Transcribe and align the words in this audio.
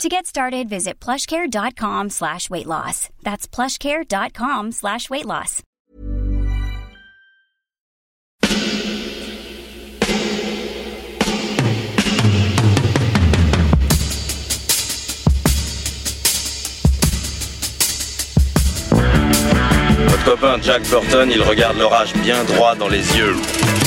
To 0.00 0.08
get 0.08 0.26
started, 0.26 0.68
visit 0.68 0.98
plushcare.com 0.98 2.10
slash 2.10 2.50
weight 2.50 2.66
loss. 2.66 3.08
That's 3.22 3.46
plushcare.com 3.46 4.72
slash 4.72 5.08
weight 5.10 5.26
loss. 5.26 5.62
Votre 20.08 20.24
copain 20.24 20.58
Jack 20.62 20.82
Burton, 20.90 21.30
il 21.30 21.42
regarde 21.42 21.78
l'orage 21.78 22.12
bien 22.14 22.42
droit 22.44 22.74
dans 22.74 22.88
les 22.88 23.16
yeux 23.16 23.36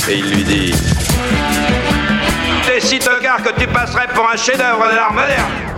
et 0.08 0.14
il 0.18 0.30
lui 0.30 0.44
dit 0.44 0.72
T'es 2.66 2.80
si 2.80 2.98
tocard 2.98 3.42
que 3.42 3.58
tu 3.60 3.66
passerais 3.68 4.08
pour 4.14 4.28
un 4.28 4.36
chef-d'œuvre 4.36 4.90
de 4.90 4.96
l'art 4.96 5.12
moderne. 5.12 5.75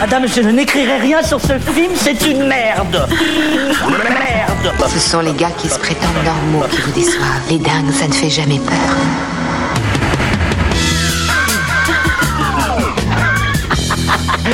Madame, 0.00 0.26
je 0.26 0.40
n'écrirai 0.40 0.98
rien 0.98 1.22
sur 1.22 1.40
ce 1.40 1.58
film, 1.58 1.92
c'est 1.94 2.26
une 2.26 2.46
merde 2.46 3.06
Merde 3.88 4.74
Ce 4.88 4.98
sont 4.98 5.20
les 5.20 5.32
gars 5.32 5.50
qui 5.58 5.68
se 5.68 5.78
prétendent 5.78 6.24
normaux 6.24 6.66
qui 6.70 6.80
vous 6.80 6.92
déçoivent. 6.92 7.42
Les 7.50 7.58
dingues, 7.58 7.92
ça 7.92 8.08
ne 8.08 8.12
fait 8.12 8.30
jamais 8.30 8.58
peur. 8.58 8.74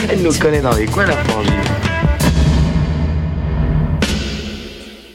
Elle 0.08 0.22
nous 0.22 0.32
connaît 0.34 0.60
dans 0.60 0.74
les 0.74 0.86
coins, 0.86 1.06
la 1.06 1.16
frangine. 1.16 1.52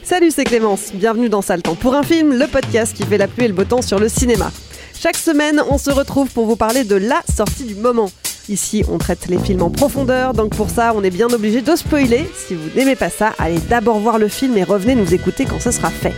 Salut, 0.03 0.31
c'est 0.31 0.43
Clémence. 0.45 0.91
Bienvenue 0.93 1.29
dans 1.29 1.41
Sale 1.41 1.61
Temps 1.61 1.75
pour 1.75 1.95
un 1.95 2.03
film, 2.03 2.37
le 2.37 2.47
podcast 2.47 2.95
qui 2.95 3.03
fait 3.03 3.17
la 3.17 3.27
pluie 3.27 3.45
et 3.45 3.47
le 3.49 3.53
beau 3.53 3.65
temps 3.65 3.81
sur 3.81 3.99
le 3.99 4.07
cinéma. 4.07 4.51
Chaque 4.97 5.17
semaine, 5.17 5.61
on 5.69 5.77
se 5.77 5.89
retrouve 5.89 6.29
pour 6.29 6.45
vous 6.45 6.55
parler 6.55 6.83
de 6.83 6.95
la 6.95 7.21
sortie 7.35 7.63
du 7.63 7.75
moment. 7.75 8.09
Ici, 8.47 8.83
on 8.91 8.97
traite 8.99 9.27
les 9.27 9.39
films 9.39 9.63
en 9.63 9.69
profondeur, 9.71 10.33
donc 10.33 10.55
pour 10.55 10.69
ça, 10.69 10.93
on 10.95 11.03
est 11.03 11.09
bien 11.09 11.27
obligé 11.27 11.61
de 11.61 11.75
spoiler. 11.75 12.29
Si 12.35 12.53
vous 12.53 12.69
n'aimez 12.75 12.95
pas 12.95 13.09
ça, 13.09 13.33
allez 13.39 13.57
d'abord 13.69 13.99
voir 13.99 14.19
le 14.19 14.27
film 14.27 14.55
et 14.57 14.63
revenez 14.63 14.93
nous 14.95 15.13
écouter 15.13 15.45
quand 15.45 15.59
ce 15.59 15.71
sera 15.71 15.89
fait. 15.89 16.13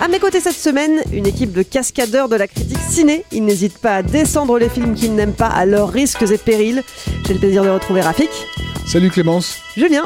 À 0.00 0.08
mes 0.08 0.18
côtés 0.18 0.40
cette 0.40 0.54
semaine, 0.56 1.02
une 1.12 1.26
équipe 1.26 1.52
de 1.52 1.62
cascadeurs 1.62 2.30
de 2.30 2.36
la 2.36 2.48
critique 2.48 2.78
ciné. 2.88 3.24
Ils 3.32 3.44
n'hésitent 3.44 3.76
pas 3.78 3.96
à 3.96 4.02
descendre 4.02 4.58
les 4.58 4.70
films 4.70 4.94
qu'ils 4.94 5.14
n'aiment 5.14 5.34
pas 5.34 5.48
à 5.48 5.66
leurs 5.66 5.90
risques 5.90 6.22
et 6.22 6.38
périls. 6.38 6.82
J'ai 7.26 7.34
le 7.34 7.38
plaisir 7.40 7.62
de 7.62 7.68
retrouver 7.68 8.00
Rafik, 8.00 8.30
Salut 8.86 9.10
Clémence. 9.10 9.58
Julien 9.76 10.04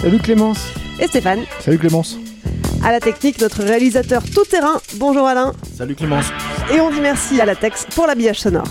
Salut 0.00 0.18
Clémence. 0.18 0.58
et 1.00 1.06
Stéphane. 1.06 1.40
Salut 1.60 1.78
Clémence. 1.78 2.18
À 2.82 2.90
la 2.92 3.00
technique, 3.00 3.40
notre 3.40 3.62
réalisateur 3.62 4.22
tout-terrain. 4.24 4.80
Bonjour 4.96 5.26
Alain. 5.26 5.52
Salut 5.76 5.94
Clémence. 5.94 6.26
Et 6.72 6.80
on 6.80 6.90
dit 6.90 7.00
merci 7.02 7.38
à 7.40 7.44
la 7.44 7.54
Tex 7.54 7.86
pour 7.94 8.06
l'habillage 8.06 8.40
sonore. 8.40 8.66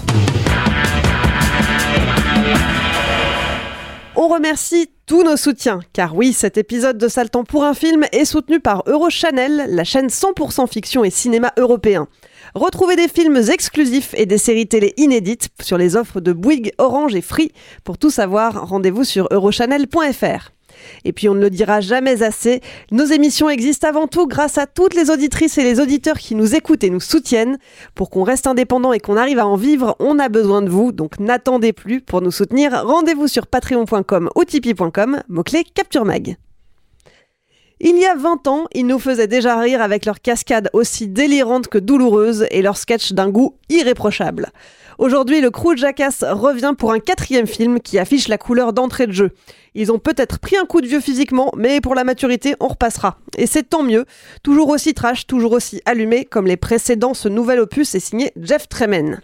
On 4.18 4.30
remercie 4.30 4.90
tous 5.06 5.24
nos 5.24 5.36
soutiens, 5.36 5.82
car 5.92 6.16
oui, 6.16 6.32
cet 6.32 6.58
épisode 6.58 6.98
de 6.98 7.10
Temps 7.28 7.44
pour 7.44 7.66
un 7.66 7.74
film 7.74 8.06
est 8.14 8.24
soutenu 8.24 8.62
par 8.62 8.84
Eurochannel, 8.88 9.66
la 9.68 9.84
chaîne 9.84 10.08
100% 10.08 10.70
fiction 10.72 11.04
et 11.04 11.10
cinéma 11.10 11.52
européen. 11.58 12.08
Retrouvez 12.54 12.96
des 12.96 13.10
films 13.10 13.42
exclusifs 13.50 14.14
et 14.16 14.26
des 14.26 14.38
séries 14.38 14.68
télé 14.68 14.94
inédites 14.96 15.50
sur 15.62 15.78
les 15.78 15.98
offres 15.98 16.22
de 16.22 16.32
Bouygues, 16.32 16.72
Orange 16.78 17.14
et 17.14 17.22
Free. 17.22 17.52
Pour 17.84 17.98
tout 17.98 18.10
savoir, 18.10 18.70
rendez-vous 18.70 19.04
sur 19.04 19.28
eurochannel.fr. 19.32 20.55
Et 21.04 21.14
puis 21.14 21.30
on 21.30 21.36
ne 21.36 21.42
le 21.42 21.50
dira 21.50 21.82
jamais 21.82 22.24
assez, 22.24 22.62
nos 22.92 23.06
émissions 23.06 23.50
existent 23.50 23.88
avant 23.88 24.08
tout 24.08 24.28
grâce 24.28 24.58
à 24.58 24.68
toutes 24.68 24.94
les 24.94 25.10
auditrices 25.10 25.58
et 25.58 25.64
les 25.64 25.80
auditeurs 25.80 26.18
qui 26.18 26.36
nous 26.36 26.56
écoutent 26.56 26.84
et 26.84 26.90
nous 26.90 27.00
soutiennent. 27.00 27.58
Pour 27.94 28.10
qu'on 28.10 28.24
reste 28.24 28.48
indépendant 28.48 28.94
et 28.94 29.00
qu'on 29.00 29.18
arrive 29.18 29.40
à 29.40 29.48
en 29.48 29.56
vivre, 29.56 29.96
on 30.00 30.20
a 30.20 30.30
besoin 30.30 30.62
de 30.62 30.70
vous, 30.70 30.92
donc 30.92 31.20
n'attendez 31.20 31.74
plus. 31.74 32.02
Pour 32.02 32.22
nous 32.22 32.32
soutenir, 32.32 32.84
rendez-vous 32.86 33.28
sur 33.28 33.48
patreon.com 33.48 34.30
ou 34.36 34.44
tipeee.com, 34.44 35.22
mot-clé 35.30 35.64
Capture 35.74 36.06
Mag. 36.06 36.38
Il 37.82 38.00
y 38.00 38.06
a 38.06 38.16
20 38.16 38.48
ans, 38.48 38.68
ils 38.74 38.88
nous 38.88 39.00
faisaient 39.00 39.28
déjà 39.28 39.60
rire 39.60 39.82
avec 39.82 40.06
leurs 40.06 40.22
cascades 40.22 40.70
aussi 40.72 41.08
délirantes 41.08 41.68
que 41.68 41.78
douloureuses 41.78 42.48
et 42.50 42.62
leurs 42.62 42.78
sketchs 42.78 43.12
d'un 43.12 43.30
goût 43.30 43.58
irréprochable. 43.68 44.48
Aujourd'hui, 44.98 45.42
le 45.42 45.52
crew 45.52 45.76
Jackass 45.76 46.24
revient 46.24 46.74
pour 46.78 46.94
un 46.94 47.00
quatrième 47.00 47.48
film 47.48 47.82
qui 47.82 48.00
affiche 48.00 48.30
la 48.30 48.38
couleur 48.38 48.72
d'entrée 48.72 49.08
de 49.08 49.12
jeu. 49.12 49.32
Ils 49.74 49.92
ont 49.92 50.00
peut-être 50.00 50.40
pris 50.40 50.56
un 50.56 50.64
coup 50.64 50.80
de 50.80 50.88
vieux 50.88 51.02
physiquement, 51.02 51.52
mais 51.58 51.82
pour 51.82 51.96
la 51.96 52.06
maturité, 52.06 52.56
on 52.62 52.70
repassera. 52.70 53.18
Et 53.38 53.46
c'est 53.46 53.64
tant 53.64 53.84
mieux. 53.84 54.06
Toujours 54.42 54.70
aussi 54.70 54.94
trash, 54.94 55.28
toujours 55.28 55.52
aussi 55.52 55.82
allumé, 55.86 56.24
comme 56.24 56.48
les 56.48 56.56
précédents, 56.56 57.14
ce 57.14 57.28
nouvel 57.28 57.60
opus 57.60 57.94
est 57.94 58.00
signé 58.00 58.32
Jeff 58.38 58.70
Tremen. 58.70 59.20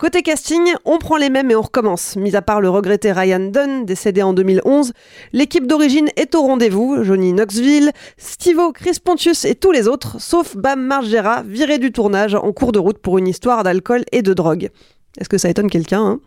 Côté 0.00 0.22
casting, 0.22 0.62
on 0.86 0.96
prend 0.96 1.18
les 1.18 1.28
mêmes 1.28 1.50
et 1.50 1.54
on 1.54 1.60
recommence. 1.60 2.16
Mis 2.16 2.34
à 2.34 2.40
part 2.40 2.62
le 2.62 2.70
regretté 2.70 3.12
Ryan 3.12 3.50
Dunn, 3.50 3.84
décédé 3.84 4.22
en 4.22 4.32
2011, 4.32 4.94
l'équipe 5.34 5.66
d'origine 5.66 6.08
est 6.16 6.34
au 6.34 6.40
rendez-vous. 6.40 7.04
Johnny 7.04 7.34
Knoxville, 7.34 7.92
Stivo, 8.16 8.72
Chris 8.72 8.96
Pontius 9.04 9.44
et 9.44 9.54
tous 9.54 9.72
les 9.72 9.88
autres, 9.88 10.18
sauf 10.18 10.56
Bam 10.56 10.80
Margera, 10.80 11.42
viré 11.42 11.76
du 11.76 11.92
tournage 11.92 12.34
en 12.34 12.50
cours 12.54 12.72
de 12.72 12.78
route 12.78 12.96
pour 12.96 13.18
une 13.18 13.28
histoire 13.28 13.62
d'alcool 13.62 14.04
et 14.10 14.22
de 14.22 14.32
drogue. 14.32 14.70
Est-ce 15.18 15.28
que 15.28 15.36
ça 15.36 15.50
étonne 15.50 15.68
quelqu'un 15.68 16.02
hein? 16.02 16.20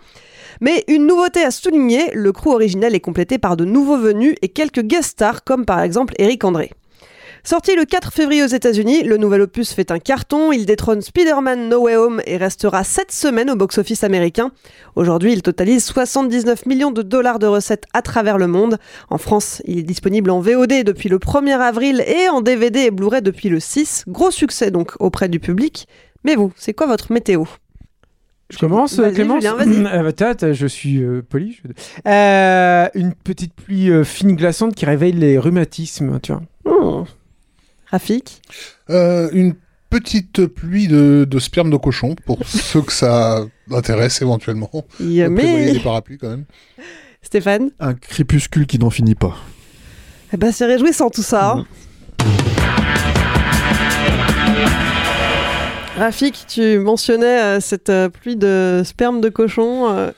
Mais 0.62 0.84
une 0.88 1.08
nouveauté 1.08 1.44
à 1.44 1.50
souligner, 1.50 2.12
le 2.14 2.32
crew 2.32 2.50
originel 2.50 2.94
est 2.94 3.00
complété 3.00 3.40
par 3.40 3.58
de 3.58 3.66
nouveaux 3.66 3.98
venus 3.98 4.36
et 4.44 4.50
quelques 4.50 4.84
guest 4.84 5.14
stars 5.14 5.44
comme 5.44 5.66
par 5.66 5.82
exemple 5.82 6.14
Eric 6.20 6.44
André. 6.44 6.70
Sorti 7.46 7.76
le 7.76 7.84
4 7.84 8.14
février 8.14 8.42
aux 8.42 8.48
États-Unis, 8.48 9.04
le 9.04 9.18
nouvel 9.18 9.42
opus 9.42 9.74
fait 9.74 9.92
un 9.92 10.00
carton, 10.00 10.54
il 10.54 10.66
détrône 10.66 11.02
Spider-Man 11.02 11.68
No 11.68 11.82
Way 11.82 11.98
Home 11.98 12.22
et 12.26 12.38
restera 12.38 12.86
7 12.86 13.12
semaines 13.12 13.50
au 13.52 13.58
box-office 13.58 14.06
américain. 14.06 14.52
Aujourd'hui, 14.96 15.34
il 15.34 15.42
totalise 15.42 15.84
79 15.84 16.66
millions 16.68 16.92
de 16.92 17.02
dollars 17.02 17.40
de 17.40 17.46
recettes 17.48 17.84
à 17.94 18.02
travers 18.02 18.38
le 18.38 18.48
monde. 18.48 18.78
En 19.10 19.18
France, 19.18 19.62
il 19.66 19.80
est 19.80 19.84
disponible 19.84 20.30
en 20.30 20.40
VOD 20.40 20.86
depuis 20.86 21.10
le 21.10 21.18
1er 21.18 21.60
avril 21.60 22.02
et 22.08 22.30
en 22.30 22.40
DVD 22.40 22.80
et 22.86 22.92
Blu-ray 22.92 23.22
depuis 23.22 23.50
le 23.50 23.60
6. 23.60 24.06
Gros 24.08 24.32
succès 24.32 24.72
donc 24.72 24.94
auprès 25.02 25.28
du 25.28 25.42
public. 25.42 25.86
Mais 26.24 26.36
vous, 26.36 26.54
c'est 26.56 26.74
quoi 26.74 26.88
votre 26.88 27.12
météo? 27.12 27.44
Je 28.52 28.58
commence, 28.58 29.02
Clémence. 29.14 29.44
Euh, 29.44 30.14
bah, 30.14 30.54
Je 30.54 30.68
suis 30.68 31.04
euh, 31.04 31.22
poli. 31.28 31.60
je- 31.62 31.70
Euh, 32.10 32.88
une 32.94 33.14
petite 33.14 33.54
pluie 33.54 33.90
euh, 33.92 34.06
fine 34.06 34.38
glaçante 34.38 34.76
qui 34.76 34.86
réveille 34.86 35.12
les 35.12 35.38
rhumatismes, 35.38 36.22
tu 36.22 36.32
vois. 36.32 36.42
Hmm. 36.64 37.04
Rafik 37.94 38.42
Euh, 38.90 39.30
une 39.34 39.54
petite 39.92 40.48
pluie 40.48 40.88
de, 40.88 41.28
de 41.30 41.40
sperme 41.40 41.70
de 41.70 41.78
cochon 41.78 42.16
pour 42.26 42.40
ceux 42.48 42.82
que 42.82 42.92
ça 42.92 43.46
intéresse 43.72 44.20
éventuellement. 44.24 44.72
Yeah, 45.00 45.30
Prévoyez 45.30 45.66
mais 45.68 45.72
des 45.74 45.80
parapluies 45.80 46.18
quand 46.18 46.30
même. 46.32 46.46
Stéphane 47.22 47.70
Un 47.80 47.94
crépuscule 47.94 48.66
qui 48.66 48.80
n'en 48.80 48.90
finit 48.90 49.14
pas. 49.14 49.38
Eh 50.34 50.38
ben, 50.38 50.52
c'est 50.52 50.66
réjouissant 50.66 51.12
tout 51.12 51.22
ça. 51.22 51.52
hein. 51.52 51.66
Rafik, 55.96 56.46
tu 56.48 56.80
mentionnais 56.80 57.42
euh, 57.42 57.60
cette 57.60 57.90
euh, 57.90 58.10
pluie 58.10 58.36
de 58.36 58.82
sperme 58.84 59.22
de 59.22 59.30
cochon. 59.30 60.12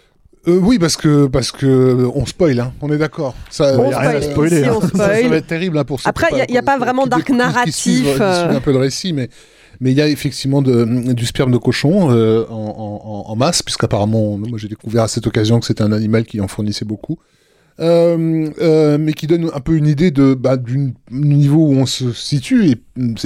Euh, 0.47 0.51
Euh, 0.55 0.59
oui, 0.61 0.77
parce 0.79 0.95
que 0.97 1.27
parce 1.27 1.51
que 1.51 2.07
on 2.15 2.25
spoil, 2.25 2.59
hein, 2.59 2.73
on 2.81 2.91
est 2.91 2.97
d'accord. 2.97 3.35
Ça, 3.49 3.77
On 3.79 3.89
y 3.89 3.93
a 3.93 3.99
rien 3.99 4.09
à 4.11 4.21
spoil, 4.21 4.49
spoiler. 4.49 4.65
hein. 4.65 4.79
Ça, 4.95 5.07
va 5.07 5.19
être 5.37 5.47
terrible 5.47 5.77
hein, 5.77 5.83
pour 5.83 5.99
ceux 5.99 6.09
Après, 6.09 6.29
qui 6.29 6.37
y 6.37 6.41
a- 6.41 6.51
y 6.51 6.57
a 6.57 6.63
pas 6.63 6.77
vraiment 6.77 7.07
d'arc 7.07 7.29
narratif, 7.29 8.03
qui 8.03 8.03
euh. 8.21 8.55
un 8.55 8.59
peu 8.61 8.71
le 8.71 8.77
récit, 8.79 9.13
mais 9.13 9.29
mais 9.81 9.91
il 9.91 9.97
y 9.97 10.01
a 10.01 10.07
effectivement 10.07 10.61
de, 10.61 10.85
du 11.13 11.25
sperme 11.25 11.51
de 11.51 11.57
cochon 11.57 12.09
euh, 12.11 12.45
en, 12.49 12.53
en, 13.25 13.31
en 13.31 13.35
masse, 13.35 13.61
puisqu'apparemment, 13.61 14.37
moi 14.37 14.57
j'ai 14.57 14.69
découvert 14.69 15.03
à 15.03 15.07
cette 15.09 15.27
occasion 15.27 15.59
que 15.59 15.65
c'était 15.65 15.83
un 15.83 15.91
animal 15.91 16.23
qui 16.25 16.39
en 16.39 16.47
fournissait 16.47 16.85
beaucoup. 16.85 17.17
Euh, 17.81 18.47
euh, 18.61 18.97
mais 18.97 19.11
qui 19.11 19.27
donne 19.27 19.51
un 19.53 19.59
peu 19.59 19.75
une 19.75 19.87
idée 19.87 20.09
de 20.09 20.33
bah, 20.33 20.55
du 20.55 20.93
niveau 21.11 21.57
où 21.67 21.73
on 21.73 21.85
se 21.85 22.13
situe 22.13 22.69
et, 22.69 22.77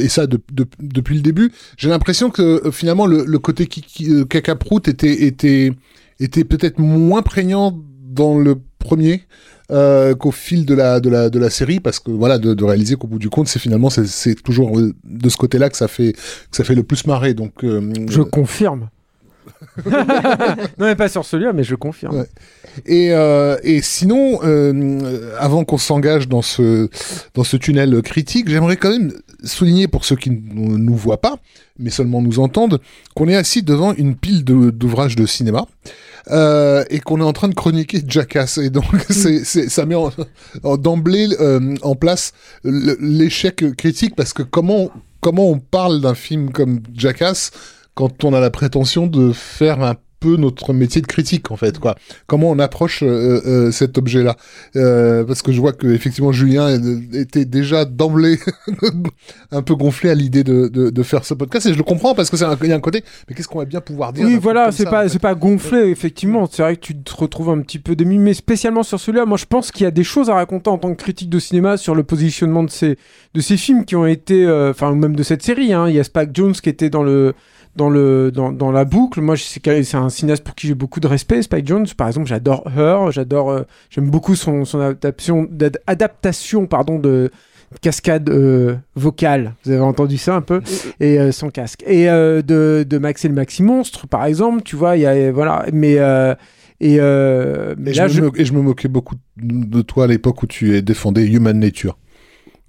et 0.02 0.10
ça 0.10 0.26
de- 0.26 0.42
de- 0.52 0.66
depuis 0.80 1.14
le 1.14 1.22
début. 1.22 1.52
J'ai 1.78 1.88
l'impression 1.90 2.32
que 2.32 2.42
euh, 2.66 2.72
finalement 2.72 3.06
le, 3.06 3.26
le 3.26 3.38
côté 3.40 3.68
qui, 3.68 3.84
qui, 3.84 4.10
euh, 4.12 4.26
cacaproute 4.26 4.88
était 4.88 5.26
était 5.28 5.72
était 6.20 6.44
peut-être 6.44 6.80
moins 6.80 7.22
prégnant 7.22 7.78
dans 8.04 8.38
le 8.38 8.56
premier 8.80 9.24
euh, 9.72 10.16
qu'au 10.16 10.32
fil 10.32 10.66
de 10.66 10.74
la 10.74 11.00
de 11.00 11.10
la 11.10 11.30
de 11.30 11.38
la 11.38 11.50
série 11.50 11.80
parce 11.80 12.00
que 12.00 12.10
voilà 12.12 12.40
de, 12.40 12.54
de 12.54 12.64
réaliser 12.64 12.96
qu'au 12.96 13.08
bout 13.08 13.20
du 13.20 13.30
compte 13.30 13.48
c'est 13.48 13.60
finalement 13.60 13.90
c'est 13.90 14.08
c'est 14.08 14.36
toujours 14.36 14.80
euh, 14.80 14.94
de 15.04 15.30
ce 15.30 15.38
côté-là 15.38 15.70
que 15.70 15.78
ça 15.78 15.88
fait 15.88 16.14
que 16.14 16.58
ça 16.58 16.64
fait 16.64 16.74
le 16.76 16.84
plus 16.84 17.06
marrer 17.06 17.34
donc 17.34 17.64
euh, 17.64 17.94
Je 18.10 18.22
confirme. 18.22 18.90
non, 19.86 20.86
mais 20.86 20.96
pas 20.96 21.10
sur 21.10 21.26
celui-là, 21.26 21.54
mais 21.54 21.64
je 21.64 21.76
confirme. 21.76 22.16
Ouais. 22.18 22.28
Et, 22.86 23.08
et 23.64 23.82
sinon, 23.82 24.40
avant 25.40 25.66
qu'on 25.66 25.78
s'engage 25.78 26.28
dans 26.28 26.42
ce, 26.42 26.88
dans 27.34 27.44
ce 27.44 27.58
tunnel 27.58 28.02
critique, 28.04 28.48
j'aimerais 28.48 28.78
quand 28.78 28.92
même 28.92 29.12
souligner 29.44 29.88
pour 29.88 30.06
ceux 30.06 30.16
qui 30.16 30.30
ne 30.30 30.78
nous 30.78 30.96
voient 30.96 31.20
pas, 31.22 31.40
mais 31.78 31.90
seulement 31.90 32.22
nous 32.22 32.40
entendent, 32.40 32.80
qu'on 33.16 33.28
est 33.28 33.36
assis 33.36 33.64
devant 33.64 33.94
une 33.94 34.16
pile 34.16 34.44
de- 34.44 34.70
d'ouvrages 34.70 35.16
de, 35.16 35.26
cinéma. 35.26 35.66
Euh, 36.32 36.84
et 36.90 37.00
qu'on 37.00 37.20
est 37.20 37.24
en 37.24 37.34
train 37.34 37.48
de 37.50 37.56
chroniquer 37.56 38.02
Jackass. 38.06 38.58
Et 38.58 38.70
donc 38.70 38.86
c'est, 39.10 39.44
ça 39.44 39.86
met 39.86 39.96
en, 39.96 40.12
en- 40.64 40.78
d'emblée 40.78 41.28
euh, 41.40 41.76
en 41.82 41.96
place 41.96 42.34
l'échec 42.64 43.76
critique. 43.76 44.16
Parce 44.16 44.34
que 44.34 44.44
comment 44.44 44.92
comment 45.22 45.50
on 45.50 45.60
parle 45.60 46.02
d'un 46.02 46.16
film 46.16 46.52
comme 46.52 46.80
Jackass 46.96 47.52
quand 47.96 48.24
on 48.24 48.34
a 48.34 48.40
la 48.40 48.50
prétention 48.52 49.08
de 49.08 49.32
faire 49.34 49.82
un 49.84 49.96
peu 50.20 50.36
notre 50.36 50.74
métier 50.74 51.02
de 51.02 51.08
critique 51.08 51.52
en 51.52 51.56
fait 51.56 51.80
quoi 51.80 51.96
comment 52.28 52.50
on 52.50 52.60
approche 52.60 53.04
euh, 53.04 53.42
euh, 53.46 53.72
cet 53.72 53.98
objet 53.98 54.24
là 54.24 54.36
parce 55.26 55.42
que 55.42 55.52
je 55.52 55.60
vois 55.60 55.74
que 55.74 55.88
effectivement 55.88 56.32
Julien 56.32 56.68
euh, 56.70 57.00
était 57.14 57.46
déjà 57.46 57.86
d'emblée 57.86 58.38
un 59.52 59.62
peu 59.62 59.76
gonflé 59.76 60.10
à 60.10 60.16
l'idée 60.16 60.44
de, 60.44 60.68
de, 60.68 60.90
de 60.90 61.04
faire 61.04 61.26
ce 61.26 61.34
podcast 61.34 61.66
et 61.66 61.74
je 61.74 61.78
le 61.78 61.84
comprends 61.84 62.16
parce 62.16 62.30
que 62.30 62.38
c'est 62.38 62.46
un, 62.46 62.58
il 62.62 62.70
y 62.70 62.74
a 62.74 62.76
un 62.76 62.80
côté 62.80 63.04
mais 63.28 63.36
qu'est-ce 63.36 63.48
qu'on 63.48 63.60
va 63.60 63.66
bien 63.66 63.82
pouvoir 63.82 64.14
dire 64.14 64.26
Oui, 64.26 64.38
voilà, 64.42 64.72
c'est 64.72 64.86
pas, 64.86 65.00
en 65.00 65.04
fait 65.04 65.10
c'est 65.10 65.20
pas 65.20 65.36
gonflé, 65.36 65.90
effectivement. 65.90 66.48
C'est 66.52 66.62
vrai 66.62 66.76
que 66.76 66.82
tu 66.82 66.96
te 66.98 67.16
retrouves 67.16 67.50
un 67.50 67.62
petit 67.62 67.80
peu 67.80 67.96
dému, 67.96 68.18
mais 68.18 68.34
spécialement 68.34 68.84
sur 68.84 69.00
celui-là, 69.00 69.26
moi 69.26 69.38
je 69.38 69.46
pense 69.46 69.72
qu'il 69.72 69.84
y 69.84 69.88
a 69.88 69.92
des 69.92 70.04
choses 70.04 70.30
à 70.30 70.36
raconter 70.36 70.70
en 70.70 70.78
tant 70.78 70.94
que 70.94 71.02
critique 71.02 71.30
de 71.30 71.40
cinéma 71.40 71.78
sur 71.78 71.96
le 71.96 72.04
positionnement 72.04 72.64
de 72.64 72.70
ces, 72.70 72.98
de 73.34 73.42
ces 73.42 73.58
films 73.58 73.86
qui 73.86 73.96
ont 73.96 74.06
été, 74.06 74.46
euh, 74.46 74.72
enfin, 74.72 74.94
même 74.96 75.16
de 75.16 75.24
cette 75.24 75.44
série. 75.44 75.74
hein. 75.74 75.88
Il 75.90 75.96
y 75.96 76.00
a 76.00 76.04
Spike 76.04 76.30
Jones 76.34 76.54
qui 76.54 76.70
était 76.70 76.90
dans 76.90 77.04
le. 77.04 77.34
Dans, 77.80 77.90
le, 77.90 78.30
dans, 78.30 78.52
dans 78.52 78.72
la 78.74 78.84
boucle, 78.84 79.22
moi 79.22 79.36
c'est 79.38 79.96
un 79.96 80.10
cinéaste 80.10 80.44
pour 80.44 80.54
qui 80.54 80.68
j'ai 80.68 80.76
beaucoup 80.76 81.00
de 81.00 81.08
respect. 81.08 81.42
Spike 81.42 81.66
Jones, 81.66 81.88
par 81.96 82.08
exemple, 82.10 82.28
j'adore 82.28 82.70
Her, 82.76 83.12
j'adore, 83.14 83.52
euh, 83.52 83.62
j'aime 83.90 84.10
beaucoup 84.10 84.36
son, 84.36 84.66
son 84.66 84.82
adaptation, 85.88 86.68
pardon, 86.68 87.00
de, 87.00 87.32
cascade 87.82 88.30
euh, 88.30 88.76
vocale. 88.96 89.54
Vous 89.64 89.72
avez 89.72 89.82
entendu 89.82 90.18
ça 90.18 90.36
un 90.36 90.42
peu? 90.42 90.62
Et 91.00 91.20
euh, 91.20 91.32
sans 91.32 91.50
casque. 91.50 91.84
Et 91.88 92.10
euh, 92.10 92.42
de, 92.42 92.86
de 92.88 92.98
Max 92.98 93.24
et 93.26 93.28
le 93.28 93.34
Maxi 93.34 93.64
Monstre, 93.64 94.08
par 94.08 94.26
exemple, 94.26 94.64
tu 94.64 94.76
vois, 94.76 94.98
il 94.98 95.04
y 95.04 95.06
a 95.06 95.32
voilà. 95.32 95.66
Mais 95.72 96.00
euh, 96.00 96.36
et, 96.82 96.98
euh, 97.00 97.76
mais 97.78 97.92
Et, 97.92 97.94
là, 97.94 98.08
je 98.08 98.22
me, 98.22 98.32
et 98.40 98.46
je 98.46 98.54
me 98.54 98.62
moquais 98.62 98.88
beaucoup 98.88 99.16
de 99.38 99.82
toi 99.82 100.06
à 100.06 100.08
l'époque 100.08 100.44
où 100.44 100.48
tu 100.48 100.82
défendais 100.82 101.26
Human 101.26 101.58
Nature. 101.58 101.98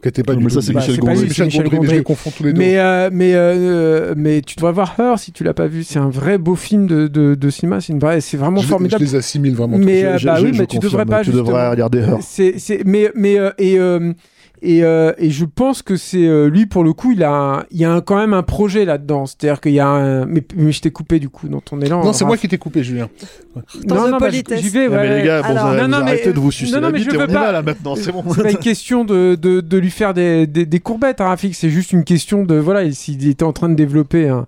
Qui 0.03 0.09
était 0.09 0.23
pas 0.23 0.33
Non, 0.33 0.39
du 0.39 0.45
mais 0.45 0.51
ça, 0.51 0.63
c'est 0.63 0.73
Michel 0.75 0.97
Gondry. 0.99 1.25
Michel 1.25 1.45
mais 1.47 1.51
je 1.51 1.63
Gondry. 1.63 1.97
les 1.99 2.03
confonds 2.03 2.31
tous 2.35 2.43
les 2.45 2.53
deux. 2.55 2.59
mais 2.59 2.79
euh, 2.79 3.11
mais 3.13 3.33
euh, 3.35 4.15
mais 4.17 4.41
tu 4.41 4.57
devrais 4.57 4.73
voir 4.73 4.95
Her 4.99 5.19
si 5.19 5.31
tu 5.31 5.45
l'as 5.45 5.53
pas 5.53 5.67
vu. 5.67 5.85
C'est 5.85 5.99
un 5.99 6.09
vrai 6.09 6.39
beau 6.39 6.55
film 6.55 6.87
de, 6.87 7.07
de, 7.07 7.35
de 7.35 7.51
cinéma. 7.51 7.81
C'est 7.83 7.93
une 7.93 7.99
vraie, 7.99 8.23
c'est 8.23 8.39
vraiment 8.39 8.63
je, 8.63 8.67
formidable. 8.67 9.05
je 9.05 9.11
les 9.11 9.17
assimile 9.17 9.55
vraiment. 9.55 9.77
Mais 9.77 10.05
euh, 10.05 10.19
bah 10.25 10.39
oui, 10.43 10.53
mais 10.57 10.67
tu 10.67 10.79
devrais 10.79 11.05
pas. 11.05 11.23
Tu 11.23 11.31
devrais 11.31 11.45
justement. 11.53 11.71
regarder 11.71 11.99
Her. 11.99 12.17
C'est, 12.23 12.83
mais, 12.87 13.11
mais, 13.15 13.39
euh, 13.39 13.51
et, 13.59 13.79
euh, 13.79 14.13
et, 14.63 14.85
euh, 14.85 15.13
et 15.19 15.31
je 15.31 15.45
pense 15.45 15.83
que 15.83 15.97
c'est 15.97 16.27
euh, 16.27 16.49
lui 16.49 16.67
pour 16.67 16.85
le 16.85 16.93
coup, 16.93 17.13
il 17.13 17.23
a, 17.25 17.31
un- 17.33 17.65
il 17.71 17.79
y 17.79 17.85
a 17.85 17.93
un- 17.93 18.01
quand 18.01 18.17
même 18.17 18.35
un 18.35 18.43
projet 18.43 18.85
là-dedans. 18.85 19.27
C'est-à-dire 19.27 19.61
qu'il 19.61 19.73
y 19.73 19.81
a 19.81 19.87
un, 19.89 20.27
mais, 20.27 20.43
mais 20.57 20.73
je 20.73 20.81
t'ai 20.81 20.91
coupé 20.91 21.19
du 21.19 21.29
coup 21.29 21.49
dans 21.49 21.61
ton 21.61 21.81
élan. 21.81 22.05
non, 22.05 22.13
c'est 22.13 22.25
Raph. 22.25 22.29
moi 22.29 22.37
qui 22.37 22.49
t'ai 22.49 22.59
coupé, 22.59 22.83
Julien. 22.85 23.09
Temps 23.89 23.95
Non, 23.95 24.09
non, 24.11 24.19
bah, 24.19 24.29
j'y 24.31 24.43
vais. 24.69 24.89
Ouais, 24.89 24.97
mais 24.97 25.19
les 25.21 25.27
gars, 25.27 25.43
bon, 25.43 25.49
Alors- 25.49 25.69
vous, 25.71 25.75
Non, 25.77 25.83
vous 25.85 25.89
non, 25.89 25.99
mais- 25.99 26.11
arrêtez 26.13 26.33
de 26.33 26.39
vous 26.39 26.51
sucer 26.53 26.73
non, 26.75 26.81
non, 26.81 26.87
la 26.89 26.93
mais 26.93 26.99
bite 27.01 27.11
je 27.11 27.17
veux 27.17 27.23
on 27.23 27.29
y 27.29 27.33
pas- 27.33 27.41
va 27.47 27.53
là 27.53 27.63
maintenant, 27.63 27.97
c'est 27.97 28.13
bon. 28.13 28.23
C'est 28.35 28.43
pas 28.43 28.51
une 28.51 28.57
question 28.59 29.05
de, 29.05 29.35
de, 29.35 29.61
de 29.61 29.79
lui 29.79 29.91
faire 29.91 30.15
des, 30.15 30.47
des, 30.47 30.67
des 30.67 30.81
courbettes, 30.81 31.21
hein, 31.21 31.27
Rafik. 31.29 31.55
C'est 31.55 31.71
juste 31.71 31.93
une 31.93 32.05
question 32.05 32.45
de 32.45 32.55
voilà, 32.57 32.91
s'il 32.93 33.27
était 33.29 33.45
en 33.45 33.53
train 33.53 33.69
de 33.69 33.75
développer 33.75 34.29
un, 34.29 34.47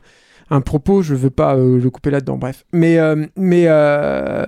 un 0.50 0.60
propos, 0.60 1.00
je 1.02 1.14
veux 1.14 1.30
pas 1.30 1.56
euh, 1.56 1.80
le 1.82 1.90
couper 1.90 2.10
là-dedans. 2.10 2.36
Bref, 2.36 2.64
mais 2.72 2.98
euh, 2.98 3.24
mais 3.36 3.64
euh, 3.68 4.44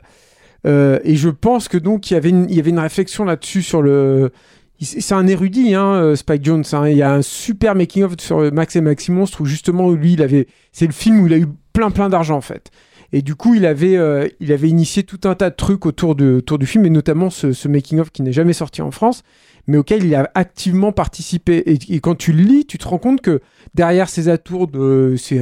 euh, 0.67 0.99
et 1.05 1.15
je 1.17 1.29
pense 1.29 1.69
que 1.69 1.77
donc 1.79 2.11
il 2.11 2.15
y 2.15 2.17
avait 2.17 2.31
une, 2.31 2.47
il 2.49 2.57
y 2.57 2.61
avait 2.61 2.71
une 2.71 2.79
réflexion 2.79 3.25
là-dessus 3.25 3.63
sur 3.63 3.83
le. 3.83 4.31
C'est 4.81 5.15
un 5.15 5.27
érudit, 5.27 5.75
hein, 5.75 5.95
euh, 5.95 6.17
Spike 6.17 6.45
Jones. 6.45 6.65
hein. 6.73 6.89
Il 6.89 6.97
y 6.97 7.03
a 7.03 7.13
un 7.13 7.23
super 7.23 7.75
making 7.75 8.03
of 8.05 8.15
sur 8.19 8.53
Max 8.53 8.77
et 8.77 8.81
Maxi 8.81 9.13
Monstre 9.13 9.41
où 9.41 9.47
justement 9.47 9.91
lui, 9.91 10.15
il 10.15 10.23
avait, 10.23 10.47
c'est 10.73 10.87
le 10.87 10.93
film 10.93 11.21
où 11.21 11.27
il 11.27 11.33
a 11.33 11.39
eu 11.39 11.47
plein 11.73 11.91
plein 11.91 12.09
d'argent 12.09 12.37
en 12.37 12.41
fait. 12.41 12.71
Et 13.15 13.23
du 13.23 13.37
coup, 13.37 13.55
il 13.55 13.65
avait, 13.65 13.97
euh, 13.97 14.27
il 14.41 14.51
avait 14.51 14.69
initié 14.69 15.05
tout 15.05 15.21
un 15.23 15.37
tas 15.37 15.49
de 15.49 15.55
trucs 15.55 15.87
autour, 15.87 16.17
de, 16.17 16.39
autour 16.39 16.59
du 16.59 16.67
film, 16.67 16.85
et 16.85 16.91
notamment 16.91 17.31
ce, 17.31 17.69
making-of 17.69 18.11
qui 18.11 18.23
n'est 18.23 18.33
jamais 18.33 18.53
sorti 18.53 18.83
en 18.83 18.91
France, 18.91 19.23
mais 19.69 19.77
auquel 19.77 20.05
il 20.05 20.17
a 20.17 20.29
activement 20.35 20.91
participé. 20.91 21.63
Et, 21.65 22.01
quand 22.01 22.17
tu 22.17 22.33
le 22.33 22.43
lis, 22.43 22.67
tu 22.67 22.77
te 22.77 22.89
rends 22.89 22.99
compte 22.99 23.21
que 23.21 23.41
derrière 23.73 24.09
ces 24.09 24.29
atours, 24.29 24.67
de, 24.67 25.15
c'est, 25.17 25.41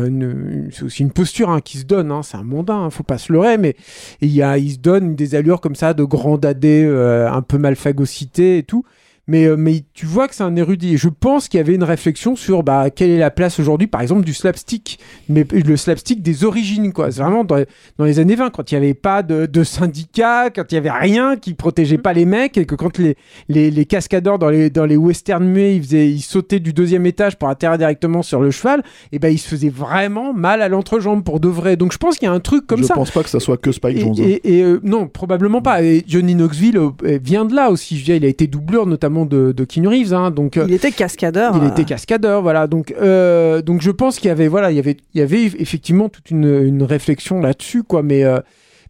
aussi 0.82 1.02
une 1.02 1.12
posture 1.12 1.49
hein, 1.49 1.62
qui 1.62 1.79
se 1.79 1.84
donne. 1.84 2.12
c'est 2.23 2.37
un 2.37 2.43
mondain, 2.43 2.76
hein, 2.76 2.90
faut 2.90 3.05
pas 3.05 3.17
se 3.17 3.32
leurrer, 3.32 3.56
mais 3.56 3.75
il, 4.20 4.37
se 4.70 4.79
donne 4.79 5.17
des 5.17 5.34
allures 5.34 5.62
comme 5.62 5.75
ça 5.75 5.94
de 5.94 6.05
grand 6.05 6.37
dadé, 6.37 6.84
euh, 6.84 7.32
un 7.32 7.40
peu 7.40 7.56
mal 7.56 7.75
phagocyté 7.75 8.58
et 8.58 8.64
tout. 8.64 8.84
Mais, 9.32 9.46
euh, 9.46 9.56
mais 9.56 9.82
tu 9.94 10.05
vois 10.05 10.29
que 10.29 10.34
c'est 10.34 10.43
un 10.43 10.55
érudit. 10.56 10.93
Et 10.93 10.96
je 10.99 11.08
pense 11.08 11.49
qu'il 11.49 11.56
y 11.56 11.61
avait 11.62 11.75
une 11.75 11.84
réflexion 11.84 12.37
sur 12.37 12.62
bah, 12.62 12.90
quelle 12.90 13.08
est 13.08 13.17
la 13.19 13.31
place 13.31 13.58
aujourd'hui, 13.58 13.87
par 13.87 14.02
exemple, 14.02 14.25
du 14.25 14.34
slapstick. 14.34 14.99
Mais 15.31 15.46
le 15.50 15.76
slapstick 15.79 16.20
des 16.23 16.44
origines, 16.44 16.93
quoi. 16.93 17.11
C'est 17.11 17.23
vraiment 17.23 17.43
dans, 17.43 17.64
dans 17.96 18.05
les 18.05 18.19
années 18.19 18.34
20, 18.34 18.50
quand 18.50 18.70
il 18.70 18.75
n'y 18.79 18.84
avait 18.84 18.93
pas 18.94 19.23
de, 19.23 19.46
de 19.46 19.64
syndicats, 19.64 20.50
quand 20.50 20.70
il 20.70 20.75
n'y 20.75 20.79
avait 20.87 20.90
rien 20.99 21.37
qui 21.37 21.55
protégeait 21.55 21.96
pas 21.96 22.12
les 22.12 22.26
mecs, 22.26 22.58
et 22.58 22.67
que 22.67 22.75
quand 22.75 22.99
les, 22.99 23.17
les, 23.49 23.70
les 23.70 23.84
cascadeurs 23.87 24.38
dans 24.38 24.50
les, 24.50 24.69
dans 24.69 24.84
les 24.84 24.96
westerns 24.96 25.46
muets, 25.46 25.76
ils, 25.76 25.82
faisaient, 25.82 26.11
ils 26.11 26.20
sautaient 26.20 26.61
du 26.61 26.75
deuxième 26.75 27.06
étage 27.06 27.37
pour 27.38 27.49
atterrir 27.49 27.79
directement 27.79 28.23
sur 28.23 28.40
le 28.43 28.50
cheval, 28.50 28.82
et 29.12 29.19
ben 29.19 29.29
ils 29.32 29.38
se 29.38 29.49
faisaient 29.49 29.70
vraiment 29.70 30.34
mal 30.34 30.61
à 30.61 30.69
l'entrejambe 30.69 31.25
pour 31.25 31.40
de 31.40 31.49
vrai. 31.49 31.76
Donc 31.76 31.93
je 31.93 31.99
pense 31.99 32.19
qu'il 32.19 32.26
y 32.26 32.31
a 32.31 32.34
un 32.34 32.40
truc 32.40 32.67
comme 32.67 32.81
je 32.81 32.84
ça. 32.87 32.94
pense 32.94 33.11
pas 33.11 33.23
que 33.23 33.31
ça 33.31 33.40
soit 33.40 33.56
que 33.56 33.73
Spike 33.73 33.96
Et, 33.96 34.00
Jones. 34.00 34.14
hein. 34.19 34.23
et- 34.44 34.58
et, 34.58 34.62
euh, 34.62 34.79
non, 34.82 35.06
probablement 35.08 35.62
pas. 35.62 35.82
Et 35.82 36.05
Johnny 36.06 36.34
Knoxville 36.34 36.76
euh, 36.76 36.90
vient 37.23 37.44
de 37.46 37.55
là 37.55 37.70
aussi. 37.70 37.94
Je 37.94 38.00
veux 38.00 38.05
dire, 38.05 38.17
il 38.17 38.25
a 38.25 38.29
été 38.29 38.46
doubleur 38.46 38.87
notamment 38.87 39.22
de, 39.27 39.53
de 39.53 39.65
Keanu 39.65 39.89
Reeves. 39.89 40.15
hein, 40.15 40.31
donc, 40.31 40.57
euh, 40.57 40.65
Il 40.69 40.75
était 40.75 40.93
cascadeur. 40.93 41.57
il 41.57 41.65
euh, 41.65 41.69
était 41.69 41.85
cascadeur, 41.85 42.43
voilà. 42.43 42.67
Donc, 42.67 42.95
euh, 43.01 43.63
donc 43.63 43.83
je 43.83 43.91
pense 43.91 44.19
qu'il 44.19 44.29
y 44.29 44.31
avait, 44.31 44.49
voilà, 44.49 44.71
il 44.71 44.77
y 44.77 44.81
avait, 44.81 44.97
il 45.15 45.21
y 45.21 45.23
avait 45.23 45.45
effectivement 45.45 46.09
toute 46.09 46.31
une, 46.31 46.65
une 46.65 46.83
réflexion 46.83 47.41
là-dessus, 47.41 47.83
quoi. 47.83 48.03
Mais, 48.03 48.25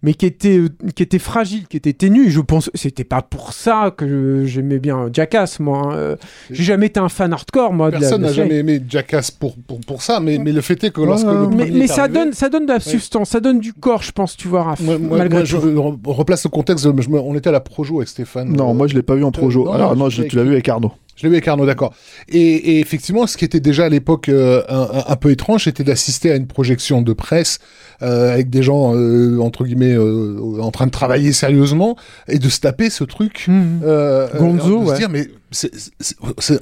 mais 0.03 0.15
qui 0.15 0.27
était, 0.27 0.59
euh, 0.59 0.69
qui 0.95 1.03
était 1.03 1.19
fragile, 1.19 1.67
qui 1.69 1.77
était 1.77 1.93
ténue. 1.93 2.27
Et 2.27 2.31
je 2.31 2.41
pense, 2.41 2.71
c'était 2.75 3.05
pas 3.05 3.23
pour 3.23 3.53
ça 3.53 3.93
que 3.97 4.45
j'aimais 4.47 4.79
bien 4.79 5.09
Jackass, 5.13 5.61
moi. 5.61 5.79
hein. 5.85 5.93
Euh, 5.95 6.17
J'ai 6.51 6.65
jamais 6.65 6.87
été 6.87 6.99
un 7.01 7.09
fan 7.09 7.33
hardcore, 7.33 7.73
moi. 7.73 7.91
Personne 7.91 8.23
n'a 8.23 8.33
jamais 8.33 8.57
aimé 8.57 8.83
Jackass 8.89 9.31
pour, 9.31 9.57
pour, 9.57 9.81
pour 9.81 10.03
ça, 10.03 10.21
mais, 10.21 10.39
mais 10.39 10.53
le 10.53 10.61
fait 10.61 10.83
est 10.85 10.91
que 10.91 11.01
lorsque 11.01 11.27
Ouais, 11.27 11.33
le 11.35 11.49
Mais, 11.49 11.57
premier 11.67 11.71
mais 11.79 11.85
est 11.85 11.89
ça 11.89 12.03
arrivé- 12.05 12.15
donne, 12.19 12.33
ça 12.33 12.49
donne 12.49 12.67
de 12.67 12.73
la 12.73 12.81
substance, 12.81 13.31
ça 13.31 13.41
donne 13.41 13.61
du 13.61 13.73
corps, 13.73 14.03
je 14.03 14.13
pense, 14.13 14.37
tu 14.37 14.49
vois, 14.49 14.63
Raph, 14.65 14.81
Moi, 14.81 14.99
moi- 14.99 15.19
malgré 15.19 15.39
moi, 15.39 15.45
je 15.45 15.57
tout. 15.57 16.01
replace 16.05 16.45
le 16.45 16.51
contexte. 16.51 16.85
je 16.85 17.09
me- 17.11 17.21
on 17.21 17.35
était 17.37 17.49
à 17.49 17.53
la 17.53 17.61
Projo 17.61 17.97
avec 17.99 18.09
Stéphane. 18.09 18.53
Non, 18.53 18.71
Euh, 18.71 18.75
moi 18.75 18.87
je 18.89 18.95
l'ai 18.95 19.03
pas 19.03 19.15
vu 19.15 19.25
en 19.25 19.31
Projo. 19.31 19.65
non, 19.67 19.73
Alors 19.73 19.97
non, 19.97 20.05
non, 20.05 20.11
je 20.11 20.23
tu 20.25 20.37
l'as 20.37 20.43
vu 20.45 20.53
avec 20.53 20.69
Arnaud. 20.69 20.93
Avec 21.25 21.47
Arnaud, 21.49 21.67
d'accord. 21.67 21.95
Et, 22.29 22.41
et 22.41 22.81
effectivement, 22.81 23.27
ce 23.27 23.37
qui 23.37 23.45
était 23.45 23.61
déjà 23.61 23.85
à 23.85 23.89
l'époque 23.89 24.29
euh, 24.29 24.63
un, 24.69 25.17
peu 25.17 25.31
étrange, 25.31 25.65
c'était 25.65 25.85
d'assister 25.85 26.31
à 26.33 26.37
une 26.37 26.47
projection 26.47 27.03
de 27.03 27.13
presse 27.13 27.59
euh, 28.03 28.33
avec 28.33 28.51
des 28.51 28.63
gens, 28.63 28.95
euh, 28.97 29.39
entre 29.41 29.65
guillemets, 29.65 29.97
en 29.97 30.71
train 30.71 30.87
de 30.87 30.91
travailler 30.91 31.33
sérieusement 31.33 31.97
et 32.29 32.39
de 32.39 32.49
se 32.49 32.61
taper 32.61 32.91
ce 32.91 33.05
truc. 33.05 33.47
Euh, 33.49 34.27
Gonzo, 34.39 34.81
de 34.81 34.85
se 34.87 34.91
ouais. 34.91 34.99
dire, 34.99 35.09
mais 35.11 35.29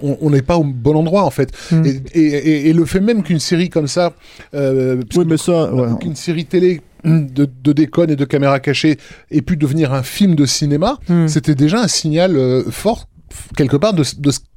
on 0.02 0.18
on 0.20 0.30
n'est 0.30 0.42
pas 0.42 0.56
au 0.58 0.64
bon 0.64 0.94
endroit, 0.96 1.24
en 1.24 1.30
fait. 1.30 1.50
Mhm. 1.70 1.84
Et, 1.86 2.20
et- 2.20 2.26
et- 2.26 2.68
et 2.68 2.72
le 2.72 2.84
fait 2.84 3.00
même 3.00 3.22
qu'une 3.22 3.38
série 3.40 3.68
comme 3.70 3.86
ça, 3.88 4.12
euh, 4.54 5.00
Oui, 5.16 5.24
mais 5.26 5.36
ça, 5.36 5.72
ouais. 5.72 5.88
qu'une 6.00 6.16
série 6.16 6.44
télé 6.44 6.80
de, 7.04 7.48
de 7.64 7.72
déconne 7.72 8.10
et 8.10 8.16
de 8.16 8.24
caméra 8.26 8.60
cachée 8.60 8.98
ait 9.30 9.40
pu 9.42 9.56
devenir 9.56 9.94
un 9.94 10.02
film 10.02 10.34
de 10.34 10.44
cinéma, 10.44 10.98
Mhm. 11.08 11.28
c'était 11.28 11.54
déjà 11.54 11.80
un 11.80 11.88
signal 11.88 12.36
euh, 12.36 12.62
fort 12.70 13.08
quelque 13.56 13.76
part 13.76 13.94
de, 13.94 14.02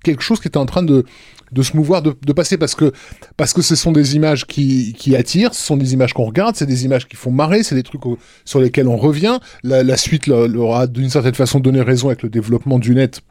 quelque 0.03 0.21
chose 0.21 0.39
qui 0.39 0.47
était 0.47 0.57
en 0.57 0.65
train 0.65 0.83
de 0.83 1.03
de 1.51 1.61
se 1.61 1.77
mouvoir, 1.77 2.01
de, 2.01 2.15
de 2.25 2.33
passer 2.33 2.57
parce 2.57 2.73
que 2.73 2.91
parce 3.37 3.53
que 3.53 3.61
ce 3.61 3.75
sont 3.75 3.91
des 3.91 4.15
images 4.15 4.47
qui, 4.47 4.93
qui 4.97 5.15
attirent, 5.15 5.53
ce 5.53 5.61
sont 5.63 5.77
des 5.77 5.93
images 5.93 6.13
qu'on 6.13 6.23
regarde, 6.25 6.55
c'est 6.55 6.65
des 6.65 6.83
images 6.83 7.07
qui 7.07 7.15
font 7.15 7.29
marrer, 7.29 7.61
c'est 7.61 7.75
des 7.75 7.83
trucs 7.83 8.05
au- 8.07 8.17
sur 8.43 8.59
lesquels 8.59 8.87
on 8.87 8.97
revient. 8.97 9.37
La, 9.63 9.83
la 9.83 9.95
suite 9.95 10.25
leur, 10.25 10.47
leur 10.47 10.75
a 10.75 10.87
d'une 10.87 11.11
certaine 11.11 11.35
façon 11.35 11.59
donné 11.59 11.81
raison 11.81 12.07
avec 12.07 12.23
le 12.23 12.29
développement 12.29 12.79
du 12.79 12.95
net 12.95 13.21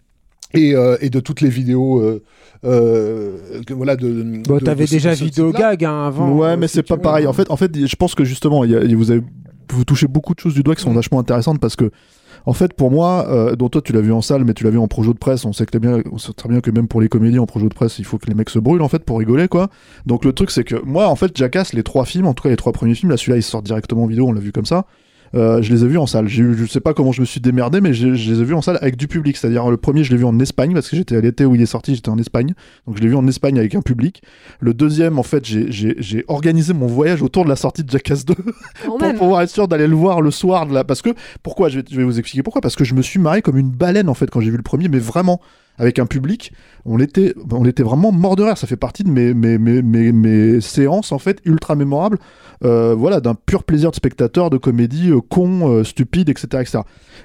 et, 0.54 0.76
euh, 0.76 0.96
et 1.00 1.11
de 1.11 1.18
toutes 1.18 1.40
les 1.40 1.49
vidéos 1.49 1.99
euh, 2.00 2.22
euh, 2.64 3.62
que, 3.66 3.75
voilà 3.75 3.96
de. 3.96 4.40
Bon, 4.46 4.58
de- 4.58 4.64
t'avais 4.64 4.84
de 4.84 4.88
ce- 4.88 4.94
déjà 4.94 5.14
vidéo 5.14 5.50
gag 5.52 5.84
hein, 5.84 6.06
avant. 6.06 6.30
ouais, 6.32 6.49
euh, 6.50 6.56
mais 6.56 6.68
c'est 6.68 6.82
pas 6.84 6.96
pareil. 6.99 7.26
En 7.26 7.32
fait, 7.32 7.50
en 7.50 7.56
fait, 7.56 7.87
je 7.87 7.96
pense 7.96 8.14
que 8.14 8.25
justement, 8.25 8.62
il 8.64 8.70
y 8.70 8.76
a- 8.76 8.96
vous 8.96 9.11
avez 9.11 9.22
vous 9.72 9.84
touchez 9.84 10.06
beaucoup 10.06 10.34
de 10.34 10.38
choses 10.40 10.54
du 10.54 10.62
doigt 10.62 10.75
qui 10.75 10.82
sont 10.82 10.92
vachement 10.92 11.18
intéressantes 11.18 11.58
parce 11.58 11.76
que, 11.76 11.90
en 12.46 12.52
fait, 12.52 12.72
pour 12.72 12.90
moi, 12.90 13.26
euh, 13.28 13.56
dont 13.56 13.68
toi 13.68 13.82
tu 13.82 13.92
l'as 13.92 14.00
vu 14.00 14.12
en 14.12 14.22
salle, 14.22 14.44
mais 14.44 14.54
tu 14.54 14.64
l'as 14.64 14.70
vu 14.70 14.78
en 14.78 14.88
projo 14.88 15.12
de 15.12 15.18
presse, 15.18 15.44
on 15.44 15.52
sait 15.52 15.66
que 15.66 15.78
bien, 15.78 16.02
on 16.11 16.18
sait 16.18 16.32
très 16.32 16.49
bien 16.49 16.61
que 16.61 16.70
même 16.70 16.88
pour 16.88 17.00
les 17.00 17.08
comédies 17.08 17.38
en 17.38 17.46
projo 17.46 17.68
de 17.68 17.75
presse, 17.75 17.99
il 17.99 18.04
faut 18.04 18.18
que 18.18 18.26
les 18.26 18.34
mecs 18.34 18.50
se 18.50 18.58
brûlent 18.58 18.82
en 18.82 18.88
fait 18.88 19.04
pour 19.04 19.18
rigoler 19.18 19.49
quoi. 19.49 19.68
Donc 20.06 20.25
le 20.25 20.32
truc 20.32 20.50
c'est 20.50 20.64
que 20.64 20.76
moi, 20.84 21.08
en 21.08 21.16
fait, 21.16 21.37
Jackass, 21.37 21.72
les 21.72 21.82
trois 21.82 22.04
films, 22.04 22.26
en 22.26 22.34
tout 22.34 22.42
cas 22.42 22.49
les 22.49 22.56
trois 22.56 22.72
premiers 22.72 22.94
films, 22.94 23.11
là 23.11 23.16
celui-là 23.16 23.38
il 23.38 23.42
sort 23.42 23.62
directement 23.62 24.04
en 24.04 24.06
vidéo, 24.06 24.28
on 24.28 24.32
l'a 24.32 24.40
vu 24.40 24.52
comme 24.52 24.66
ça. 24.66 24.87
Euh, 25.34 25.62
je 25.62 25.72
les 25.72 25.82
ai 25.84 25.88
vus 25.88 25.96
en 25.98 26.06
salle. 26.06 26.26
Eu- 26.26 26.54
Je 26.56 26.66
sais 26.66 26.80
pas 26.80 26.92
comment 26.92 27.10
je 27.12 27.20
me 27.22 27.26
suis 27.26 27.40
démerdé, 27.40 27.80
mais 27.80 27.94
je 27.94 28.08
les 28.08 28.40
ai 28.40 28.44
vus 28.44 28.52
en 28.54 28.60
salle 28.62 28.78
avec 28.82 28.96
du 28.96 29.08
public. 29.08 29.36
C'est-à-dire 29.36 29.70
le 29.70 29.76
premier, 29.78 30.04
je 30.04 30.10
l'ai 30.10 30.18
vu 30.18 30.24
en 30.24 30.38
Espagne 30.38 30.74
parce 30.74 30.88
que 30.90 30.96
j'étais 30.96 31.16
à 31.16 31.20
l'été 31.20 31.44
où 31.46 31.54
il 31.54 31.62
est 31.62 31.66
sorti, 31.66 31.94
j'étais 31.94 32.10
en 32.10 32.18
Espagne. 32.18 32.52
Donc 32.86 32.96
je 32.98 33.02
l'ai 33.02 33.08
vu 33.08 33.14
en 33.16 33.26
Espagne 33.26 33.58
avec 33.58 33.74
un 33.74 33.80
public. 33.82 34.22
Le 34.60 34.74
deuxième, 34.74 35.18
en 35.18 35.22
fait, 35.22 35.44
j'ai- 35.44 36.24
organisé 36.28 36.74
mon 36.74 36.86
voyage 36.86 37.22
autour 37.22 37.44
de 37.44 37.48
la 37.48 37.56
sortie 37.56 37.82
de 37.82 37.90
Jackass 37.90 38.24
2 38.26 38.34
Quand 38.84 38.88
pour 38.88 39.00
même. 39.00 39.16
pouvoir 39.16 39.42
être 39.42 39.50
sûr 39.50 39.68
d'aller 39.68 39.86
le 39.86 39.94
voir 39.96 40.20
le 40.20 40.30
soir 40.30 40.66
de 40.66 40.74
la. 40.74 40.84
Parce 40.84 41.00
que 41.02 41.10
pourquoi 41.42 41.68
je 41.70 41.78
vais, 41.80 41.84
je 41.90 41.96
vais 41.96 42.04
vous 42.04 42.18
expliquer 42.18 42.42
pourquoi. 42.42 42.60
Parce 42.60 42.76
que 42.76 42.84
je 42.84 42.94
me 42.94 43.00
suis 43.02 43.18
marré 43.18 43.40
comme 43.42 43.56
une 43.56 43.70
baleine 43.70 44.08
en 44.10 44.14
fait 44.14 44.28
quand 44.30 44.40
j'ai 44.40 44.50
vu 44.50 44.56
le 44.58 44.62
premier, 44.62 44.88
mais 44.88 44.98
vraiment 44.98 45.40
avec 45.79 45.99
un 45.99 46.07
public, 46.07 46.52
on 46.85 46.99
était, 46.99 47.35
on 47.50 47.64
était 47.64 47.83
vraiment 47.83 48.12
mort 48.12 48.37
de 48.37 48.43
rire. 48.43 48.59
Ça 48.59 48.67
fait 48.67 48.76
partie 48.76 49.05
de 49.05 49.11
mes, 49.11 49.35
mes, 49.35 49.59
mes, 49.59 50.12
mes, 50.12 50.61
séances 50.61 51.12
en 51.12 51.19
fait 51.19 51.38
ultra 51.45 51.75
mémorables. 51.75 52.19
euh, 52.64 52.95
voilà, 52.97 53.21
d'un 53.21 53.35
pur 53.35 53.64
plaisir 53.64 53.91
de 53.91 53.97
spectateur, 53.97 54.50
de 54.50 54.57
comédie 54.57 55.11
euh, 55.11 55.21
con, 55.21 55.69
euh, 55.69 55.85
stupide, 55.85 56.29
etc., 56.29 56.47
etc. 56.61 56.79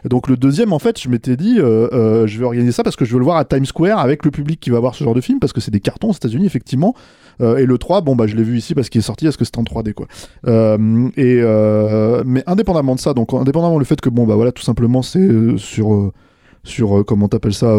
Et 0.04 0.10
donc 0.10 0.28
le 0.28 0.38
deuxième, 0.38 0.74
en 0.74 0.80
fait, 0.80 1.00
je 1.00 1.10
m'étais 1.10 1.36
dit, 1.36 1.58
je 1.58 2.40
vais 2.40 2.46
organiser 2.46 2.72
ça 2.72 2.84
parce 2.84 2.96
que 2.96 3.06
je 3.06 3.14
veux 3.14 3.20
le 3.20 3.26
voir 3.26 3.38
à 3.38 3.46
Times 3.46 3.66
Square 3.66 4.00
avec 4.00 4.26
le 4.26 4.32
public 4.32 4.60
qui 4.60 4.70
va 4.70 4.80
voir 4.80 4.96
ce 4.96 5.04
genre 5.04 5.14
de 5.14 5.22
film 5.22 5.40
parce 5.40 5.54
que 5.54 5.62
c'est 5.62 5.72
des 5.72 5.80
cartons 5.80 6.10
aux 6.10 6.14
États-Unis 6.14 6.46
effectivement. 6.46 6.96
Et 7.40 7.66
le 7.66 7.78
3, 7.78 8.02
bon 8.02 8.16
bah 8.16 8.28
je 8.28 8.36
l'ai 8.36 8.44
vu 8.44 8.58
ici 8.58 8.74
parce 8.74 8.90
qu'il 8.90 9.00
est 9.00 9.04
sorti, 9.04 9.26
parce 9.26 9.38
que 9.38 9.46
c'était 9.46 9.60
en 9.60 9.64
3D 9.64 9.94
quoi. 9.94 10.08
Et 11.18 11.42
mais 12.26 12.44
indépendamment 12.48 12.96
de 12.96 13.00
ça, 13.00 13.14
donc 13.14 13.34
indépendamment 13.34 13.80
le 13.80 13.86
fait 13.86 14.00
que 14.00 14.10
bon 14.10 14.26
bah 14.26 14.36
voilà 14.36 14.52
tout 14.52 14.64
simplement 14.64 15.02
c'est 15.02 15.58
sur 15.58 16.12
sur 16.64 17.04
comment 17.06 17.28
t'appelles 17.28 17.54
ça 17.54 17.76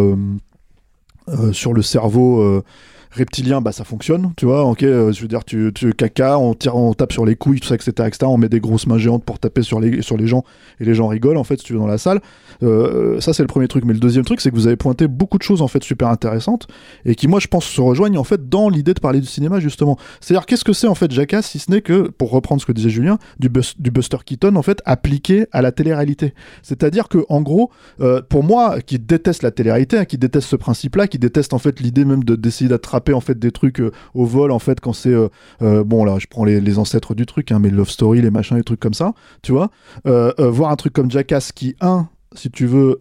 sur 1.53 1.73
le 1.73 1.83
cerveau 1.83 2.41
euh, 2.41 2.65
reptilien 3.11 3.61
bah 3.61 3.73
ça 3.73 3.85
fonctionne 3.85 4.33
tu 4.37 4.47
vois 4.47 4.65
ok 4.65 4.83
euh, 4.83 5.13
je 5.13 5.23
veux 5.23 5.29
dire 5.29 5.45
tu, 5.45 5.71
tu 5.75 5.93
caca 5.93 6.39
on 6.39 6.55
tire 6.55 6.77
on 6.77 6.95
tape 6.95 7.13
sur 7.13 7.25
les 7.25 7.37
couilles 7.37 7.61
tout 7.61 7.69
ça 7.69 7.75
etc 7.75 7.91
etc 8.07 8.19
on 8.25 8.39
met 8.39 8.49
des 8.49 8.61
grosses 8.61 8.87
mains 8.87 8.99
géantes 8.99 9.25
pour 9.25 9.39
taper 9.39 9.63
sur 9.63 9.81
les 9.81 10.03
sur 10.03 10.17
les 10.17 10.27
gens 10.27 10.45
et 10.81 10.85
les 10.85 10.95
gens 10.95 11.09
rigolent 11.09 11.39
en 11.39 11.45
fait 11.45 11.59
si 11.59 11.65
tu 11.65 11.73
veux 11.73 11.79
dans 11.79 11.87
la 11.87 11.99
salle. 11.99 12.21
Euh, 12.63 13.21
ça 13.21 13.33
c'est 13.33 13.43
le 13.43 13.49
premier 13.49 13.69
truc. 13.69 13.85
Mais 13.85 13.93
le 13.93 13.99
deuxième 13.99 14.25
truc 14.25 14.41
c'est 14.41 14.51
que 14.51 14.55
vous 14.55 14.67
avez 14.67 14.77
pointé 14.77 15.09
beaucoup 15.09 15.39
de 15.39 15.43
choses 15.43 15.63
en 15.63 15.69
fait 15.69 15.83
super 15.83 16.09
intéressantes 16.09 16.67
et 17.05 17.15
qui 17.15 17.29
moi 17.29 17.41
je 17.41 17.47
pense 17.47 17.65
se 17.65 17.81
rejoignent 17.81 18.19
en 18.19 18.25
fait 18.25 18.49
dans 18.49 18.69
l'idée 18.69 18.95
de 18.95 19.01
parler 19.01 19.21
du 19.21 19.27
cinéma 19.27 19.61
justement. 19.61 19.99
C'est 20.21 20.35
à 20.35 20.39
dire 20.39 20.47
qu'est-ce 20.47 20.65
que 20.65 20.73
c'est 20.73 20.87
en 20.87 20.95
fait 20.95 21.11
Jackass 21.11 21.47
si 21.47 21.59
ce 21.59 21.71
n'est 21.71 21.83
que 21.83 22.09
pour 22.09 22.31
reprendre 22.31 22.61
ce 22.61 22.67
que 22.67 22.73
disait 22.73 22.91
Julien 22.91 23.19
du, 23.39 23.51
du 23.79 23.91
Buster 23.91 24.19
Keaton 24.25 24.57
en 24.57 24.63
fait 24.63 24.81
appliqué 24.85 25.47
à 25.53 25.63
la 25.63 25.73
télé-réalité. 25.73 26.35
C'est 26.63 26.83
à 26.85 26.91
dire 26.91 27.09
que 27.09 27.25
en 27.29 27.41
gros 27.43 27.71
euh, 28.01 28.23
pour 28.29 28.45
moi 28.45 28.81
qui 28.81 28.99
déteste 28.99 29.43
la 29.43 29.51
télé-réalité 29.51 29.99
hein, 29.99 30.05
qui 30.05 30.19
déteste 30.19 30.49
ce 30.49 30.57
principe 30.57 30.97
là 30.97 31.07
qui 31.07 31.19
déteste 31.19 31.53
en 31.53 31.59
fait 31.59 31.81
l'idée 31.81 32.05
même 32.05 32.25
de 32.25 32.37
d'essayer 32.37 32.69
d'attraper 32.69 32.98
en 33.13 33.21
fait 33.21 33.39
des 33.39 33.53
trucs 33.53 33.81
euh, 33.81 33.93
au 34.15 34.25
vol 34.25 34.51
en 34.51 34.59
fait 34.59 34.81
quand 34.81 34.93
c'est 34.93 35.13
euh, 35.13 35.29
euh, 35.63 35.85
bon 35.85 36.05
là 36.05 36.19
je 36.19 36.27
prends 36.27 36.45
les, 36.45 36.79
ancêtres 36.79 37.15
du 37.15 37.27
truc 37.27 37.51
hein, 37.51 37.59
mais 37.59 37.71
Love 37.71 37.89
Story 37.89 38.21
les 38.21 38.31
machins 38.31 38.57
les 38.57 38.63
trucs 38.63 38.81
comme 38.81 38.95
ça 38.95 39.15
tu 39.43 39.53
vois. 39.53 39.71
Voir 40.05 40.71
un 40.71 40.77
truc 40.77 40.93
comme 40.93 41.11
Jackass 41.11 41.53
qui 41.53 41.77
un 41.81 42.09
si 42.35 42.51
tu 42.51 42.67
veux 42.67 42.97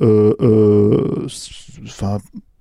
enfin 1.84 2.18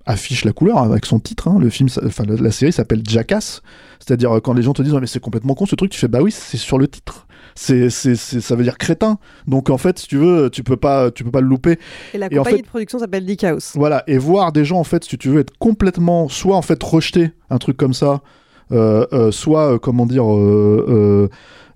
affiche 0.07 0.45
la 0.45 0.53
couleur 0.53 0.77
hein, 0.79 0.89
avec 0.89 1.05
son 1.05 1.19
titre 1.19 1.47
hein. 1.47 1.57
le 1.59 1.69
film 1.69 1.89
enfin 2.05 2.23
la, 2.27 2.35
la 2.37 2.51
série 2.51 2.71
s'appelle 2.71 3.01
Jackass. 3.07 3.61
C'est-à-dire 3.99 4.37
euh, 4.37 4.39
quand 4.39 4.53
les 4.53 4.63
gens 4.63 4.73
te 4.73 4.81
disent 4.81 4.93
mais 4.93 5.05
c'est 5.07 5.19
complètement 5.19 5.53
con 5.53 5.65
ce 5.65 5.75
truc 5.75 5.91
tu 5.91 5.99
fais 5.99 6.07
bah 6.07 6.19
oui 6.21 6.31
c'est 6.31 6.57
sur 6.57 6.77
le 6.79 6.87
titre. 6.87 7.27
C'est 7.55 7.89
c'est 7.89 8.15
ça 8.15 8.55
veut 8.55 8.63
dire 8.63 8.77
crétin. 8.77 9.17
Donc 9.47 9.69
en 9.69 9.77
fait 9.77 9.99
si 9.99 10.07
tu 10.07 10.17
veux 10.17 10.49
tu 10.49 10.63
peux 10.63 10.77
pas 10.77 11.11
tu 11.11 11.23
peux 11.23 11.31
pas 11.31 11.41
le 11.41 11.47
louper. 11.47 11.77
Et 12.13 12.17
la 12.17 12.27
Et 12.31 12.35
en 12.37 12.43
compagnie 12.43 12.57
fait- 12.57 12.63
de 12.63 12.67
production 12.67 12.99
s'appelle 12.99 13.25
Dick 13.25 13.43
House. 13.43 13.71
voilà, 13.75 14.03
et 14.07 14.17
voir 14.17 14.51
des 14.51 14.63
gens, 14.65 14.79
en 14.79 14.83
fait, 14.83 15.03
si 15.03 15.17
tu 15.17 15.29
veux, 15.29 15.39
être 15.39 15.57
complètement, 15.57 16.29
soit 16.29 16.55
en 16.55 16.61
fait 16.61 16.81
rejeter 16.83 17.31
un 17.49 17.57
truc 17.57 17.75
comme 17.77 17.93
ça, 17.93 18.21
soit, 19.31 19.73
euh, 19.73 19.77
comment 19.79 20.05
dire, 20.05 20.31
euh, 20.31 20.85
euh, 20.89 21.29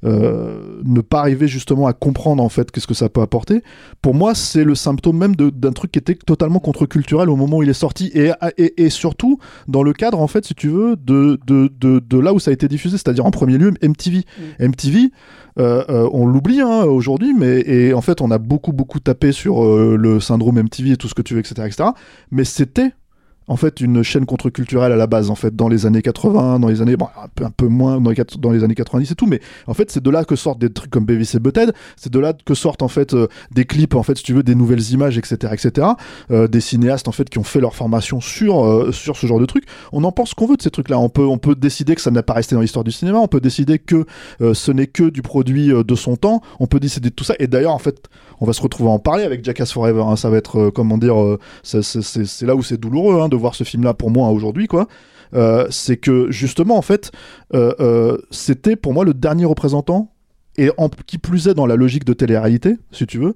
euh, 0.04 0.82
ne 0.84 1.02
pas 1.02 1.20
arriver 1.20 1.48
justement 1.48 1.86
à 1.86 1.94
comprendre 1.94 2.42
en 2.42 2.50
fait 2.50 2.72
qu'est-ce 2.72 2.88
que 2.88 2.96
ça 2.96 3.08
peut 3.08 3.22
apporter. 3.22 3.62
Pour 4.02 4.16
moi, 4.16 4.34
c'est 4.34 4.64
le 4.64 4.74
symptôme 4.74 5.18
même 5.18 5.36
d'un 5.36 5.72
truc 5.74 5.92
qui 5.92 6.00
était 6.00 6.16
totalement 6.16 6.60
contre-culturel 6.60 7.30
au 7.30 7.36
moment 7.36 7.58
où 7.58 7.64
il 7.64 7.70
est 7.70 7.74
sorti 7.74 8.12
et, 8.16 8.32
et, 8.58 8.84
et 8.84 8.90
surtout 8.90 9.38
dans 9.68 9.84
le 9.84 9.94
cadre 9.94 10.20
en 10.20 10.28
fait, 10.28 10.46
si 10.46 10.56
tu 10.56 10.70
veux, 10.70 10.96
de, 10.96 11.40
de, 11.46 11.72
de, 11.80 12.00
de 12.00 12.18
là 12.18 12.34
où 12.34 12.40
ça 12.40 12.50
a 12.50 12.54
été 12.54 12.68
diffusé, 12.68 12.98
c'est-à-dire 12.98 13.26
en 13.26 13.32
premier 13.32 13.60
lieu 13.60 13.72
MTV. 13.84 14.24
MTV, 14.60 15.12
euh, 15.60 15.84
euh, 15.90 16.10
on 16.14 16.26
l'oublie 16.26 16.62
hein, 16.62 16.84
aujourd'hui, 16.84 17.34
mais 17.38 17.62
et 17.62 17.94
en 17.94 18.02
fait, 18.02 18.22
on 18.22 18.32
a 18.32 18.40
beaucoup 18.40 18.74
beaucoup 18.74 19.00
tapé 19.00 19.32
sur 19.32 19.64
euh, 19.64 19.96
le 20.00 20.20
syndrome 20.20 20.64
MTV 20.64 20.92
et 20.92 20.98
tout 20.98 21.10
ce 21.10 21.14
que 21.14 21.22
tu 21.22 21.36
veux, 21.36 21.42
etc., 21.42 21.68
etc. 21.68 21.90
Mais 22.32 22.44
c'était 22.44 22.92
en 23.48 23.56
fait 23.56 23.82
une 23.82 24.04
chaîne 24.04 24.26
contre-culturelle 24.26 24.92
à 24.92 24.96
la 24.96 25.08
base 25.08 25.30
en 25.30 25.36
fait 25.36 25.56
dans 25.56 25.68
les 25.68 25.86
années 25.86 26.02
80 26.02 26.60
dans 26.60 26.68
les 26.68 26.82
années 26.82 26.96
bon, 26.96 27.08
un, 27.42 27.50
peu, 27.50 27.68
moins 27.68 28.00
dans 28.00 28.52
les, 28.52 28.64
années 28.64 28.76
90 28.76 29.12
et 29.12 29.16
tout 29.16 29.26
mais 29.26 29.42
en 29.68 29.74
fait 29.74 29.92
c'est 29.92 30.04
de 30.04 30.10
là 30.10 30.24
que 30.24 30.36
sortent 30.36 30.60
des 30.60 30.72
trucs 30.72 30.92
comme 30.92 31.06
et 31.10 31.40
Butthead 31.40 31.74
c'est 31.96 32.12
de 32.12 32.20
là 32.20 32.34
que 32.34 32.54
sortent 32.54 32.82
en 32.82 32.88
fait 32.88 33.14
euh, 33.14 33.28
des 33.52 33.66
clips 33.66 33.96
en 33.96 34.04
fait 34.04 34.18
si 34.18 34.24
tu 34.24 34.34
veux 34.34 34.44
des 34.44 34.56
nouvelles 34.56 34.92
images 34.92 35.18
etc 35.18 35.54
etc 35.54 35.88
Euh, 36.30 36.48
des 36.48 36.62
cinéastes 36.62 37.08
en 37.08 37.12
fait 37.12 37.30
qui 37.30 37.40
ont 37.40 37.44
fait 37.44 37.60
leur 37.60 37.76
formation 37.76 38.22
sur 38.22 38.66
euh, 38.66 38.92
sur 38.92 39.18
ce 39.18 39.26
genre 39.28 39.40
de 39.40 39.46
trucs. 39.46 39.66
On 39.92 40.04
en 40.04 40.12
pense 40.12 40.34
qu'on 40.34 40.46
veut 40.46 40.58
de 40.58 40.62
ces 40.62 40.70
trucs 40.70 40.90
là 40.90 41.00
on 41.00 41.10
peut 41.10 41.26
on 41.26 41.38
peut 41.38 41.56
décider 41.56 41.96
que 41.96 42.02
ça 42.02 42.12
n'a 42.12 42.24
pas 42.24 42.34
resté 42.34 42.56
dans 42.56 42.62
l'histoire 42.62 42.84
du 42.84 42.92
cinéma. 42.92 43.18
On 43.20 43.28
peut 43.28 43.40
décider 43.40 43.80
que 43.80 44.06
ce 44.40 44.72
n'est 44.72 44.88
que 44.88 45.10
du 45.10 45.22
produit 45.22 45.70
de 45.70 45.96
son 45.96 46.16
temps. 46.16 46.42
On 46.60 46.68
peut 46.68 46.80
décider 46.80 47.10
de 47.10 47.16
tout 47.16 47.24
ça. 47.24 47.34
Et 47.40 47.48
d'ailleurs 47.48 47.74
en 47.74 47.80
fait 47.80 48.10
on 48.42 48.46
va 48.46 48.54
se 48.54 48.62
retrouver 48.62 48.90
à 48.90 48.94
en 48.94 49.00
parler 49.00 49.24
avec 49.24 49.46
Jackass 49.46 49.72
Forever 49.72 50.04
hein. 50.06 50.16
ça 50.18 50.30
va 50.30 50.38
être 50.38 50.60
euh, 50.60 50.72
comment 50.72 50.98
dire 50.98 51.22
euh, 51.22 51.40
c'est- 51.64 52.42
là 52.42 52.56
où 52.56 52.64
c'est 52.64 52.78
douloureux 52.78 53.22
hein, 53.22 53.30
de 53.30 53.36
voir 53.38 53.56
ce 53.56 53.64
film 53.64 53.84
là 53.84 53.94
pour 53.94 54.10
moi 54.12 54.30
aujourd'hui 54.30 54.68
quoi 54.68 54.88
Euh, 55.34 55.66
c'est 55.70 55.96
que 55.96 56.30
justement 56.30 56.76
en 56.78 56.82
fait 56.82 57.12
c'était 58.32 58.76
pour 58.76 58.94
moi 58.94 59.06
le 59.06 59.14
dernier 59.14 59.46
représentant 59.46 60.12
et 60.58 60.70
qui 61.08 61.18
plus 61.18 61.48
est 61.48 61.54
dans 61.54 61.66
la 61.66 61.78
logique 61.78 62.04
de 62.04 62.12
télé-réalité 62.14 62.76
si 62.92 63.06
tu 63.08 63.18
veux 63.20 63.34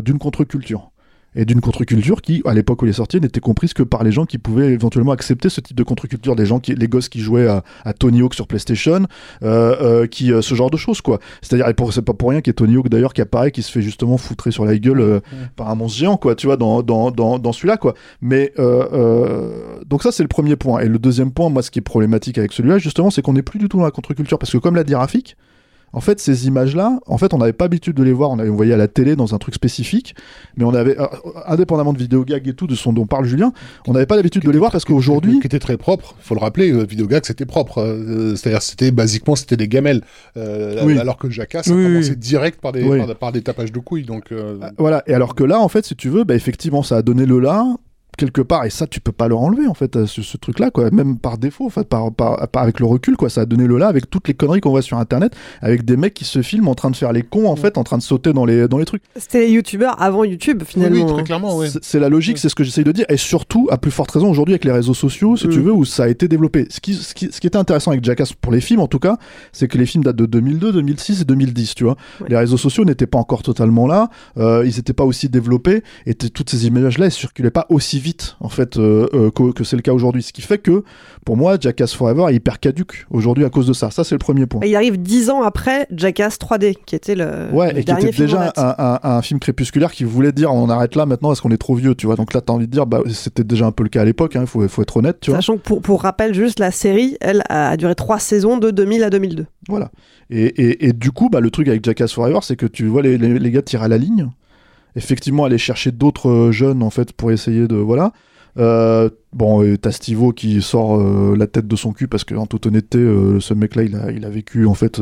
d'une 0.00 0.18
contre-culture 0.18 0.90
et 1.34 1.44
d'une 1.44 1.60
contre-culture 1.60 2.22
qui, 2.22 2.42
à 2.44 2.54
l'époque 2.54 2.82
où 2.82 2.86
il 2.86 2.90
est 2.90 2.94
sorti, 2.94 3.20
n'était 3.20 3.40
comprise 3.40 3.74
que 3.74 3.82
par 3.82 4.02
les 4.02 4.12
gens 4.12 4.24
qui 4.24 4.38
pouvaient 4.38 4.72
éventuellement 4.72 5.12
accepter 5.12 5.48
ce 5.48 5.60
type 5.60 5.76
de 5.76 5.82
contre-culture, 5.82 6.36
des 6.36 6.46
gens 6.46 6.58
qui, 6.58 6.74
les 6.74 6.88
gosses 6.88 7.08
qui 7.08 7.20
jouaient 7.20 7.46
à, 7.46 7.62
à 7.84 7.92
Tony 7.92 8.22
Hawk 8.22 8.34
sur 8.34 8.46
PlayStation, 8.46 9.06
euh, 9.42 9.76
euh, 9.80 10.06
qui 10.06 10.32
euh, 10.32 10.42
ce 10.42 10.54
genre 10.54 10.70
de 10.70 10.76
choses 10.76 11.00
quoi. 11.00 11.18
C'est-à-dire, 11.42 11.66
c'est 11.92 12.02
pas 12.02 12.14
pour 12.14 12.30
rien 12.30 12.40
qu'il 12.40 12.50
y 12.50 12.52
ait 12.52 12.54
Tony 12.54 12.76
Hawk 12.76 12.88
d'ailleurs 12.88 13.12
qui 13.12 13.20
apparaît, 13.20 13.50
qui 13.50 13.62
se 13.62 13.70
fait 13.70 13.82
justement 13.82 14.16
foutrer 14.16 14.50
sur 14.50 14.64
la 14.64 14.76
gueule 14.78 15.20
par 15.56 15.70
un 15.70 15.74
monstre 15.74 15.98
géant 15.98 16.16
quoi, 16.16 16.34
tu 16.34 16.46
vois, 16.46 16.56
dans 16.56 16.82
dans 16.82 17.10
dans, 17.10 17.38
dans 17.38 17.52
celui-là 17.52 17.76
quoi. 17.76 17.94
Mais 18.20 18.52
donc 19.86 20.02
ça 20.02 20.12
c'est 20.12 20.22
le 20.22 20.28
premier 20.28 20.56
point. 20.56 20.80
Et 20.80 20.88
le 20.88 20.98
deuxième 20.98 21.32
point, 21.32 21.50
moi, 21.50 21.62
ce 21.62 21.70
qui 21.70 21.78
est 21.78 21.82
problématique 21.82 22.38
avec 22.38 22.52
celui-là, 22.52 22.78
justement, 22.78 23.10
c'est 23.10 23.22
qu'on 23.22 23.32
n'est 23.32 23.42
plus 23.42 23.58
du 23.58 23.68
tout 23.68 23.78
dans 23.78 23.84
la 23.84 23.90
contre-culture 23.90 24.38
parce 24.38 24.52
que 24.52 24.58
comme 24.58 24.76
l'a 24.76 24.84
dit 24.84 24.94
Rafik, 24.94 25.36
en 25.92 26.00
fait, 26.00 26.20
ces 26.20 26.46
images-là, 26.46 26.98
en 27.06 27.18
fait, 27.18 27.32
on 27.34 27.38
n'avait 27.38 27.52
pas 27.52 27.64
l'habitude 27.64 27.96
de 27.96 28.02
les 28.02 28.12
voir. 28.12 28.30
On 28.30 28.38
avait 28.38 28.50
on 28.50 28.54
voyait 28.56 28.74
à 28.74 28.76
la 28.76 28.88
télé 28.88 29.16
dans 29.16 29.34
un 29.34 29.38
truc 29.38 29.54
spécifique, 29.54 30.14
mais 30.56 30.64
on 30.64 30.74
avait, 30.74 30.98
euh, 31.00 31.06
indépendamment 31.46 31.92
de 31.92 31.98
vidéogag 31.98 32.46
et 32.48 32.52
tout, 32.52 32.66
de 32.66 32.74
son 32.74 32.92
dont 32.92 33.06
parle 33.06 33.24
Julien, 33.24 33.52
on 33.86 33.92
n'avait 33.92 34.06
pas 34.06 34.16
l'habitude 34.16 34.42
de 34.44 34.50
les 34.50 34.58
voir 34.58 34.70
parce 34.70 34.84
qu'aujourd'hui, 34.84 35.40
qui 35.40 35.46
était 35.46 35.58
très 35.58 35.76
propre. 35.76 36.14
Faut 36.20 36.34
le 36.34 36.40
rappeler, 36.40 36.70
euh, 36.72 36.84
Videogag 36.84 37.24
c'était 37.24 37.46
propre. 37.46 37.78
euh, 37.78 38.36
C'est-à-dire 38.36 38.62
c'était 38.62 38.90
basiquement 38.90 39.34
c'était 39.36 39.56
des 39.56 39.68
gamelles, 39.68 40.02
euh, 40.36 40.82
Oui. 40.84 40.98
alors 40.98 41.16
que 41.16 41.30
Jackass 41.30 41.66
ça 41.66 41.74
Oui, 41.74 42.16
direct 42.16 42.60
par 42.60 42.72
des 42.72 42.82
Oui. 42.84 42.98
par, 42.98 43.14
par 43.16 43.32
des 43.32 43.42
tapages 43.42 43.72
de 43.72 43.78
couilles. 43.78 44.04
Donc 44.04 44.32
euh, 44.32 44.58
Voilà, 44.78 45.02
et 45.06 45.14
alors 45.14 45.34
que 45.34 45.44
là, 45.44 45.60
en 45.60 45.68
fait, 45.68 45.84
si 45.86 45.96
tu 45.96 46.08
veux, 46.08 46.24
bah, 46.24 46.34
effectivement, 46.34 46.82
ça 46.82 46.96
a 46.98 47.02
donné 47.02 47.26
le 47.26 47.38
là, 47.40 47.64
quelque 48.18 48.42
part, 48.42 48.64
et 48.66 48.70
ça, 48.70 48.86
tu 48.86 49.00
peux 49.00 49.12
pas 49.12 49.28
le 49.28 49.34
enlever, 49.36 49.66
en 49.66 49.74
fait, 49.74 49.96
euh, 49.96 50.06
ce, 50.06 50.20
ce 50.22 50.36
truc-là, 50.36 50.70
quoi, 50.70 50.90
même 50.90 51.16
par 51.16 51.38
défaut, 51.38 51.64
en 51.66 51.70
fait, 51.70 51.88
par, 51.88 52.12
par, 52.12 52.46
par- 52.48 52.62
avec 52.62 52.80
le 52.80 52.86
recul, 52.86 53.16
quoi, 53.16 53.30
ça 53.30 53.42
a 53.42 53.46
donné 53.46 53.66
le 53.66 53.78
là 53.78 53.86
avec 53.88 54.10
toutes 54.10 54.28
les 54.28 54.34
conneries 54.34 54.60
qu'on 54.60 54.70
voit 54.70 54.82
sur 54.82 54.98
Internet, 54.98 55.34
avec 55.62 55.84
des 55.84 55.96
mecs 55.96 56.12
qui 56.14 56.24
se 56.24 56.42
filment 56.42 56.68
en 56.68 56.74
train 56.74 56.90
de 56.90 56.96
faire 56.96 57.12
les 57.12 57.22
cons, 57.22 57.48
en 57.48 57.56
fait, 57.56 57.78
en 57.78 57.84
train 57.84 57.96
de 57.96 58.02
sauter 58.02 58.32
dans 58.34 58.44
les, 58.44 58.68
dans 58.68 58.76
les 58.78 58.84
trucs. 58.84 59.02
C'était 59.16 59.46
les 59.46 59.52
youtubeurs 59.52 60.00
avant 60.02 60.24
YouTube 60.24 60.62
finalement. 60.66 60.96
hein. 61.20 61.22
C'est- 61.68 61.78
C'est 61.82 62.00
la 62.00 62.08
logique, 62.10 62.38
c'est 62.38 62.48
ce 62.48 62.54
que 62.54 62.64
j'essaye 62.64 62.84
de 62.84 62.92
dire, 62.92 63.06
et 63.08 63.16
surtout, 63.16 63.68
à 63.70 63.78
plus 63.78 63.90
forte 63.90 64.10
raison 64.10 64.28
aujourd'hui 64.30 64.52
avec 64.54 64.64
les 64.64 64.72
réseaux 64.72 64.94
sociaux, 64.94 65.36
si 65.36 65.48
tu 65.48 65.60
veux, 65.60 65.72
où 65.72 65.84
ça 65.84 66.04
a 66.04 66.08
été 66.08 66.28
développé. 66.28 66.66
Ce 66.70 66.80
qui, 66.80 66.94
ce, 66.94 67.14
qui, 67.14 67.28
ce 67.32 67.40
qui 67.40 67.46
était 67.46 67.56
intéressant 67.56 67.92
avec 67.92 68.04
Jackass 68.04 68.32
pour 68.32 68.52
les 68.52 68.60
films, 68.60 68.80
en 68.80 68.88
tout 68.88 68.98
cas, 68.98 69.16
c'est 69.52 69.68
que 69.68 69.78
les 69.78 69.86
films 69.86 70.02
datent 70.04 70.16
de 70.16 70.26
2002, 70.26 70.72
2006 70.72 71.22
et 71.22 71.24
2010, 71.24 71.74
tu 71.74 71.84
vois. 71.84 71.96
Les 72.28 72.36
réseaux 72.36 72.56
sociaux 72.56 72.84
n'étaient 72.84 73.06
pas 73.06 73.18
encore 73.18 73.42
totalement 73.42 73.86
là, 73.86 74.10
euh, 74.38 74.64
ils 74.66 74.74
n'étaient 74.76 74.92
pas 74.92 75.04
aussi 75.04 75.28
développés, 75.28 75.82
et 76.06 76.14
toutes 76.14 76.50
ces 76.50 76.66
images-là, 76.66 77.06
elles 77.06 77.12
circulaient 77.12 77.50
pas 77.50 77.66
aussi 77.68 77.98
vite, 78.00 78.07
en 78.40 78.48
fait, 78.48 78.76
euh, 78.78 79.06
euh, 79.14 79.30
que, 79.30 79.52
que 79.52 79.64
c'est 79.64 79.76
le 79.76 79.82
cas 79.82 79.92
aujourd'hui. 79.92 80.22
Ce 80.22 80.32
qui 80.32 80.42
fait 80.42 80.58
que, 80.58 80.82
pour 81.24 81.36
moi, 81.36 81.56
Jackass 81.60 81.94
Forever 81.94 82.26
est 82.30 82.34
hyper 82.34 82.60
caduque 82.60 83.06
aujourd'hui 83.10 83.44
à 83.44 83.50
cause 83.50 83.66
de 83.66 83.72
ça. 83.72 83.90
Ça, 83.90 84.04
c'est 84.04 84.14
le 84.14 84.18
premier 84.18 84.46
point. 84.46 84.60
Et 84.62 84.68
il 84.70 84.76
arrive 84.76 85.00
dix 85.00 85.30
ans 85.30 85.42
après 85.42 85.86
Jackass 85.90 86.38
3D, 86.38 86.74
qui 86.86 86.94
était 86.94 87.14
le, 87.14 87.48
Ouais, 87.52 87.72
le 87.72 87.80
et 87.80 87.84
qui 87.84 87.92
était 87.92 88.10
déjà 88.10 88.52
un, 88.56 88.74
un- 88.78 88.98
un 89.02 89.22
film 89.22 89.40
crépusculaire 89.40 89.92
qui 89.92 90.04
voulait 90.04 90.32
dire 90.32 90.52
on 90.52 90.68
arrête 90.70 90.94
là 90.96 91.06
maintenant 91.06 91.28
parce 91.28 91.40
qu'on 91.40 91.50
est 91.50 91.58
trop 91.58 91.74
vieux, 91.74 91.94
tu 91.94 92.06
vois? 92.06 92.16
Donc 92.16 92.34
là, 92.34 92.40
t'as 92.40 92.52
envie 92.52 92.66
de 92.66 92.72
dire, 92.72 92.86
bah, 92.86 93.00
c'était 93.12 93.44
déjà 93.44 93.66
un 93.66 93.72
peu 93.72 93.82
le 93.82 93.88
cas 93.88 94.02
à 94.02 94.04
l'époque, 94.04 94.32
il 94.40 94.46
faut, 94.46 94.66
faut 94.68 94.82
être 94.82 94.96
honnête, 94.96 95.18
tu 95.20 95.30
vois. 95.30 95.38
Sachant 95.38 95.56
que 95.56 95.62
pour, 95.62 95.80
pour 95.82 96.02
rappel, 96.02 96.34
juste 96.34 96.58
la 96.60 96.70
série, 96.70 97.16
elle 97.20 97.42
a 97.48 97.76
duré 97.76 97.94
trois 97.94 98.18
saisons 98.18 98.56
de 98.58 98.70
2000 98.70 99.02
à 99.04 99.10
2002. 99.10 99.46
Voilà. 99.68 99.90
Et, 100.30 100.44
et, 100.44 100.86
et 100.88 100.92
du 100.92 101.10
coup, 101.10 101.28
bah, 101.30 101.40
le 101.40 101.50
truc 101.50 101.68
avec 101.68 101.84
Jackass 101.84 102.12
Forever, 102.12 102.38
c'est 102.42 102.56
que 102.56 102.66
tu 102.66 102.86
vois 102.86 103.02
les, 103.02 103.18
les, 103.18 103.38
les 103.38 103.50
gars 103.50 103.62
tirer 103.62 103.84
à 103.84 103.88
la 103.88 103.98
ligne, 103.98 104.28
effectivement 104.98 105.44
aller 105.44 105.58
chercher 105.58 105.90
d'autres 105.92 106.28
euh, 106.28 106.52
jeunes 106.52 106.82
en 106.82 106.90
fait 106.90 107.12
pour 107.12 107.32
essayer 107.32 107.66
de 107.66 107.76
voilà. 107.76 108.12
Euh, 108.58 109.08
bon, 109.32 109.62
et 109.62 109.78
t'as 109.78 109.92
Stivo 109.92 110.32
qui 110.32 110.60
sort 110.62 111.00
euh, 111.00 111.36
la 111.36 111.46
tête 111.46 111.68
de 111.68 111.76
son 111.76 111.92
cul 111.92 112.08
parce 112.08 112.24
que, 112.24 112.34
en 112.34 112.46
toute 112.46 112.66
honnêteté, 112.66 112.98
euh, 112.98 113.38
ce 113.40 113.54
mec-là, 113.54 113.84
il 113.84 113.94
a, 113.94 114.10
il 114.10 114.24
a 114.24 114.30
vécu 114.30 114.66
en 114.66 114.74
fait 114.74 115.00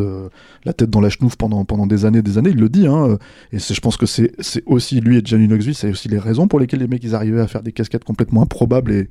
la 0.65 0.73
tête 0.73 0.91
dans 0.91 1.01
la 1.01 1.09
chenouf 1.09 1.37
pendant, 1.37 1.65
pendant 1.65 1.87
des 1.87 2.05
années, 2.05 2.23
des 2.23 2.39
années. 2.39 2.51
Il 2.51 2.61
le 2.61 2.69
dit, 2.69 2.87
hein. 2.87 3.19
Et 3.53 3.59
je 3.59 3.81
pense 3.81 3.97
que 3.97 4.07
c'est 4.07 4.33
aussi 4.67 5.01
lui 5.01 5.19
et 5.19 5.23
Gianni 5.25 5.49
Knoxville, 5.49 5.75
c'est 5.75 5.91
aussi 5.91 6.09
les 6.09 6.19
raisons 6.19 6.49
pour 6.49 6.61
lesquelles 6.61 6.81
les 6.81 6.89
mecs 6.89 7.05
ils 7.05 7.15
arrivaient 7.15 7.41
à 7.41 7.47
faire 7.47 7.63
des 7.63 7.73
cascades 7.73 8.05
complètement 8.05 8.43
improbables 8.43 8.93
et 8.93 9.09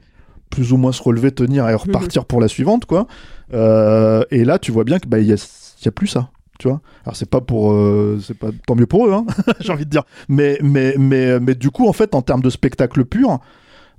plus 0.50 0.74
ou 0.74 0.78
moins 0.78 0.92
se 0.92 1.02
relever, 1.02 1.32
tenir 1.32 1.68
et 1.68 1.74
repartir 1.74 2.26
pour 2.28 2.40
la 2.40 2.48
suivante, 2.48 2.86
quoi. 2.86 3.08
Et 3.52 4.46
là, 4.46 4.60
tu 4.60 4.72
vois 4.72 4.84
bien 4.84 5.00
que 5.00 5.08
bah 5.08 5.20
il 5.20 5.26
y 5.26 5.30
y 5.30 5.88
a 5.88 5.92
plus 5.92 6.08
ça. 6.08 6.30
Tu 6.60 6.68
vois 6.68 6.82
Alors 7.04 7.16
c'est 7.16 7.30
pas 7.30 7.42
pour, 7.42 7.72
euh, 7.72 8.20
c'est 8.22 8.38
pas 8.38 8.50
tant 8.66 8.76
mieux 8.76 8.86
pour 8.86 9.08
eux, 9.08 9.14
hein, 9.14 9.26
j'ai 9.60 9.72
envie 9.72 9.86
de 9.86 9.90
dire. 9.90 10.04
Mais 10.30 10.58
mais 10.62 10.96
mais 10.98 11.40
mais 11.40 11.56
du 11.56 11.70
coup 11.70 11.88
en 11.88 11.94
fait 11.94 12.16
en 12.16 12.22
termes 12.22 12.42
de 12.42 12.50
spectacle 12.50 13.04
pur, 13.06 13.40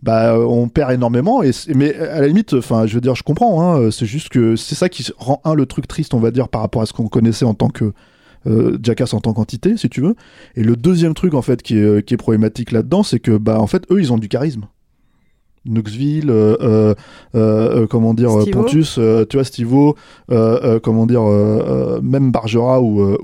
bah 0.02 0.34
euh, 0.34 0.44
on 0.44 0.68
perd 0.68 0.92
énormément. 0.92 1.42
Et 1.42 1.50
mais 1.74 1.94
à 1.94 2.20
la 2.20 2.28
limite, 2.28 2.54
enfin 2.54 2.86
je 2.86 2.94
veux 2.94 3.00
dire, 3.00 3.14
je 3.14 3.22
comprends. 3.22 3.62
Hein, 3.62 3.90
c'est 3.90 4.06
juste 4.06 4.30
que 4.30 4.56
c'est 4.56 4.74
ça 4.74 4.88
qui 4.88 5.06
rend 5.18 5.40
un 5.44 5.54
le 5.54 5.66
truc 5.66 5.86
triste, 5.86 6.14
on 6.14 6.20
va 6.20 6.30
dire, 6.30 6.48
par 6.48 6.62
rapport 6.62 6.82
à 6.82 6.86
ce 6.86 6.92
qu'on 6.92 7.08
connaissait 7.08 7.44
en 7.44 7.54
tant 7.54 7.68
que 7.68 7.92
euh, 8.46 8.78
Jackass 8.82 9.12
en 9.12 9.20
tant 9.20 9.32
qu'entité, 9.32 9.76
si 9.76 9.88
tu 9.88 10.00
veux. 10.00 10.14
Et 10.54 10.62
le 10.62 10.76
deuxième 10.76 11.14
truc 11.14 11.34
en 11.34 11.42
fait 11.42 11.62
qui 11.62 11.78
est, 11.78 12.06
qui 12.06 12.14
est 12.14 12.18
problématique 12.18 12.72
là-dedans, 12.72 13.02
c'est 13.02 13.20
que 13.20 13.36
bah 13.36 13.60
en 13.60 13.66
fait 13.66 13.84
eux 13.90 14.00
ils 14.00 14.12
ont 14.12 14.18
du 14.18 14.28
charisme. 14.28 14.66
Knoxville, 15.68 16.30
euh, 16.30 16.56
euh, 16.60 16.94
euh, 17.34 17.86
comment 17.86 18.14
dire. 18.14 18.30
Pontus, 18.52 18.98
tu 19.28 19.36
vois, 19.36 19.44
Stivo, 19.44 19.96
comment 20.28 21.06
dire, 21.06 21.22
même 22.02 22.30
Bargera 22.32 22.80
ou, 22.82 23.16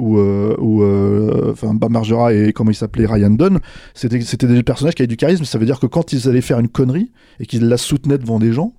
enfin, 1.51 1.75
Bargera 1.75 2.33
et 2.35 2.53
comment 2.53 2.71
il 2.71 2.75
s'appelait, 2.75 3.07
Ryan 3.07 3.31
Dunn, 3.31 3.59
c'était 3.95 4.21
c'était 4.21 4.47
des 4.47 4.63
personnages 4.63 4.95
qui 4.95 5.03
avaient 5.03 5.07
du 5.09 5.17
charisme. 5.17 5.45
Ça 5.45 5.59
veut 5.59 5.67
dire 5.67 5.81
que 5.81 5.87
quand 5.87 6.13
ils 6.13 6.29
allaient 6.29 6.41
faire 6.41 6.59
une 6.59 6.69
connerie 6.69 7.11
et 7.41 7.47
qu'ils 7.47 7.69
la 7.69 7.77
soutenaient 7.77 8.19
devant 8.19 8.39
des 8.39 8.53
gens, 8.53 8.73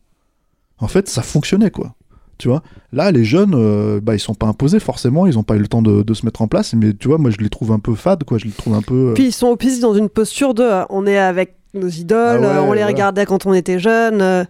en 0.79 0.87
fait, 0.87 1.07
ça 1.07 1.21
fonctionnait, 1.21 1.71
quoi. 1.71 1.95
Tu 2.39 2.47
vois, 2.47 2.63
là, 2.91 3.11
les 3.11 3.23
jeunes, 3.23 3.53
euh, 3.53 4.01
bah, 4.01 4.15
ils 4.15 4.19
sont 4.19 4.33
pas 4.33 4.47
imposés 4.47 4.79
forcément, 4.79 5.27
ils 5.27 5.37
ont 5.37 5.43
pas 5.43 5.55
eu 5.55 5.59
le 5.59 5.67
temps 5.67 5.83
de, 5.83 6.01
de 6.01 6.13
se 6.15 6.25
mettre 6.25 6.41
en 6.41 6.47
place, 6.47 6.73
mais 6.73 6.91
tu 6.93 7.07
vois, 7.07 7.19
moi, 7.19 7.29
je 7.29 7.37
les 7.37 7.47
trouve 7.49 7.71
un 7.71 7.77
peu 7.79 7.93
fades, 7.93 8.23
quoi. 8.23 8.39
Je 8.39 8.45
les 8.45 8.51
trouve 8.51 8.73
un 8.73 8.81
peu. 8.81 9.09
euh, 9.09 9.13
Puis 9.13 9.25
ils 9.27 9.31
sont 9.31 9.55
aussi 9.57 9.79
dans 9.79 9.93
une 9.93 10.09
posture 10.09 10.53
de 10.55 10.63
on 10.89 11.05
est 11.05 11.17
avec 11.19 11.55
nos 11.73 11.87
idoles, 11.87 12.19
Ah 12.19 12.39
ouais, 12.39 12.45
euh, 12.45 12.59
on 12.61 12.73
les 12.73 12.79
voilà. 12.81 12.87
regardait 12.87 13.25
quand 13.25 13.45
on 13.45 13.53
était 13.53 13.79
jeunes. 13.79 14.21
euh, 14.21 14.43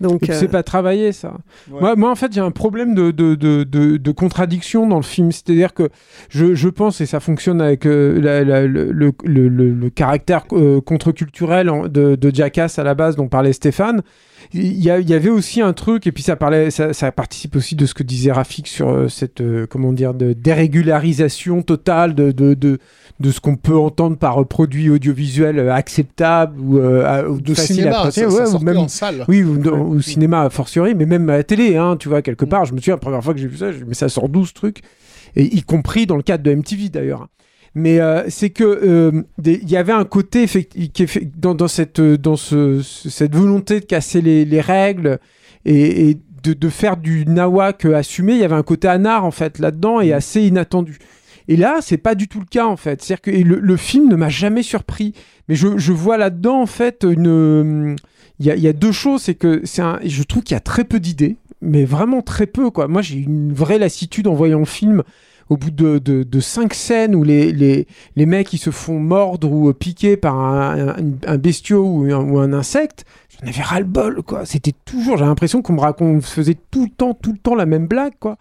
donc, 0.00 0.14
Et 0.22 0.26
puis 0.26 0.32
euh, 0.32 0.36
c'est 0.38 0.48
pas 0.48 0.62
travaillé 0.62 1.12
ça. 1.12 1.34
Ouais. 1.70 1.80
Moi, 1.80 1.96
moi, 1.96 2.10
en 2.10 2.14
fait, 2.14 2.32
j'ai 2.32 2.40
un 2.40 2.50
problème 2.50 2.94
de, 2.94 3.10
de, 3.10 3.34
de, 3.34 3.64
de, 3.64 3.96
de 3.96 4.10
contradiction 4.12 4.86
dans 4.86 4.96
le 4.96 5.02
film. 5.02 5.32
C'est-à-dire 5.32 5.74
que 5.74 5.88
je, 6.28 6.54
je 6.54 6.68
pense, 6.68 7.00
et 7.00 7.06
ça 7.06 7.18
fonctionne 7.20 7.60
avec 7.60 7.86
euh, 7.86 8.20
la- 8.20 8.44
la- 8.44 8.66
le, 8.66 8.90
le, 8.92 9.12
le, 9.24 9.48
le- 9.48 9.90
caractère 9.90 10.44
euh, 10.52 10.80
contre-culturel 10.80 11.70
de, 11.88 12.14
de 12.14 12.34
Jackass 12.34 12.78
à 12.78 12.84
la 12.84 12.94
base 12.94 13.16
dont 13.16 13.28
parlait 13.28 13.52
Stéphane, 13.52 14.02
il 14.52 14.82
y, 14.82 14.90
avait 14.90 15.28
aussi 15.28 15.60
un 15.60 15.72
truc, 15.72 16.06
et 16.06 16.12
puis 16.12 16.22
ça, 16.22 16.36
parlait, 16.36 16.70
ça, 16.70 16.92
ça 16.92 17.12
participe 17.12 17.56
aussi 17.56 17.76
de 17.76 17.86
ce 17.86 17.94
que 17.94 18.02
disait 18.02 18.32
Rafik 18.32 18.66
sur 18.68 18.88
euh, 18.88 19.08
cette 19.08 19.40
euh, 19.40 19.66
comment 19.68 19.92
dire, 19.92 20.14
de 20.14 20.32
dérégularisation 20.32 21.62
totale 21.62 22.14
de, 22.14 22.32
de, 22.32 22.54
de, 22.54 22.78
de 23.20 23.30
ce 23.30 23.40
qu'on 23.40 23.56
peut 23.56 23.76
entendre 23.76 24.16
par 24.16 24.44
produit 24.46 24.90
audiovisuel 24.90 25.58
euh, 25.58 25.72
acceptable 25.74 26.58
ou, 26.60 26.78
à- 26.78 27.28
ou 27.28 27.40
De 27.40 27.54
facile 27.54 27.88
à 27.88 28.10
cinéma, 28.10 28.10
ça 28.10 28.28
ouais, 28.28 28.54
ou 28.54 28.58
même 28.60 28.78
en 28.78 28.88
salle. 28.88 29.24
oui, 29.28 29.42
ou, 29.42 29.58
dans- 29.58 29.80
au 29.80 30.00
cinéma 30.00 30.42
a 30.42 30.50
fortiori, 30.50 30.94
mais 30.94 31.06
même 31.06 31.28
à 31.30 31.36
la 31.38 31.44
télé, 31.44 31.76
hein, 31.76 31.96
tu 31.98 32.08
vois, 32.08 32.22
quelque 32.22 32.44
part. 32.44 32.64
Je 32.64 32.72
me 32.72 32.78
souviens, 32.78 32.94
la 32.94 32.98
première 33.00 33.22
fois 33.22 33.34
que 33.34 33.40
j'ai 33.40 33.48
vu 33.48 33.56
ça, 33.56 33.72
je- 33.72 33.84
mais 33.84 33.94
ça 33.94 34.08
sort 34.08 34.28
12 34.28 34.52
trucs, 34.54 34.80
et 35.36 35.44
y 35.44 35.62
compris 35.62 36.06
dans 36.06 36.16
le 36.16 36.22
cadre 36.22 36.42
de 36.44 36.50
MTV 36.50 36.88
d'ailleurs. 36.88 37.28
Mais 37.74 38.00
euh, 38.00 38.24
c'est 38.28 38.50
que 38.50 38.64
euh, 38.64 39.22
il 39.44 39.70
y 39.70 39.76
avait 39.76 39.92
un 39.92 40.04
côté 40.04 40.46
qui 40.46 40.92
dans, 41.36 41.54
dans 41.54 41.68
cette 41.68 42.00
euh, 42.00 42.18
dans 42.18 42.36
ce, 42.36 42.82
ce- 42.82 43.08
cette 43.08 43.34
volonté 43.34 43.78
de 43.80 43.84
casser 43.84 44.20
les, 44.20 44.44
les 44.44 44.60
règles 44.60 45.20
et, 45.64 46.10
et 46.10 46.18
de, 46.42 46.52
de 46.52 46.68
faire 46.68 46.96
du 46.96 47.24
nawak 47.26 47.84
assumé. 47.84 48.32
Il 48.32 48.38
y 48.40 48.44
avait 48.44 48.56
un 48.56 48.64
côté 48.64 48.88
anard 48.88 49.24
en 49.24 49.30
fait 49.30 49.58
là-dedans 49.60 50.00
et 50.00 50.12
assez 50.12 50.42
inattendu. 50.42 50.98
Et 51.46 51.56
là, 51.56 51.78
c'est 51.80 51.96
pas 51.96 52.14
du 52.16 52.26
tout 52.28 52.40
le 52.40 52.46
cas 52.46 52.66
en 52.66 52.76
fait. 52.76 53.02
C'est-à-dire 53.02 53.22
que 53.22 53.30
le, 53.30 53.60
le 53.60 53.76
film 53.76 54.08
ne 54.08 54.16
m'a 54.16 54.28
jamais 54.28 54.62
surpris. 54.64 55.14
Mais 55.48 55.54
je, 55.54 55.78
je 55.78 55.92
vois 55.92 56.16
là-dedans 56.18 56.60
en 56.62 56.66
fait 56.66 57.04
une. 57.08 57.96
Il 58.40 58.46
y 58.46 58.50
a, 58.50 58.56
il 58.56 58.62
y 58.62 58.68
a 58.68 58.72
deux 58.72 58.92
choses, 58.92 59.22
c'est 59.22 59.34
que 59.34 59.60
c'est 59.64 59.82
un. 59.82 60.00
Je 60.04 60.22
trouve 60.24 60.42
qu'il 60.42 60.54
y 60.54 60.56
a 60.56 60.60
très 60.60 60.82
peu 60.84 60.98
d'idées, 60.98 61.36
mais 61.60 61.84
vraiment 61.84 62.22
très 62.22 62.46
peu 62.46 62.70
quoi. 62.70 62.88
Moi, 62.88 63.02
j'ai 63.02 63.18
une 63.18 63.52
vraie 63.52 63.78
lassitude 63.78 64.26
en 64.26 64.34
voyant 64.34 64.58
le 64.60 64.64
film. 64.64 65.02
Au 65.50 65.56
bout 65.56 65.70
de, 65.70 65.98
de, 65.98 66.40
cinq 66.40 66.74
scènes 66.74 67.14
où 67.14 67.22
les, 67.22 67.52
les, 67.52 67.86
les 68.16 68.26
mecs 68.26 68.52
ils 68.52 68.58
se 68.58 68.70
font 68.70 68.98
mordre 68.98 69.52
ou 69.52 69.72
piquer 69.74 70.16
par 70.16 70.36
un, 70.38 70.94
un, 71.26 71.38
bestiau 71.38 71.84
ou 71.84 72.38
un, 72.38 72.52
insecte, 72.52 73.04
j'en 73.28 73.48
avais 73.48 73.60
ras 73.60 73.80
le 73.80 73.86
bol 73.86 74.22
quoi. 74.22 74.46
C'était 74.46 74.74
toujours, 74.84 75.18
j'ai 75.18 75.24
l'impression 75.24 75.60
qu'on 75.60 75.72
me 75.72 75.80
raconte, 75.80 76.24
faisait 76.24 76.56
tout 76.70 76.84
le 76.84 76.90
temps, 76.90 77.14
tout 77.14 77.32
le 77.32 77.38
temps 77.38 77.56
la 77.56 77.66
même 77.66 77.88
blague 77.88 78.14
quoi. 78.20 78.38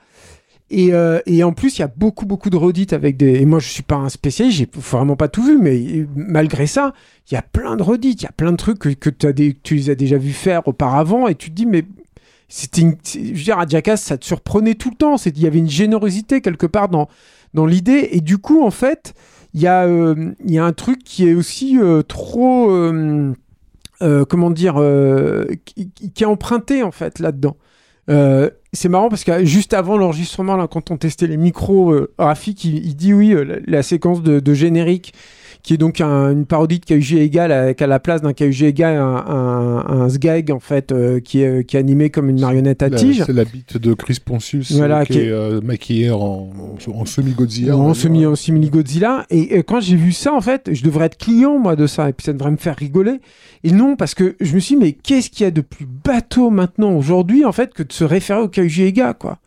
Et, 0.71 0.93
euh, 0.93 1.19
et 1.25 1.43
en 1.43 1.51
plus, 1.51 1.77
il 1.77 1.81
y 1.81 1.83
a 1.83 1.87
beaucoup, 1.87 2.25
beaucoup 2.25 2.49
de 2.49 2.57
redites 2.57 2.93
avec 2.93 3.17
des. 3.17 3.41
Et 3.41 3.45
moi, 3.45 3.59
je 3.59 3.69
suis 3.69 3.83
pas 3.83 3.95
un 3.95 4.09
spécialiste, 4.09 4.57
j'ai 4.59 4.69
vraiment 4.75 5.15
pas 5.15 5.27
tout 5.27 5.43
vu, 5.43 5.57
mais 5.57 6.05
malgré 6.15 6.67
ça, 6.67 6.93
il 7.29 7.33
y 7.33 7.37
a 7.37 7.41
plein 7.41 7.75
de 7.75 7.81
redites, 7.81 8.21
il 8.21 8.25
y 8.25 8.27
a 8.27 8.31
plein 8.31 8.51
de 8.51 8.57
trucs 8.57 8.77
que, 8.77 9.27
as 9.27 9.33
tu 9.63 9.75
les 9.75 9.89
as 9.89 9.95
déjà 9.95 10.17
vus 10.17 10.33
faire 10.33 10.67
auparavant, 10.67 11.27
et 11.27 11.35
tu 11.35 11.49
te 11.49 11.55
dis, 11.55 11.65
mais 11.65 11.85
c'était. 12.49 12.81
une- 12.81 12.97
Je 13.13 13.19
veux 13.19 13.33
dire, 13.43 13.59
à 13.59 13.65
ça 14.01 14.17
te 14.17 14.25
surprenait 14.25 14.75
tout 14.75 14.89
le 14.89 14.95
temps. 14.97 15.15
Il 15.25 15.39
y 15.39 15.47
avait 15.47 15.59
une 15.59 15.69
générosité 15.69 16.41
quelque 16.41 16.65
part 16.67 16.89
dans, 16.89 17.07
dans 17.53 17.65
l'idée, 17.65 18.09
et 18.11 18.21
du 18.21 18.37
coup, 18.37 18.63
en 18.63 18.71
fait, 18.71 19.13
il 19.53 19.61
y, 19.61 19.67
a, 19.67 19.85
euh, 19.85 20.33
il 20.45 20.51
un 20.65 20.73
truc 20.73 21.03
qui 21.03 21.27
est 21.29 21.33
aussi 21.33 21.79
euh, 21.79 22.01
trop. 22.01 22.69
euh, 22.71 23.33
comment 24.25 24.49
dire 24.49 24.75
qui, 25.65 25.91
qui 25.91 26.23
est 26.23 26.27
emprunté 26.27 26.83
en 26.83 26.91
fait 26.91 27.19
là-dedans. 27.19 27.57
Euh, 28.09 28.49
c'est 28.73 28.89
marrant 28.89 29.09
parce 29.09 29.23
que 29.23 29.45
juste 29.45 29.73
avant 29.73 29.97
l'enregistrement, 29.97 30.55
là, 30.55 30.67
quand 30.67 30.91
on 30.91 30.97
testait 30.97 31.27
les 31.27 31.37
micros, 31.37 31.91
euh, 31.91 32.11
Rafik 32.17 32.63
il, 32.65 32.85
il 32.85 32.95
dit 32.95 33.13
oui, 33.13 33.33
euh, 33.33 33.43
la, 33.43 33.55
la 33.65 33.83
séquence 33.83 34.21
de, 34.21 34.39
de 34.39 34.53
générique 34.53 35.13
qui 35.61 35.73
est 35.73 35.77
donc 35.77 35.99
un- 35.99 36.31
une 36.31 36.45
parodie 36.45 36.79
de 36.79 36.85
KUG 36.85 37.17
égal 37.17 37.51
avec 37.51 37.81
à 37.81 37.87
la 37.87 37.99
place 37.99 38.21
d'un 38.21 38.31
KUG 38.31 38.63
égal 38.63 38.95
un, 38.95 39.15
un, 39.27 39.85
un 40.03 40.07
sgag 40.09 40.51
en 40.51 40.59
fait 40.61 40.93
euh, 40.93 41.19
qui, 41.19 41.41
est, 41.41 41.65
qui 41.65 41.75
est 41.75 41.79
animé 41.81 42.09
comme 42.09 42.29
une 42.29 42.39
marionnette 42.39 42.81
à 42.81 42.89
tige. 42.89 43.23
C'est 43.25 43.33
la 43.33 43.43
bite 43.43 43.75
de 43.75 43.93
Chris 43.93 44.19
Pontius 44.23 44.71
Voilà, 44.71 44.99
euh, 44.99 45.03
qui, 45.03 45.13
qui 45.13 45.19
est 45.19 45.29
euh, 45.31 45.59
maquillée 45.61 46.11
en, 46.11 46.47
semi-Godzilla. 47.05 47.75
en 47.75 47.79
va 47.87 47.93
dire. 47.93 48.01
semi, 48.01 48.25
en 48.25 48.35
simili 48.35 48.69
Godzilla 48.69 49.25
et, 49.29 49.57
et 49.57 49.63
quand 49.63 49.81
j'ai 49.81 49.97
vu 49.97 50.13
ça 50.13 50.33
en 50.33 50.39
fait 50.39 50.69
je 50.71 50.81
devrais 50.83 51.07
être 51.07 51.17
client 51.17 51.57
moi 51.59 51.75
de 51.75 51.87
ça 51.87 52.07
et 52.09 52.13
puis 52.13 52.23
ça 52.23 52.31
devrait 52.31 52.51
me 52.51 52.57
faire 52.57 52.77
rigoler 52.77 53.19
et 53.65 53.71
non 53.71 53.97
parce 53.97 54.15
que 54.15 54.37
je 54.39 54.55
me 54.55 54.59
suis 54.59 54.75
dit 54.75 54.81
mais 54.81 54.91
qu'est-ce 54.93 55.29
qu'il 55.29 55.43
y 55.43 55.47
a 55.47 55.51
de 55.51 55.61
plus 55.61 55.85
bateau 55.85 56.49
maintenant 56.51 56.93
aujourd'hui 56.93 57.43
en 57.43 57.51
fait 57.51 57.73
que 57.73 57.83
de 57.83 57.91
se 57.91 58.05
référer 58.05 58.39
au 58.39 58.47
KUG 58.67 58.79
EGA 58.81 59.13
quoi 59.13 59.37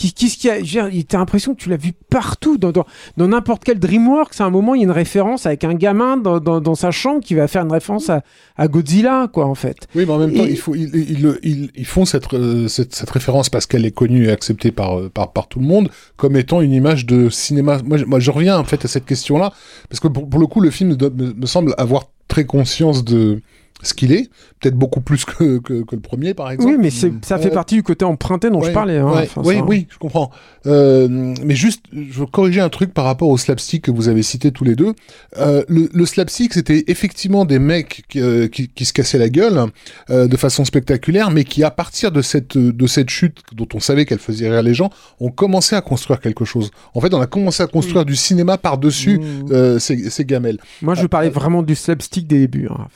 Qu'est-ce 0.00 0.36
qu'il 0.38 0.48
y 0.48 0.78
a 0.78 0.88
T'as 1.08 1.18
l'impression 1.18 1.56
que 1.56 1.60
tu 1.60 1.70
l'as 1.70 1.76
vu 1.76 1.90
partout, 2.08 2.56
dans 2.56 2.70
dans- 2.70 2.86
dans 3.16 3.26
n'importe 3.26 3.64
quel 3.64 3.80
DreamWorks. 3.80 4.40
À 4.40 4.44
un 4.44 4.50
moment, 4.50 4.76
il 4.76 4.78
y 4.78 4.80
a 4.82 4.84
une 4.84 4.92
référence 4.92 5.44
avec 5.44 5.64
un 5.64 5.74
gamin 5.74 6.16
dans, 6.16 6.38
dans- 6.38 6.60
dans 6.60 6.76
sa 6.76 6.92
chambre 6.92 7.20
qui 7.20 7.34
va 7.34 7.48
faire 7.48 7.62
une 7.64 7.72
référence 7.72 8.08
à, 8.08 8.22
à 8.56 8.68
Godzilla, 8.68 9.26
quoi, 9.32 9.46
en 9.46 9.56
fait. 9.56 9.88
Oui, 9.96 10.04
mais 10.06 10.12
en 10.12 10.18
même 10.18 10.32
temps, 10.32 10.44
il 10.44 10.56
faut, 10.56 10.76
ils, 10.76 10.94
ils, 10.94 11.38
ils- 11.42 11.70
ils 11.74 11.84
font 11.84 12.04
cette, 12.04 12.32
euh, 12.32 12.68
cette, 12.68 12.94
cette 12.94 13.10
référence 13.10 13.50
parce 13.50 13.66
qu'elle 13.66 13.84
est 13.84 13.90
connue 13.90 14.26
et 14.26 14.30
acceptée 14.30 14.70
par, 14.70 15.00
euh, 15.00 15.08
par, 15.12 15.32
par 15.32 15.48
tout 15.48 15.58
le 15.58 15.66
monde 15.66 15.88
comme 16.16 16.36
étant 16.36 16.60
une 16.60 16.72
image 16.72 17.04
de 17.04 17.28
cinéma. 17.28 17.78
Moi, 17.84 17.98
je, 17.98 18.04
moi, 18.04 18.20
je 18.20 18.30
reviens 18.30 18.56
en 18.56 18.62
fait 18.64 18.84
à 18.84 18.88
cette 18.88 19.04
question-là 19.04 19.52
parce 19.90 19.98
que 19.98 20.06
pour, 20.06 20.28
pour 20.30 20.38
le 20.38 20.46
coup, 20.46 20.60
le 20.60 20.70
film 20.70 20.96
me 21.36 21.46
semble 21.46 21.74
avoir 21.76 22.04
très 22.28 22.44
conscience 22.44 23.04
de 23.04 23.40
ce 23.82 23.94
qu'il 23.94 24.12
est, 24.12 24.28
peut-être 24.60 24.74
beaucoup 24.74 25.00
plus 25.00 25.24
que, 25.24 25.58
que, 25.58 25.82
que 25.84 25.94
le 25.94 26.00
premier, 26.00 26.34
par 26.34 26.50
exemple. 26.50 26.72
Oui, 26.74 26.78
mais 26.80 26.90
c'est- 26.90 27.12
ça 27.24 27.38
fait 27.38 27.50
Euh, 27.50 27.54
partie 27.54 27.76
du 27.76 27.82
côté 27.84 28.04
emprunté 28.04 28.50
dont 28.50 28.60
je 28.60 28.72
parlais. 28.72 28.98
hein. 28.98 29.06
ouais, 29.12 29.22
Enfin, 29.22 29.42
oui, 29.44 29.56
ça- 29.58 29.64
oui, 29.64 29.86
je 29.88 29.98
comprends. 29.98 30.30
Euh, 30.66 31.06
mais 31.44 31.54
juste, 31.54 31.84
je 31.92 32.20
veux 32.20 32.26
corriger 32.26 32.60
un 32.60 32.68
truc 32.68 32.92
par 32.92 33.04
rapport 33.04 33.28
au 33.28 33.38
slapstick 33.38 33.82
que 33.84 33.90
vous 33.90 34.08
avez 34.08 34.22
cité 34.22 34.50
tous 34.50 34.64
les 34.64 34.74
deux. 34.74 34.94
Euh, 35.38 35.62
le, 35.68 35.88
le 35.92 36.06
slapstick, 36.06 36.54
c'était 36.54 36.84
effectivement 36.88 37.44
des 37.44 37.58
mecs 37.60 38.02
qui, 38.08 38.20
euh, 38.20 38.48
qui, 38.48 38.68
qui 38.68 38.84
se 38.84 38.92
cassaient 38.92 39.18
la 39.18 39.28
gueule 39.28 39.66
euh, 40.10 40.26
de 40.26 40.36
façon 40.36 40.64
spectaculaire, 40.64 41.30
mais 41.30 41.44
qui, 41.44 41.62
à 41.62 41.70
partir 41.70 42.10
de 42.10 42.20
cette, 42.22 42.58
de 42.58 42.86
cette 42.86 43.10
chute 43.10 43.42
dont 43.54 43.68
on 43.74 43.80
savait 43.80 44.04
qu'elle 44.06 44.18
faisait 44.18 44.50
rire 44.50 44.62
les 44.62 44.74
gens, 44.74 44.90
ont 45.20 45.30
commencé 45.30 45.76
à 45.76 45.80
construire 45.80 46.20
quelque 46.20 46.44
chose. 46.44 46.70
En 46.94 47.00
fait, 47.00 47.14
on 47.14 47.20
a 47.20 47.26
commencé 47.26 47.62
à 47.62 47.66
construire 47.68 48.04
du 48.04 48.16
cinéma 48.16 48.58
par-dessus 48.58 49.18
Mmh. 49.18 49.52
euh, 49.52 49.78
ces, 49.78 50.10
ces 50.10 50.24
gamelles. 50.24 50.58
Moi, 50.82 50.94
je 50.94 51.06
parlais 51.06 51.30
vraiment 51.30 51.62
du 51.62 51.74
slapstick 51.74 52.26
des 52.26 52.40
débuts. 52.40 52.68
hein. 52.70 52.86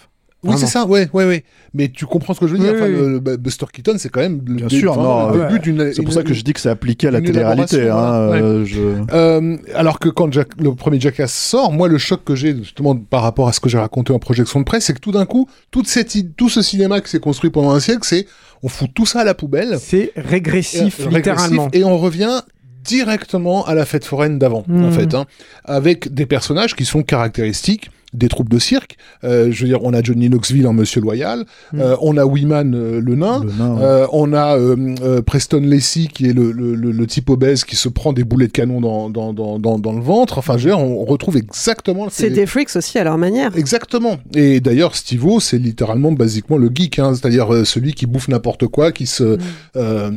Oui, 0.45 0.55
c'est 0.59 0.67
ça, 0.67 0.87
ouais, 0.87 1.09
ouais, 1.13 1.25
ouais. 1.25 1.45
Mais 1.73 1.89
tu 1.89 2.05
comprends 2.05 2.35
ce 2.35 2.41
que 2.41 2.49
je 2.49 2.53
veux 2.55 2.59
dire. 2.59 2.73
Oui, 2.73 2.79
Enfin, 2.81 2.87
oui, 2.91 2.97
le- 2.99 3.09
le- 3.13 3.21
bah, 3.21 3.37
Buster 3.37 3.67
Keaton, 3.73 3.95
c'est 3.99 4.09
quand 4.09 4.21
même 4.21 4.41
le 4.45 4.55
Bien 4.57 4.67
dé- 4.67 4.79
sûr, 4.79 4.97
non, 4.97 5.31
le 5.31 5.39
ouais. 5.41 5.47
début 5.47 5.61
d'une. 5.61 5.93
C'est 5.95 6.03
pour 6.03 6.13
ça 6.13 6.23
que 6.25 6.35
je 6.35 6.43
dis 6.43 6.53
que 6.53 6.59
c'est 6.61 6.69
appliqué 6.69 7.07
à 7.07 7.11
la 7.13 7.21
télé-réalité. 7.21 7.89
Hein, 7.89 8.29
ouais. 8.31 8.43
euh, 8.43 8.65
je... 8.65 8.81
Euh, 9.13 9.57
alors 9.75 10.01
que 10.01 10.09
quand 10.09 10.33
Jack- 10.33 10.61
le 10.61 10.75
premier 10.75 10.99
Jackass 11.01 11.33
sort, 11.33 11.71
moi 11.73 11.87
le 11.87 11.97
choc 11.99 12.25
que 12.25 12.35
j'ai 12.35 12.57
justement 12.57 12.97
par 12.97 13.23
rapport 13.23 13.47
à 13.47 13.53
ce 13.53 13.61
que 13.61 13.69
j'ai 13.69 13.79
raconté 13.79 14.13
en 14.13 14.19
projection 14.19 14.59
de 14.59 14.65
presse, 14.65 14.87
c'est 14.87 14.95
que 14.95 15.01
tout 15.01 15.13
d'un 15.13 15.27
coup, 15.27 15.49
toute 15.71 15.87
cette, 15.87 16.17
tout 16.37 16.49
ce 16.49 16.61
cinéma 16.61 17.01
qui 17.01 17.09
s'est 17.11 17.21
construit 17.21 17.51
pendant 17.51 17.71
un 17.71 17.81
siècle, 17.81 18.01
c'est 18.03 18.27
on 18.65 18.69
fout 18.69 18.91
tout 18.93 19.07
ça 19.07 19.21
à 19.21 19.25
la 19.25 19.35
poubelle, 19.35 19.79
C'est 19.81 20.13
régressif, 20.17 21.01
euh, 21.01 21.05
régressif, 21.05 21.17
littéralement. 21.17 21.69
et 21.73 21.85
on 21.85 21.99
revient 21.99 22.43
directement 22.85 23.65
à 23.65 23.75
la 23.75 23.85
fête 23.87 24.05
foraine 24.05 24.39
d'avant, 24.39 24.65
en 24.69 24.91
fait, 24.91 25.15
hein, 25.15 25.27
avec 25.65 26.13
des 26.13 26.27
personnages 26.27 26.75
qui 26.75 26.85
sont 26.85 27.03
caractéristiques 27.05 27.91
des 28.13 28.29
troupes 28.29 28.49
de 28.49 28.59
cirque. 28.59 28.97
Euh, 29.25 29.49
je 29.51 29.63
veux 29.63 29.69
dire, 29.69 29.81
on 29.83 29.93
a 29.95 30.03
Johnny 30.03 30.29
Knoxville 30.29 30.67
en 30.67 30.73
Monsieur 30.73 31.01
Loyal, 31.01 31.45
Mm. 31.73 31.81
euh, 31.81 31.97
on 32.01 32.17
a 32.17 32.25
Wiman 32.25 32.75
euh, 32.75 33.01
le 33.01 33.15
nain, 33.15 33.43
Le 33.45 33.53
nain, 33.53 33.75
ouais. 33.75 33.83
euh, 33.83 34.07
on 34.13 34.33
a 34.33 34.57
euh, 34.59 35.23
Preston 35.23 35.61
Lacey 35.65 36.09
qui 36.13 36.27
est 36.27 36.33
le, 36.33 36.53
le, 36.53 36.75
le- 36.75 36.93
le 36.93 37.07
type 37.07 37.31
obèse 37.31 37.65
qui 37.65 37.77
se 37.77 37.89
prend 37.89 38.13
des 38.13 38.25
boulets 38.25 38.49
de 38.49 38.53
canon 38.53 38.81
dans, 38.81 39.09
dans, 39.11 39.33
dans, 39.33 39.59
dans, 39.79 39.93
le 39.93 40.01
ventre. 40.03 40.39
Enfin, 40.39 40.59
je 40.59 40.69
veux 40.69 40.75
dire, 40.75 40.79
on 40.81 41.05
retrouve 41.05 41.37
exactement... 41.37 42.09
C'est 42.11 42.31
des 42.31 42.47
freaks 42.47 42.77
aussi 42.77 42.99
à 42.99 43.05
leur 43.05 43.19
manière. 43.19 43.57
Exactement. 43.57 44.19
Et 44.35 44.61
d'ailleurs, 44.61 44.95
Steve-O, 44.97 45.41
c'est 45.41 45.59
littéralement, 45.59 46.13
basiquement, 46.13 46.59
le 46.59 46.71
geek, 46.75 46.99
hein, 46.99 47.15
c'est-à-dire 47.15 47.53
euh, 47.53 47.65
celui 47.65 47.93
qui 47.95 48.07
bouffe 48.07 48.29
n'importe 48.29 48.67
quoi, 48.67 48.93
qui 48.93 49.07
se... 49.07 49.39
euh, 49.77 50.11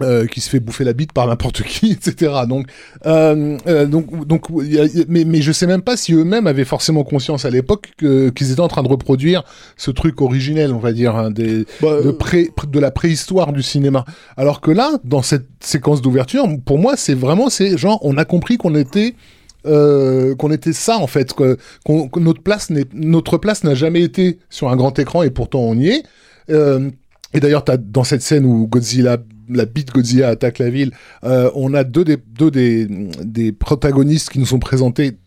euh, 0.00 0.26
qui 0.26 0.40
se 0.40 0.50
fait 0.50 0.58
bouffer 0.60 0.82
la 0.82 0.92
bite 0.92 1.12
par 1.12 1.26
n'importe 1.28 1.62
qui, 1.62 1.92
etc. 1.92 2.32
Donc, 2.48 2.66
euh, 3.06 3.56
euh, 3.68 3.86
donc, 3.86 4.26
donc, 4.26 4.46
y 4.62 4.78
a- 4.78 4.84
y 4.86 5.02
a- 5.02 5.04
mais, 5.08 5.24
mais 5.24 5.40
je 5.40 5.52
sais 5.52 5.66
même 5.68 5.82
pas 5.82 5.96
si 5.96 6.12
eux-mêmes 6.14 6.46
avaient 6.48 6.64
forcément 6.64 7.04
conscience 7.04 7.44
à 7.44 7.50
l'époque 7.50 7.92
que- 7.96 8.30
qu'ils 8.30 8.50
étaient 8.50 8.60
en 8.60 8.68
train 8.68 8.82
de 8.82 8.88
reproduire 8.88 9.44
ce 9.76 9.90
truc 9.92 10.20
originel, 10.20 10.72
on 10.72 10.78
va 10.78 10.92
dire, 10.92 11.14
hein, 11.14 11.30
des, 11.30 11.64
Bah, 11.80 12.02
de, 12.02 12.10
pré, 12.10 12.48
de 12.68 12.80
la 12.80 12.90
préhistoire 12.90 13.52
du 13.52 13.62
cinéma. 13.62 14.04
Alors 14.36 14.60
que 14.60 14.70
là, 14.72 14.98
dans 15.04 15.22
cette 15.22 15.46
séquence 15.60 16.02
d'ouverture, 16.02 16.46
pour 16.64 16.78
moi, 16.78 16.96
c'est 16.96 17.14
vraiment, 17.14 17.48
c'est 17.48 17.78
genre, 17.78 18.00
on 18.02 18.16
a 18.18 18.24
compris 18.24 18.56
qu'on 18.56 18.74
était 18.74 19.14
euh, 19.66 20.34
qu'on 20.34 20.50
était 20.52 20.74
ça 20.74 20.98
en 20.98 21.06
fait, 21.06 21.32
que, 21.32 21.56
que 21.86 22.20
notre 22.20 22.42
place 22.42 22.68
notre 22.92 23.38
place 23.38 23.64
n'a 23.64 23.74
jamais 23.74 24.02
été 24.02 24.38
sur 24.50 24.68
un 24.68 24.76
grand 24.76 24.98
écran 24.98 25.22
et 25.22 25.30
pourtant 25.30 25.60
on 25.60 25.74
y 25.78 25.88
est. 25.88 26.02
Euh, 26.50 26.90
et 27.32 27.40
d'ailleurs, 27.40 27.64
dans 27.78 28.04
cette 28.04 28.20
scène 28.20 28.44
où 28.44 28.66
Godzilla, 28.66 29.16
la 29.48 29.64
bite 29.66 29.92
Godzilla 29.92 30.28
attaque 30.28 30.58
la 30.58 30.70
ville, 30.70 30.92
euh, 31.24 31.50
on 31.54 31.74
a 31.74 31.84
deux 31.84 32.04
des 32.04 32.16
deux 32.16 32.50
des, 32.50 32.86
des 33.22 33.52
protagonistes 33.52 34.30
qui 34.30 34.38
nous 34.38 34.46
sont 34.46 34.58
présentés 34.58 35.18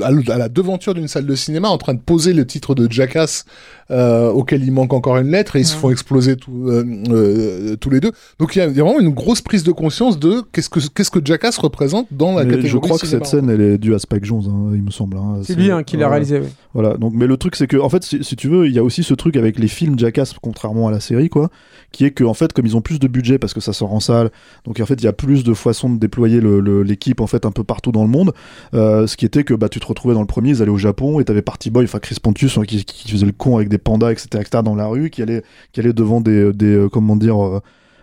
à 0.00 0.10
la 0.38 0.48
devanture 0.48 0.94
d'une 0.94 1.06
salle 1.06 1.26
de 1.26 1.34
cinéma 1.34 1.68
en 1.68 1.78
train 1.78 1.94
de 1.94 2.00
poser 2.00 2.32
le 2.32 2.46
titre 2.46 2.74
de 2.74 2.90
Jackass 2.90 3.44
euh, 3.90 4.30
auquel 4.30 4.62
il 4.62 4.72
manque 4.72 4.92
encore 4.92 5.16
une 5.16 5.30
lettre 5.30 5.56
et 5.56 5.60
ils 5.60 5.66
se 5.66 5.76
font 5.76 5.90
exploser 5.90 6.36
tous 6.36 6.68
euh, 6.68 6.84
euh, 7.10 7.76
tous 7.76 7.90
les 7.90 8.00
deux. 8.00 8.12
Donc 8.38 8.56
il 8.56 8.58
y, 8.58 8.62
a 8.62 8.68
vraiment 8.68 9.00
une 9.00 9.10
grosse 9.10 9.40
prise 9.40 9.64
de 9.64 9.72
conscience 9.72 10.18
de 10.18 10.42
qu'est-ce 10.52 10.70
que 10.70 10.80
qu'est-ce 10.80 11.10
que 11.10 11.20
Jackass 11.24 11.58
représente 11.58 12.06
dans 12.10 12.34
la 12.34 12.44
Mais 12.44 12.56
catégorie 12.56 12.68
je 12.68 12.78
crois 12.78 12.98
que 12.98 13.06
cette 13.06 13.26
scène, 13.26 13.50
elle 13.50 13.60
est 13.60 13.78
due 13.78 13.94
à 13.94 13.98
Spike 13.98 14.24
Jones, 14.24 14.44
hein, 14.46 14.72
il 14.74 14.82
me 14.82 14.90
semble. 14.90 15.16
hein. 15.16 15.40
C'est 15.42 15.54
lui 15.54 15.70
hein, 15.70 15.82
qui 15.82 15.96
l'a 15.96 16.08
réalisé. 16.08 16.40
Voilà, 16.74 16.96
donc, 16.96 17.12
mais 17.14 17.28
le 17.28 17.36
truc, 17.36 17.54
c'est 17.54 17.68
que, 17.68 17.76
en 17.76 17.88
fait, 17.88 18.02
si, 18.02 18.24
si 18.24 18.34
tu 18.34 18.48
veux, 18.48 18.66
il 18.66 18.72
y 18.72 18.80
a 18.80 18.82
aussi 18.82 19.04
ce 19.04 19.14
truc 19.14 19.36
avec 19.36 19.60
les 19.60 19.68
films 19.68 19.96
Jackass, 19.96 20.34
contrairement 20.42 20.88
à 20.88 20.90
la 20.90 20.98
série, 20.98 21.28
quoi, 21.28 21.50
qui 21.92 22.04
est 22.04 22.10
que, 22.10 22.24
en 22.24 22.34
fait, 22.34 22.52
comme 22.52 22.66
ils 22.66 22.76
ont 22.76 22.80
plus 22.80 22.98
de 22.98 23.06
budget 23.06 23.38
parce 23.38 23.54
que 23.54 23.60
ça 23.60 23.72
sort 23.72 23.92
en 23.92 24.00
salle, 24.00 24.30
donc 24.64 24.80
en 24.80 24.86
fait, 24.86 24.94
il 24.94 25.04
y 25.04 25.06
a 25.06 25.12
plus 25.12 25.44
de 25.44 25.54
façons 25.54 25.88
de 25.88 25.98
déployer 26.00 26.40
l'équipe, 26.84 27.20
en 27.20 27.28
fait, 27.28 27.46
un 27.46 27.52
peu 27.52 27.62
partout 27.62 27.92
dans 27.92 28.02
le 28.02 28.10
monde. 28.10 28.32
Euh, 28.74 29.06
ce 29.06 29.16
qui 29.16 29.24
était 29.24 29.44
que, 29.44 29.54
bah, 29.54 29.68
tu 29.68 29.78
te 29.78 29.86
retrouvais 29.86 30.14
dans 30.14 30.20
le 30.20 30.26
premier, 30.26 30.50
ils 30.50 30.62
allaient 30.62 30.70
au 30.72 30.76
Japon, 30.76 31.20
et 31.20 31.24
t'avais 31.24 31.42
Party 31.42 31.70
Boy, 31.70 31.84
enfin, 31.84 32.00
Chris 32.00 32.16
Pontius, 32.20 32.58
hein, 32.58 32.64
qui, 32.66 32.84
qui 32.84 33.08
faisait 33.08 33.26
le 33.26 33.32
con 33.32 33.56
avec 33.56 33.68
des 33.68 33.73
pandas, 33.78 34.12
etc., 34.12 34.28
etc., 34.34 34.62
dans 34.64 34.74
la 34.74 34.86
rue, 34.86 35.10
qui 35.10 35.22
allait, 35.22 35.42
qui 35.72 35.80
allait 35.80 35.92
devant 35.92 36.20
des, 36.20 36.52
des 36.52 36.74
euh, 36.74 36.88
comment 36.88 37.16
dire, 37.16 37.42
euh, 37.44 37.60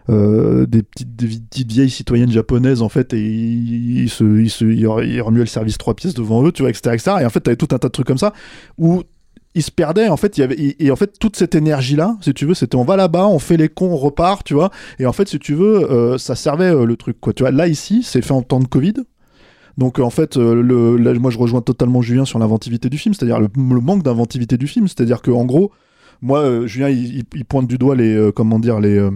euh, 0.10 0.66
des, 0.66 0.84
petites, 0.84 1.16
des 1.16 1.28
petites 1.28 1.72
vieilles 1.72 1.90
citoyennes 1.90 2.32
japonaises 2.32 2.82
en 2.82 2.90
fait 2.90 3.14
et 3.14 3.22
ils 3.22 4.02
il 4.02 4.10
se, 4.10 4.24
il 4.24 4.50
se, 4.50 4.66
il 4.66 4.80
il 4.80 5.22
remuait 5.22 5.42
le 5.42 5.46
service 5.46 5.78
trois 5.78 5.94
pièces 5.94 6.16
devant 6.16 6.44
eux 6.44 6.52
tu 6.52 6.64
vois 6.64 6.72
etc 6.72 6.96
etc 6.96 7.18
et 7.22 7.26
en 7.26 7.30
fait 7.30 7.42
t'avais 7.42 7.56
tout 7.56 7.68
un 7.72 7.78
tas 7.78 7.88
de 7.88 7.92
trucs 7.92 8.08
comme 8.08 8.18
ça 8.18 8.34
où 8.80 9.04
ils 9.54 9.62
se 9.62 9.70
perdaient 9.70 10.10
en 10.10 10.18
fait 10.18 10.38
il 10.38 10.42
y 10.42 10.44
avait 10.44 10.76
et, 10.80 10.90
en 10.90 10.96
fait 10.96 11.20
toute 11.20 11.36
cette 11.36 11.54
énergie 11.54 11.96
là 11.96 12.18
si 12.22 12.34
tu 12.34 12.48
veux 12.48 12.56
c'était 12.56 12.78
on 12.78 12.84
va 12.84 12.96
là-bas 12.96 13.28
on 13.28 13.38
fait 13.38 13.58
les 13.58 13.70
cons 13.70 13.92
on 13.92 13.96
repart 13.96 14.44
tu 14.44 14.56
vois 14.56 14.72
et 14.98 15.06
en 15.06 15.14
fait 15.14 15.28
si 15.28 15.38
tu 15.38 15.54
veux 15.54 16.18
ça 16.18 16.34
servait 16.34 16.74
le 16.74 16.96
truc 16.96 17.20
quoi 17.22 17.32
tu 17.32 17.44
vois 17.44 17.52
là 17.52 17.68
ici 17.68 18.02
c'est 18.04 18.24
fait 18.24 18.34
en 18.34 18.42
temps 18.42 18.60
de 18.60 18.68
Covid 18.68 18.96
donc 19.78 20.00
en 20.00 20.10
fait, 20.10 20.38
euh, 20.38 21.20
moi 21.20 21.32
je 21.32 21.38
rejoins 21.38 21.62
totalement 21.62 22.02
Julien 22.02 22.26
sur 22.26 22.40
l'inventivité 22.40 22.90
du 22.90 22.98
film, 22.98 23.14
c'est-à-dire 23.14 23.40
le, 23.40 23.50
manque 23.56 24.04
d'inventivité 24.04 24.58
du 24.58 24.68
film, 24.68 24.88
c'est-à-dire 24.88 25.22
que 25.22 25.32
en 25.32 25.46
gros, 25.46 25.72
moi 26.22 26.40
euh, 26.40 26.68
Julien 26.68 26.90
il, 26.90 27.26
pointe 27.46 27.68
du 27.68 27.78
doigt 27.78 27.96
les 27.96 28.14
euh, 28.14 28.32
comment 28.32 28.60
dire 28.60 28.80
les, 28.80 28.98
euh, 28.98 29.12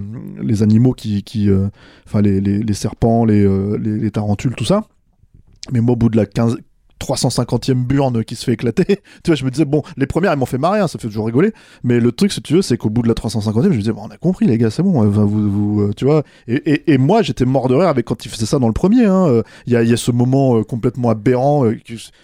animaux 0.61 0.93
qui, 0.93 1.23
euh, 1.49 1.67
enfin 2.07 2.21
les, 2.21 2.39
les, 2.41 2.73
serpents, 2.73 3.25
les, 3.25 3.45
euh, 3.45 3.77
les, 3.77 3.97
les 3.97 4.11
tarentules, 4.11 4.55
tout 4.55 4.65
ça. 4.65 4.85
Mais 5.71 5.81
moi 5.81 5.93
au 5.93 5.95
bout 5.95 6.09
de 6.09 6.17
la 6.17 6.25
15 6.25 6.57
350e 6.99 7.85
burne 7.85 8.23
qui 8.23 8.35
se 8.35 8.45
fait 8.45 8.53
éclater. 8.53 8.85
tu 9.23 9.27
vois, 9.27 9.35
je 9.35 9.45
me 9.45 9.51
disais, 9.51 9.65
bon, 9.65 9.83
les 9.97 10.07
premières, 10.07 10.31
elles 10.31 10.39
m'ont 10.39 10.45
fait 10.45 10.57
marrer, 10.57 10.79
hein, 10.79 10.87
ça 10.87 10.99
fait 10.99 11.07
toujours 11.07 11.25
rigoler. 11.25 11.51
Mais 11.83 11.99
le 11.99 12.11
truc, 12.11 12.31
si 12.31 12.41
tu 12.41 12.53
veux, 12.53 12.61
c'est 12.61 12.77
qu'au 12.77 12.89
bout 12.89 13.01
de 13.01 13.07
la 13.07 13.13
350e, 13.13 13.63
je 13.63 13.69
me 13.69 13.77
disais, 13.77 13.91
bon, 13.91 14.03
on 14.05 14.09
a 14.09 14.17
compris, 14.17 14.45
les 14.45 14.57
gars, 14.57 14.69
c'est 14.69 14.83
bon. 14.83 15.03
euh, 15.03 15.09
enfin, 15.09 15.25
vous, 15.25 15.81
euh, 15.81 15.93
tu 15.95 16.05
vois. 16.05 16.23
Et, 16.47 16.97
moi, 16.97 17.21
j'étais 17.21 17.45
mort 17.45 17.67
de 17.67 17.75
rire 17.75 17.87
avec 17.87 18.05
quand 18.05 18.25
il 18.25 18.29
faisait 18.29 18.45
ça 18.45 18.59
dans 18.59 18.67
le 18.67 18.73
premier. 18.73 19.05
hein, 19.05 19.43
Il 19.67 19.73
y, 19.73 19.75
a, 19.75 19.83
y 19.83 19.97
ce 19.97 20.11
moment 20.11 20.57
euh, 20.57 20.63
complètement 20.63 21.09
aberrant, 21.09 21.65
euh, 21.65 21.77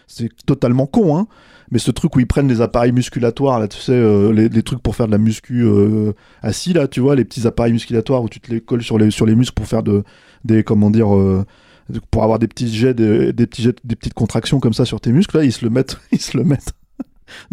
c'est 0.08 0.30
totalement 0.46 0.86
con, 0.86 1.18
hein. 1.18 1.28
Mais 1.74 1.80
ce 1.80 1.90
truc 1.90 2.14
où 2.18 2.20
ils 2.20 2.28
prennent 2.28 2.50
les 2.50 2.60
appareils 2.60 2.92
musculatoires, 2.92 3.58
là, 3.58 3.70
tu 3.70 3.78
sais, 3.80 3.98
les, 4.34 4.62
trucs 4.62 4.82
pour 4.84 4.94
faire 4.94 5.06
de 5.06 5.14
la 5.14 5.18
muscu 5.18 5.66
assis, 6.42 6.74
là, 6.74 6.90
tu 6.90 7.00
vois, 7.00 7.16
les 7.16 7.24
petits 7.24 7.48
appareils 7.48 7.72
musculatoires 7.72 8.22
où 8.22 8.28
tu 8.28 8.42
te 8.42 8.52
les 8.52 8.60
colles 8.60 8.84
sur 8.84 8.98
les, 8.98 9.36
muscles 9.36 9.54
pour 9.54 9.68
faire 9.68 9.82
de, 9.82 10.04
des, 10.44 10.66
comment 10.66 10.90
dire, 10.90 11.08
pour 12.12 12.24
avoir 12.24 12.40
des 12.40 12.48
petits 12.48 12.74
jets, 12.74 12.94
de- 12.94 13.32
des 13.32 13.48
petits 13.48 13.62
jets, 13.64 13.76
des 13.84 13.96
petites 13.96 14.14
contractions 14.14 14.60
comme 14.60 14.74
ça 14.74 14.86
sur 14.86 15.02
tes 15.02 15.12
muscles, 15.12 15.38
là, 15.38 15.44
ils 15.44 15.52
se 15.52 15.64
le 15.66 15.70
mettent, 15.72 15.98
ils 16.12 16.22
se 16.22 16.38
le 16.38 16.44
mettent 16.44 16.74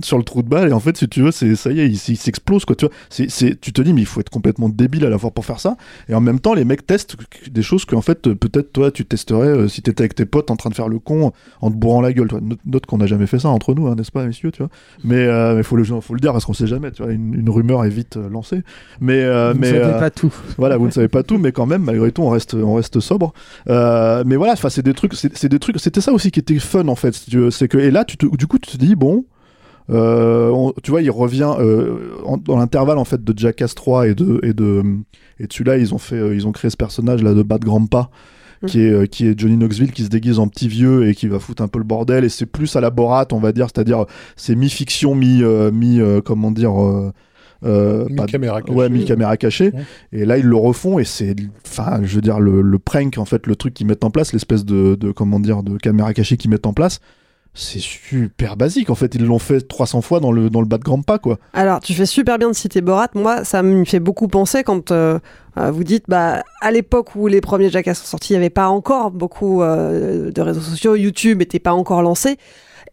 sur 0.03 0.19
le 0.19 0.25
trou 0.25 0.43
de 0.43 0.49
balle 0.49 0.69
et 0.69 0.73
en 0.73 0.81
fait 0.81 0.97
si 0.97 1.09
tu 1.09 1.23
veux 1.23 1.31
c'est 1.31 1.55
ça 1.57 1.71
y 1.71 1.81
est 1.81 1.87
il, 1.87 1.95
il 1.95 2.17
s'explose 2.17 2.65
quoi 2.65 2.77
tu 2.77 2.87
vois 2.87 2.95
c'est 3.09 3.61
tu 3.61 3.73
te 3.73 3.83
dis 3.83 3.93
mais 3.93 4.03
il 4.03 4.07
faut 4.07 4.21
être 4.21 4.31
complètement 4.31 4.69
débile 4.69 5.05
à 5.05 5.11
la 5.11 5.19
fois 5.19 5.31
pour 5.31 5.45
faire 5.45 5.61
ça 5.61 5.77
et 6.09 6.15
en 6.15 6.21
même 6.21 6.41
temps 6.41 6.55
les 6.55 6.65
mecs 6.65 6.87
testent 6.87 7.17
des 7.51 7.63
choses 7.63 7.85
que 7.85 7.95
en 7.95 8.03
fait 8.03 8.33
peut-être 8.35 8.73
toi 8.73 8.91
tu 8.91 9.05
testerais 9.05 9.49
euh, 9.49 9.69
si 9.69 9.83
t'étais 9.83 10.03
avec 10.03 10.15
tes 10.15 10.27
potes 10.27 10.51
en 10.51 10.57
train 10.57 10.71
de 10.71 10.75
faire 10.75 10.89
le 10.89 10.99
con 10.99 11.33
en 11.61 11.71
te 11.71 11.77
bourrant 11.77 12.01
la 12.01 12.13
gueule 12.13 12.29
toi. 12.29 12.41
note, 12.67 12.87
qu'on 12.87 12.99
n'a 12.99 13.07
jamais 13.07 13.27
fait 13.27 13.39
ça 13.39 13.49
entre 13.49 13.75
nous 13.75 13.87
hein, 13.87 13.95
n'est-ce 13.97 14.13
pas 14.13 14.25
messieurs 14.25 14.51
tu 14.51 14.63
vois 14.63 14.71
mais 15.05 15.27
euh, 15.27 15.55
mais 15.55 15.63
faut 15.63 15.77
le 15.77 15.85
faut 15.85 16.15
le 16.15 16.21
dire 16.21 16.33
parce 16.33 16.45
qu'on 16.45 16.55
sait 16.55 16.67
jamais 16.67 16.91
tu 16.91 17.03
vois 17.03 17.13
une, 17.13 17.35
une 17.35 17.51
rumeur 17.51 17.85
est 17.85 17.91
vite 17.91 18.17
euh, 18.17 18.29
lancée 18.29 18.63
mais 19.01 19.23
euh, 19.23 19.53
Vous 19.53 19.59
ne 19.59 19.61
mais 19.61 19.71
savez 19.71 19.85
euh, 19.85 19.99
pas 19.99 20.11
tout. 20.11 20.33
voilà, 20.59 20.77
vous 20.77 20.87
ne 20.87 20.91
savez 20.91 21.09
pas 21.09 21.23
tout, 21.23 21.39
mais 21.39 21.53
quand 21.53 21.67
même, 21.67 21.83
malgré 21.83 22.13
tout, 22.13 22.23
on 22.23 22.31
reste, 22.31 22.55
on 22.55 22.75
reste 22.75 23.01
sobre. 23.01 23.33
Mais 23.67 24.37
voilà, 24.37 24.53
enfin, 24.53 24.69
c'est 24.69 24.83
des 24.83 24.95
trucs, 24.95 25.15
c'est 25.15 25.49
des 25.49 25.59
trucs, 25.59 25.79
c'était 25.81 26.01
ça 26.01 26.13
aussi 26.13 26.31
qui 26.31 26.41
était 26.41 26.59
fun 26.59 26.89
en 26.89 26.95
fait. 26.95 27.15
si. 27.15 27.37
C'est 27.51 27.69
que 27.69 27.79
et 27.79 27.91
là, 27.91 28.05
tu 28.05 28.17
te, 28.17 28.27
du 28.37 28.47
coup, 28.47 28.59
tu 28.59 28.71
te 28.71 28.77
dis 28.77 28.95
bon, 28.95 29.25
euh, 29.91 30.51
on- 30.51 30.73
tu 30.83 30.91
vois, 30.91 31.03
il 31.03 31.11
revient 31.11 31.53
euh, 31.59 31.97
en- 32.25 32.37
dans 32.37 32.57
l'intervalle 32.59 32.99
en 32.99 33.05
fait 33.05 33.23
de 33.25 33.39
Jackass 33.39 33.75
3 33.75 34.09
et 34.09 34.15
de 34.15 34.41
et 34.43 34.53
de 34.53 34.83
et 35.41 35.47
de 35.47 35.53
celui-là, 35.53 35.79
ils 35.79 35.95
ont 35.95 35.99
fait, 35.99 36.17
euh, 36.17 36.35
ils 36.35 36.47
ont 36.47 36.53
créé 36.53 36.71
ce 36.71 36.77
personnage 36.77 37.23
là 37.23 37.33
de 37.35 37.43
Bad 37.43 37.63
Grandpa. 37.65 38.11
Qui 38.67 38.81
est, 38.81 38.91
euh, 38.91 39.07
qui 39.07 39.25
est 39.25 39.39
Johnny 39.39 39.57
Knoxville 39.57 39.93
qui 39.93 40.03
se 40.03 40.09
déguise 40.09 40.41
en 40.41 40.49
petit 40.49 40.67
vieux 40.67 41.07
et 41.09 41.15
qui 41.15 41.29
va 41.29 41.39
foutre 41.39 41.63
un 41.63 41.69
peu 41.69 41.79
le 41.79 41.85
bordel 41.85 42.25
et 42.25 42.29
c'est 42.29 42.45
plus 42.45 42.75
à 42.75 42.81
la 42.81 42.91
Borat 42.91 43.29
on 43.31 43.39
va 43.39 43.53
dire 43.53 43.69
c'est-à-dire 43.73 44.05
c'est 44.35 44.57
mi-fiction 44.57 45.15
mi 45.15 45.45
euh, 45.45 45.71
mi 45.71 46.01
euh, 46.01 46.21
comment 46.21 46.51
dire 46.51 46.73
euh, 46.83 47.13
euh, 47.65 48.05
cachée. 48.17 48.73
ouais 48.73 48.89
mi-caméra 48.89 49.37
cachée 49.37 49.71
Ouais. 49.73 49.83
et 50.11 50.25
là 50.25 50.39
ils 50.39 50.45
le 50.45 50.57
refont 50.57 50.99
et 50.99 51.05
c'est 51.05 51.37
enfin 51.65 52.01
je 52.03 52.13
veux 52.17 52.21
dire 52.21 52.41
le, 52.41 52.61
le 52.61 52.79
prank 52.81 53.17
en 53.19 53.25
fait 53.25 53.47
le 53.47 53.55
truc 53.55 53.75
qu'ils 53.75 53.87
mettent 53.87 54.03
en 54.03 54.11
place 54.11 54.33
l'espèce 54.33 54.65
de, 54.65 54.97
de 54.97 55.13
comment 55.13 55.39
dire 55.39 55.63
de 55.63 55.77
caméra 55.77 56.13
cachée 56.13 56.37
qu'ils 56.37 56.51
mettent 56.51 56.67
en 56.67 56.73
place 56.73 56.99
c'est 57.55 57.81
super 57.81 58.57
basique 58.57 58.89
en 58.89 58.95
fait 58.95 59.17
ils 59.17 59.25
l'ont 59.25 59.41
fait 59.41 59.67
300 59.67 60.01
fois 60.01 60.21
dans 60.21 60.31
le 60.31 60.49
dans 60.49 60.61
le 60.61 60.67
bas 60.67 60.79
de 60.79 60.85
grand 60.85 61.03
pas 61.03 61.19
quoi 61.19 61.39
Alors, 61.53 61.81
tu 61.81 61.95
fais 61.95 62.07
super 62.07 62.39
bien 62.39 62.49
de 62.49 62.55
citer 62.55 62.81
Borat. 62.81 63.09
Moi, 63.15 63.45
ça 63.45 63.63
me 63.63 63.85
fait 63.85 64.01
beaucoup 64.01 64.29
penser 64.29 64.63
quand 64.63 64.91
euh, 64.91 65.19
euh, 65.57 65.71
vous 65.71 65.85
dites, 65.85 66.05
bah, 66.09 66.45
à 66.61 66.71
l'époque 66.71 67.15
où 67.15 67.27
les 67.27 67.41
premiers 67.41 67.71
Jackass 67.71 67.99
sont 67.99 68.07
sortis, 68.07 68.33
il 68.33 68.37
n'y 68.37 68.45
avait 68.45 68.51
pas 68.51 68.69
encore 68.69 69.11
beaucoup 69.11 69.63
euh, 69.63 70.31
de 70.31 70.41
réseaux 70.41 70.61
sociaux. 70.61 70.95
YouTube 70.97 71.39
n'était 71.39 71.59
pas 71.59 71.73
encore 71.73 72.03
lancé. 72.03 72.37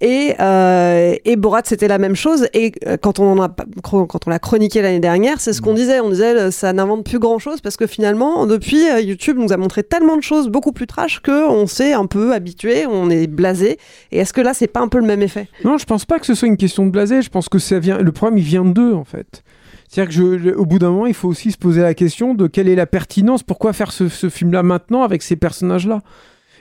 Et, 0.01 0.36
euh, 0.39 1.15
et 1.23 1.36
Borat, 1.36 1.62
c'était 1.65 1.88
la 1.88 1.97
même 1.97 2.15
chose. 2.15 2.47
Et 2.53 2.73
euh, 2.86 2.97
quand 2.97 3.19
on 3.19 3.39
en 3.39 3.43
a, 3.43 3.55
quand 3.84 4.27
on 4.27 4.29
l'a 4.29 4.39
chroniqué 4.39 4.81
l'année 4.81 4.99
dernière, 4.99 5.39
c'est 5.39 5.53
ce 5.53 5.62
qu'on 5.62 5.73
disait. 5.73 5.99
On 5.99 6.10
disait, 6.10 6.36
euh, 6.36 6.51
ça 6.51 6.73
n'invente 6.73 7.05
plus 7.05 7.19
grand 7.19 7.39
chose 7.39 7.62
parce 7.62 7.77
que 7.77 7.88
finalement, 7.88 8.45
depuis, 8.45 8.84
YouTube 9.01 9.38
nous 9.38 9.53
a 9.53 9.58
montré 9.58 9.84
tellement 9.84 10.17
de 10.17 10.23
choses 10.23 10.49
beaucoup 10.49 10.71
plus 10.71 10.88
trash 10.88 11.21
que 11.21 11.47
on 11.47 11.67
s'est 11.67 11.93
un 11.93 12.05
peu 12.05 12.34
habitué, 12.34 12.86
on 12.88 13.10
est 13.10 13.27
blasé. 13.27 13.77
Et 14.12 14.19
est-ce 14.19 14.34
que 14.34 14.41
là, 14.41 14.53
c'est 14.53 14.67
pas 14.67 14.81
un 14.81 14.88
peu 14.88 14.99
le 14.99 15.05
même 15.05 15.21
effet? 15.21 15.47
Non, 15.63 15.77
je 15.77 15.86
pense 15.86 16.05
pas 16.05 16.19
que 16.19 16.25
ce 16.25 16.34
soit 16.34 16.47
une 16.47 16.58
question 16.58 16.86
de 16.86 16.91
blasé. 16.91 17.21
Je 17.21 17.29
pense 17.29 17.49
que 17.49 17.60
ça 17.60 17.79
vient. 17.79 17.97
Le 17.97 18.12
problème, 18.12 18.38
il 18.38 18.43
vient 18.43 18.65
d'eux, 18.65 18.93
en 18.93 19.05
fait. 19.05 19.43
C'est-à-dire 19.88 20.15
que, 20.15 20.39
je, 20.39 20.49
au 20.49 20.65
bout 20.65 20.79
d'un 20.79 20.89
moment, 20.89 21.05
il 21.05 21.13
faut 21.13 21.29
aussi 21.29 21.51
se 21.51 21.58
poser 21.58 21.81
la 21.81 21.93
question 21.93 22.34
de 22.34 22.47
quelle 22.47 22.67
est 22.67 22.75
la 22.75 22.88
pertinence? 22.88 23.43
Pourquoi 23.43 23.71
faire 23.71 23.91
ce, 23.91 24.10
ce 24.10 24.29
film-là 24.29 24.63
maintenant 24.63 25.03
avec 25.03 25.21
ces 25.21 25.36
personnages-là? 25.36 26.01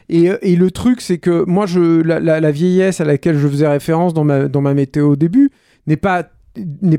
Et, 0.09 0.31
euh, 0.31 0.39
et 0.43 0.57
le 0.57 0.71
truc, 0.71 1.01
c'est 1.01 1.19
que 1.19 1.45
moi, 1.47 1.67
je, 1.67 2.03
la, 2.03 2.51
vieillesse 2.51 3.01
à 3.01 3.05
laquelle 3.05 3.39
je 3.39 3.49
faisais 3.49 3.69
référence 3.69 4.15
dans 4.15 4.25
ma, 4.25 4.49
dans 4.49 4.61
ma 4.61 4.75
météo 4.75 5.13
au 5.13 5.17
début 5.17 5.51
n'est 5.87 5.97
pas, 5.97 6.25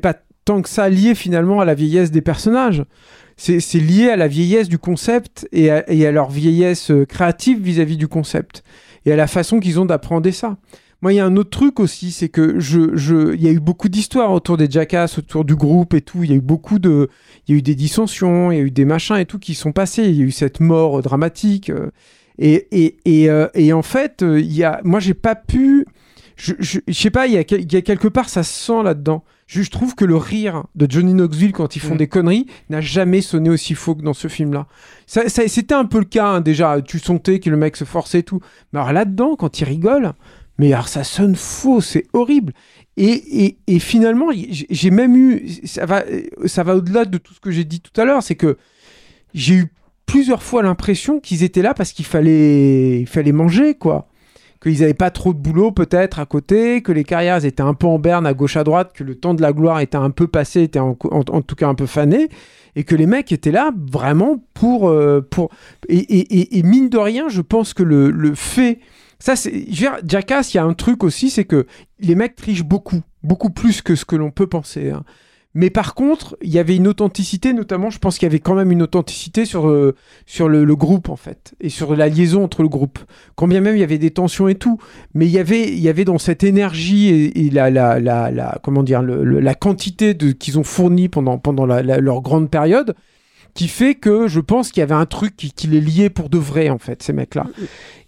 pas 0.02 0.16
tant 0.44 0.62
que 0.62 0.70
ça 0.70 0.90
lié 0.90 1.16
finalement 1.16 1.60
à 1.60 1.66
la 1.66 1.74
vieillesse 1.74 2.12
des 2.12 2.22
personnages. 2.22 2.84
C'est 3.38 3.80
lié 3.80 4.10
à 4.10 4.16
la 4.16 4.30
vieillesse 4.30 4.70
du 4.70 4.78
concept 4.78 5.48
et 5.52 5.70
à, 5.70 5.90
et 5.92 6.08
à 6.08 6.12
leur 6.12 6.30
vieillesse 6.30 6.90
euh, 6.92 7.06
créative 7.06 7.62
vis-à-vis 7.62 7.98
du 7.98 8.08
concept 8.08 8.64
et 9.06 9.12
à 9.12 9.18
la 9.18 9.28
façon 9.28 9.60
qu'ils 9.60 9.80
ont 9.80 9.86
d'apprendre 9.86 10.30
ça. 10.32 10.58
Moi, 11.02 11.12
il 11.12 11.18
y 11.18 11.20
a 11.20 11.26
un 11.26 11.36
autre 11.36 11.50
truc 11.50 11.82
aussi, 11.82 12.12
c'est 12.12 12.30
que 12.30 12.60
je, 12.60 12.96
je, 12.96 13.36
y 13.36 13.48
a 13.48 13.52
eu 13.52 13.60
beaucoup 13.60 13.90
d'histoires 13.90 14.32
autour 14.32 14.56
des 14.56 14.72
Jackass, 14.72 15.18
autour 15.18 15.44
du 15.44 15.56
groupe 15.56 15.94
et 15.94 16.02
tout. 16.02 16.24
Il 16.24 16.30
y 16.30 16.34
a 16.34 16.38
eu 16.38 16.42
beaucoup 16.42 16.80
de, 16.80 17.10
il 17.46 17.52
y 17.52 17.56
a 17.56 17.60
eu 17.60 17.62
des 17.62 17.76
dissensions, 17.76 18.52
il 18.52 18.58
y 18.58 18.62
a 18.62 18.64
eu 18.64 18.72
des 18.72 18.86
machins 18.86 19.18
et 19.18 19.26
tout 19.26 19.38
qui 19.38 19.54
sont 19.54 19.74
passés. 19.74 20.06
Il 20.06 20.16
y 20.16 20.22
a 20.22 20.26
eu 20.26 20.32
cette 20.32 20.62
mort 20.62 21.00
euh, 21.00 21.02
dramatique. 21.02 21.70
Euh, 22.42 22.44
et, 22.46 22.68
et, 22.72 22.98
et, 23.24 23.30
euh, 23.30 23.48
et 23.54 23.74
en 23.74 23.82
fait, 23.82 24.24
euh, 24.24 24.40
il 24.40 24.54
y 24.54 24.64
a, 24.64 24.82
moi, 24.84 25.00
j'ai 25.00 25.14
pas 25.14 25.36
pu, 25.36 25.86
je, 26.36 26.54
je, 26.60 26.80
je 26.88 26.94
sais 26.94 27.10
pas, 27.12 27.28
il 27.28 27.34
y, 27.34 27.38
a 27.38 27.42
y 27.42 27.84
quelque 27.84 28.08
part, 28.08 28.30
ça 28.30 28.44
se 28.44 28.54
sent 28.54 28.84
là-dedans. 28.84 29.24
Je, 29.48 29.62
je 29.62 29.70
trouve 29.70 29.94
que 29.96 30.06
le 30.06 30.16
rire 30.18 30.64
de 30.76 30.90
Johnny 30.90 31.14
Knoxville 31.14 31.52
quand 31.54 31.76
ils 31.76 31.80
font 31.80 31.94
Mm. 31.94 31.98
des 31.98 32.08
conneries 32.08 32.46
n'a 32.70 32.82
jamais 32.82 33.22
sonné 33.22 33.50
aussi 33.52 33.76
faux 33.76 33.94
que 33.96 34.02
dans 34.02 34.14
ce 34.16 34.28
film-là. 34.28 34.66
Ça, 35.06 35.30
ça- 35.30 35.48
C'était 35.48 35.76
un 35.76 35.86
peu 35.86 36.00
le 36.00 36.06
cas, 36.06 36.26
hein, 36.28 36.42
déjà. 36.42 36.82
Tu 36.82 36.98
sentais 37.00 37.40
que 37.40 37.50
le 37.52 37.58
mec 37.58 37.76
se 37.78 37.84
forçait 37.84 38.20
et 38.20 38.24
tout. 38.24 38.40
Mais 38.74 38.80
alors 38.80 38.92
là-dedans, 38.92 39.36
quand 39.36 39.60
il 39.60 39.66
rigole, 39.66 40.14
mais 40.58 40.74
alors 40.74 40.88
ça 40.88 41.04
sonne 41.04 41.36
faux, 41.36 41.80
c'est 41.80 42.06
horrible. 42.14 42.54
Et, 42.98 43.46
et, 43.46 43.58
et 43.68 43.78
finalement, 43.80 44.32
j'ai 44.32 44.66
j'ai 44.70 44.90
même 44.90 45.16
eu. 45.16 45.48
Ça 45.66 45.86
va, 45.86 46.04
ça 46.46 46.64
va 46.64 46.76
au-delà 46.78 47.06
de 47.06 47.18
tout 47.20 47.34
ce 47.36 47.40
que 47.40 47.52
j'ai 47.52 47.66
dit 47.66 47.82
tout 47.82 48.00
à 48.02 48.06
l'heure. 48.06 48.24
C'est 48.24 48.36
que 48.36 48.58
j'ai 49.36 49.54
eu 49.56 49.68
plusieurs 50.06 50.44
fois 50.44 50.62
l'impression 50.64 51.20
qu'ils 51.20 51.44
étaient 51.44 51.62
là 51.62 51.74
parce 51.74 51.92
qu'il 51.92 52.06
fallait, 52.06 53.00
il 53.02 53.08
fallait 53.08 53.32
manger, 53.32 53.76
quoi. 53.76 54.08
Qu'ils 54.62 54.80
n'avaient 54.80 54.94
pas 54.96 55.12
trop 55.12 55.34
de 55.34 55.38
boulot, 55.38 55.72
peut-être, 55.72 56.18
à 56.20 56.26
côté, 56.26 56.82
que 56.82 56.92
les 56.92 57.04
carrières 57.04 57.44
étaient 57.46 57.62
un 57.62 57.74
peu 57.76 57.86
en 57.88 58.00
berne 58.00 58.26
à 58.26 58.34
gauche 58.34 58.58
à 58.58 58.64
droite, 58.64 58.94
que 58.96 59.04
le 59.04 59.16
temps 59.16 59.34
de 59.34 59.42
la 59.42 59.54
gloire 59.54 59.80
était 59.80 59.98
un 59.98 60.10
peu 60.10 60.28
passé, 60.28 60.64
était 60.64 60.80
en, 60.80 60.98
en- 61.12 61.42
tout 61.42 61.56
cas 61.56 61.68
un 61.68 61.76
peu 61.76 61.86
fané, 61.86 62.30
et 62.76 62.84
que 62.84 62.96
les 62.96 63.06
mecs 63.06 63.32
étaient 63.32 63.52
là 63.52 63.72
vraiment 63.92 64.44
pour. 64.54 64.90
euh, 64.90 65.22
pour... 65.22 65.50
Et, 65.88 66.64
mine 66.64 66.90
de 66.90 66.98
rien, 66.98 67.30
je 67.30 67.42
pense 67.42 67.74
que 67.74 67.84
le, 67.84 68.10
le 68.10 68.34
fait. 68.34 68.80
Ça, 69.20 69.36
c'est. 69.36 69.66
Jackass, 69.72 70.54
il 70.54 70.58
y 70.58 70.60
a 70.60 70.64
un 70.64 70.74
truc 70.74 71.04
aussi, 71.04 71.30
c'est 71.30 71.46
que 71.46 71.68
les 72.00 72.16
mecs 72.16 72.36
trichent 72.36 72.64
beaucoup, 72.66 73.02
beaucoup 73.24 73.50
plus 73.52 73.82
que 73.82 73.96
ce 73.96 74.04
que 74.06 74.16
l'on 74.16 74.32
peut 74.32 74.48
penser. 74.48 74.90
hein. 74.90 75.04
Mais 75.58 75.70
par 75.70 75.96
contre, 75.96 76.38
il 76.42 76.50
y 76.50 76.60
avait 76.60 76.76
une 76.76 76.88
authenticité, 76.88 77.54
notamment, 77.54 77.90
je 77.90 77.98
pense 77.98 78.18
qu'il 78.18 78.26
y 78.26 78.30
avait 78.30 78.40
quand 78.40 78.56
même 78.56 78.74
une 78.74 78.82
authenticité 78.82 79.46
sur, 79.46 79.70
euh, 79.70 79.96
sur 80.26 80.50
le, 80.50 80.76
groupe, 80.76 81.08
en 81.08 81.16
fait, 81.16 81.56
et 81.62 81.70
sur 81.70 81.96
la 81.96 82.10
liaison 82.10 82.44
entre 82.44 82.62
le 82.62 82.68
groupe. 82.68 83.00
Quand 83.36 83.48
bien 83.48 83.62
même 83.62 83.78
il 83.78 83.80
y 83.80 83.84
avait 83.84 83.98
des 83.98 84.12
tensions 84.12 84.50
et 84.50 84.56
tout, 84.56 84.78
mais 85.14 85.26
il 85.26 85.32
y 85.32 85.40
avait, 85.40 85.70
il 85.72 85.80
y 85.80 85.88
avait 85.88 86.04
dans 86.04 86.18
cette 86.18 86.44
énergie 86.44 87.08
et, 87.34 87.50
la, 87.50 87.70
la, 87.70 88.02
la, 88.02 88.32
la- 88.32 88.60
comment 88.64 88.84
dire, 88.84 89.02
la 89.02 89.56
quantité 89.56 90.16
qu'ils 90.18 90.60
ont 90.60 90.66
fourni 90.66 91.08
pendant, 91.08 91.38
pendant 91.38 91.66
leur 91.66 92.22
grande 92.22 92.50
période, 92.50 92.94
qui 93.54 93.70
fait 93.70 93.96
que 93.96 94.28
je 94.28 94.42
pense 94.42 94.74
qu'il 94.74 94.82
y 94.82 94.84
avait 94.84 94.94
un 94.94 95.06
truc 95.06 95.38
qui, 95.38 95.54
qui 95.54 95.68
les 95.68 95.80
liait 95.80 96.10
pour 96.10 96.28
de 96.28 96.38
vrai, 96.38 96.70
en 96.70 96.80
fait, 96.80 97.02
ces 97.02 97.14
mecs-là. 97.14 97.46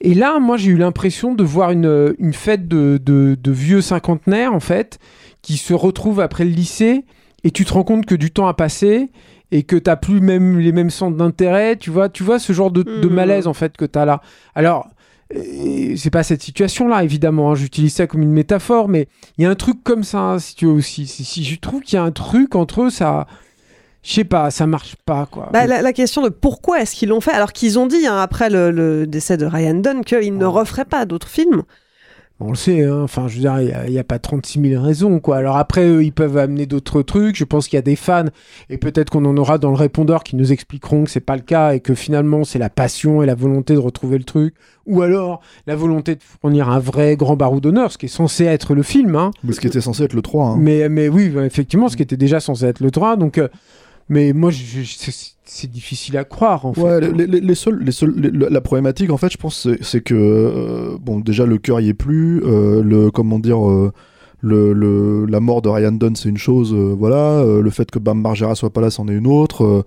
Et 0.01 0.13
là, 0.13 0.39
moi, 0.39 0.57
j'ai 0.57 0.71
eu 0.71 0.77
l'impression 0.77 1.33
de 1.33 1.43
voir 1.45 1.71
une, 1.71 2.13
une 2.19 2.33
fête 2.33 2.67
de, 2.67 2.99
de, 3.01 3.37
de 3.41 3.51
vieux 3.53 3.79
cinquantenaires, 3.81 4.53
en 4.53 4.59
fait, 4.59 4.99
qui 5.41 5.55
se 5.55 5.73
retrouvent 5.73 6.19
après 6.19 6.43
le 6.43 6.51
lycée, 6.51 7.05
et 7.43 7.51
tu 7.51 7.65
te 7.65 7.73
rends 7.73 7.83
compte 7.83 8.05
que 8.05 8.15
du 8.15 8.31
temps 8.31 8.47
a 8.47 8.53
passé, 8.53 9.11
et 9.51 9.63
que 9.63 9.75
t'as 9.77 9.95
plus 9.95 10.19
même 10.19 10.59
les 10.59 10.71
mêmes 10.73 10.89
centres 10.89 11.15
d'intérêt, 11.17 11.77
tu 11.77 11.89
vois, 11.89 12.09
tu 12.09 12.23
vois 12.23 12.39
ce 12.39 12.51
genre 12.53 12.71
de, 12.71 12.83
de 12.83 13.07
Mhm. 13.07 13.13
malaise, 13.13 13.47
en 13.47 13.53
fait, 13.53 13.77
que 13.77 13.85
t'as 13.85 14.03
là. 14.05 14.21
Alors, 14.55 14.87
euh, 15.35 15.95
c'est 15.95 16.09
pas 16.09 16.23
cette 16.23 16.41
situation-là, 16.41 17.03
évidemment, 17.03 17.51
hein, 17.51 17.55
j'utilise 17.55 17.93
ça 17.93 18.07
comme 18.07 18.21
une 18.21 18.31
métaphore, 18.33 18.89
mais 18.89 19.07
il 19.37 19.43
y 19.43 19.45
a 19.45 19.49
un 19.49 19.55
truc 19.55 19.83
comme 19.83 20.03
ça, 20.03 20.19
hein, 20.19 20.39
si 20.39 20.55
tu 20.55 20.65
veux 20.65 20.71
aussi. 20.73 21.07
Si, 21.07 21.23
si 21.23 21.43
je 21.45 21.59
trouve 21.59 21.81
qu'il 21.81 21.95
y 21.95 21.99
a 21.99 22.03
un 22.03 22.11
truc 22.11 22.55
entre 22.55 22.83
eux, 22.83 22.89
ça... 22.89 23.27
Je 24.03 24.13
sais 24.13 24.23
pas, 24.23 24.51
ça 24.51 24.67
marche 24.67 24.95
pas, 25.05 25.25
quoi. 25.25 25.49
Bah, 25.51 25.67
la, 25.67 25.81
la 25.81 25.91
question 25.91 26.21
de 26.21 26.29
pourquoi 26.29 26.79
est-ce 26.81 26.95
qu'ils 26.95 27.09
l'ont 27.09 27.19
fait, 27.19 27.31
alors 27.31 27.51
qu'ils 27.51 27.77
ont 27.77 27.87
dit 27.87 28.05
hein, 28.07 28.17
après 28.21 28.49
le, 28.49 28.71
le 28.71 29.05
décès 29.05 29.35
de 29.35 29.45
Ryan 29.45 29.73
Dunn 29.73 30.05
qu'ils 30.05 30.37
ne 30.37 30.45
referaient 30.45 30.85
pas 30.85 31.05
d'autres 31.05 31.27
films. 31.27 31.63
On 32.39 32.51
le 32.51 32.55
sait, 32.55 32.83
hein. 32.83 33.01
enfin, 33.01 33.27
je 33.27 33.35
veux 33.35 33.41
dire, 33.41 33.59
il 33.59 33.91
n'y 33.91 33.97
a, 33.97 34.03
pas 34.03 34.19
36 34.19 34.61
000 34.61 34.83
raisons, 34.83 35.19
quoi. 35.19 35.37
Alors 35.37 35.57
après, 35.57 35.87
eux, 35.87 36.03
ils 36.03 36.11
peuvent 36.11 36.37
amener 36.37 36.67
d'autres 36.67 37.01
trucs. 37.01 37.35
Je 37.35 37.43
pense 37.43 37.67
qu'il 37.67 37.77
y 37.77 37.79
a 37.79 37.83
des 37.83 37.95
fans, 37.95 38.25
et 38.69 38.77
peut-être 38.77 39.09
qu'on 39.09 39.25
en 39.25 39.35
aura 39.37 39.57
dans 39.57 39.69
le 39.71 39.75
répondeur 39.75 40.23
qui 40.23 40.35
nous 40.35 40.51
expliqueront 40.51 41.05
que 41.05 41.09
c'est 41.09 41.19
pas 41.19 41.35
le 41.35 41.41
cas 41.41 41.73
et 41.73 41.79
que 41.79 41.95
finalement, 41.95 42.43
c'est 42.43 42.59
la 42.59 42.69
passion 42.69 43.23
et 43.23 43.25
la 43.25 43.33
volonté 43.33 43.73
de 43.73 43.79
retrouver 43.79 44.19
le 44.19 44.23
truc. 44.23 44.53
Ou 44.85 45.01
alors, 45.01 45.41
la 45.65 45.75
volonté 45.75 46.15
de 46.15 46.21
fournir 46.21 46.69
un 46.69 46.79
vrai 46.79 47.15
grand 47.15 47.35
barreau 47.35 47.59
d'honneur, 47.59 47.91
ce 47.91 47.97
qui 47.97 48.05
est 48.05 48.09
censé 48.09 48.45
être 48.45 48.75
le 48.75 48.83
film, 48.83 49.15
hein. 49.15 49.31
Mais 49.43 49.53
ce 49.53 49.59
qui 49.59 49.67
était 49.67 49.81
censé 49.81 50.03
être 50.03 50.13
le 50.13 50.21
3. 50.21 50.45
hein. 50.45 50.57
Mais, 50.59 50.89
mais 50.89 51.09
oui, 51.09 51.29
bah, 51.29 51.43
effectivement, 51.43 51.89
ce 51.89 51.97
qui 51.97 52.03
était 52.03 52.17
déjà 52.17 52.39
censé 52.39 52.65
être 52.65 52.81
le 52.81 52.91
3. 52.91 53.17
Donc, 53.17 53.39
euh, 53.39 53.47
mais 54.09 54.33
moi, 54.33 54.51
je- 54.51 54.63
je- 54.81 54.95
c'est- 54.97 55.33
c'est 55.45 55.71
difficile 55.71 56.17
à 56.17 56.23
croire, 56.23 56.65
en 56.65 56.73
fait. 56.73 56.81
Ouais, 56.81 57.11
les, 57.11 57.25
les- 57.27 57.39
les 57.41 57.55
seuls, 57.55 57.79
les 57.83 57.91
seuls, 57.91 58.13
les- 58.17 58.31
la 58.49 58.61
problématique 58.61 59.09
en 59.11 59.17
fait, 59.17 59.31
je 59.31 59.37
pense, 59.37 59.61
c'est- 59.63 59.81
c'est 59.83 60.01
que 60.01 60.13
euh, 60.15 60.97
bon, 61.01 61.19
déjà 61.19 61.45
le 61.45 61.57
cœur 61.57 61.79
y 61.79 61.89
est 61.89 61.93
plus, 61.93 62.41
euh, 62.43 62.81
le 62.83 63.11
comment 63.11 63.39
dire, 63.39 63.67
euh, 63.69 63.91
le, 64.41 64.71
le- 64.73 65.25
la 65.25 65.39
mort 65.39 65.61
de 65.63 65.69
Ryan 65.69 65.91
Dunn 65.91 66.15
c'est 66.15 66.29
une 66.29 66.37
chose, 66.37 66.71
euh, 66.73 66.93
voilà, 66.97 67.39
euh, 67.39 67.61
le 67.61 67.69
fait 67.71 67.89
que 67.89 67.97
Bam 67.97 68.21
Margera 68.21 68.53
soit 68.53 68.69
pas 68.69 68.81
là 68.81 68.91
c'en 68.91 69.07
est 69.07 69.13
une 69.13 69.25
autre. 69.27 69.63
euh, 69.65 69.83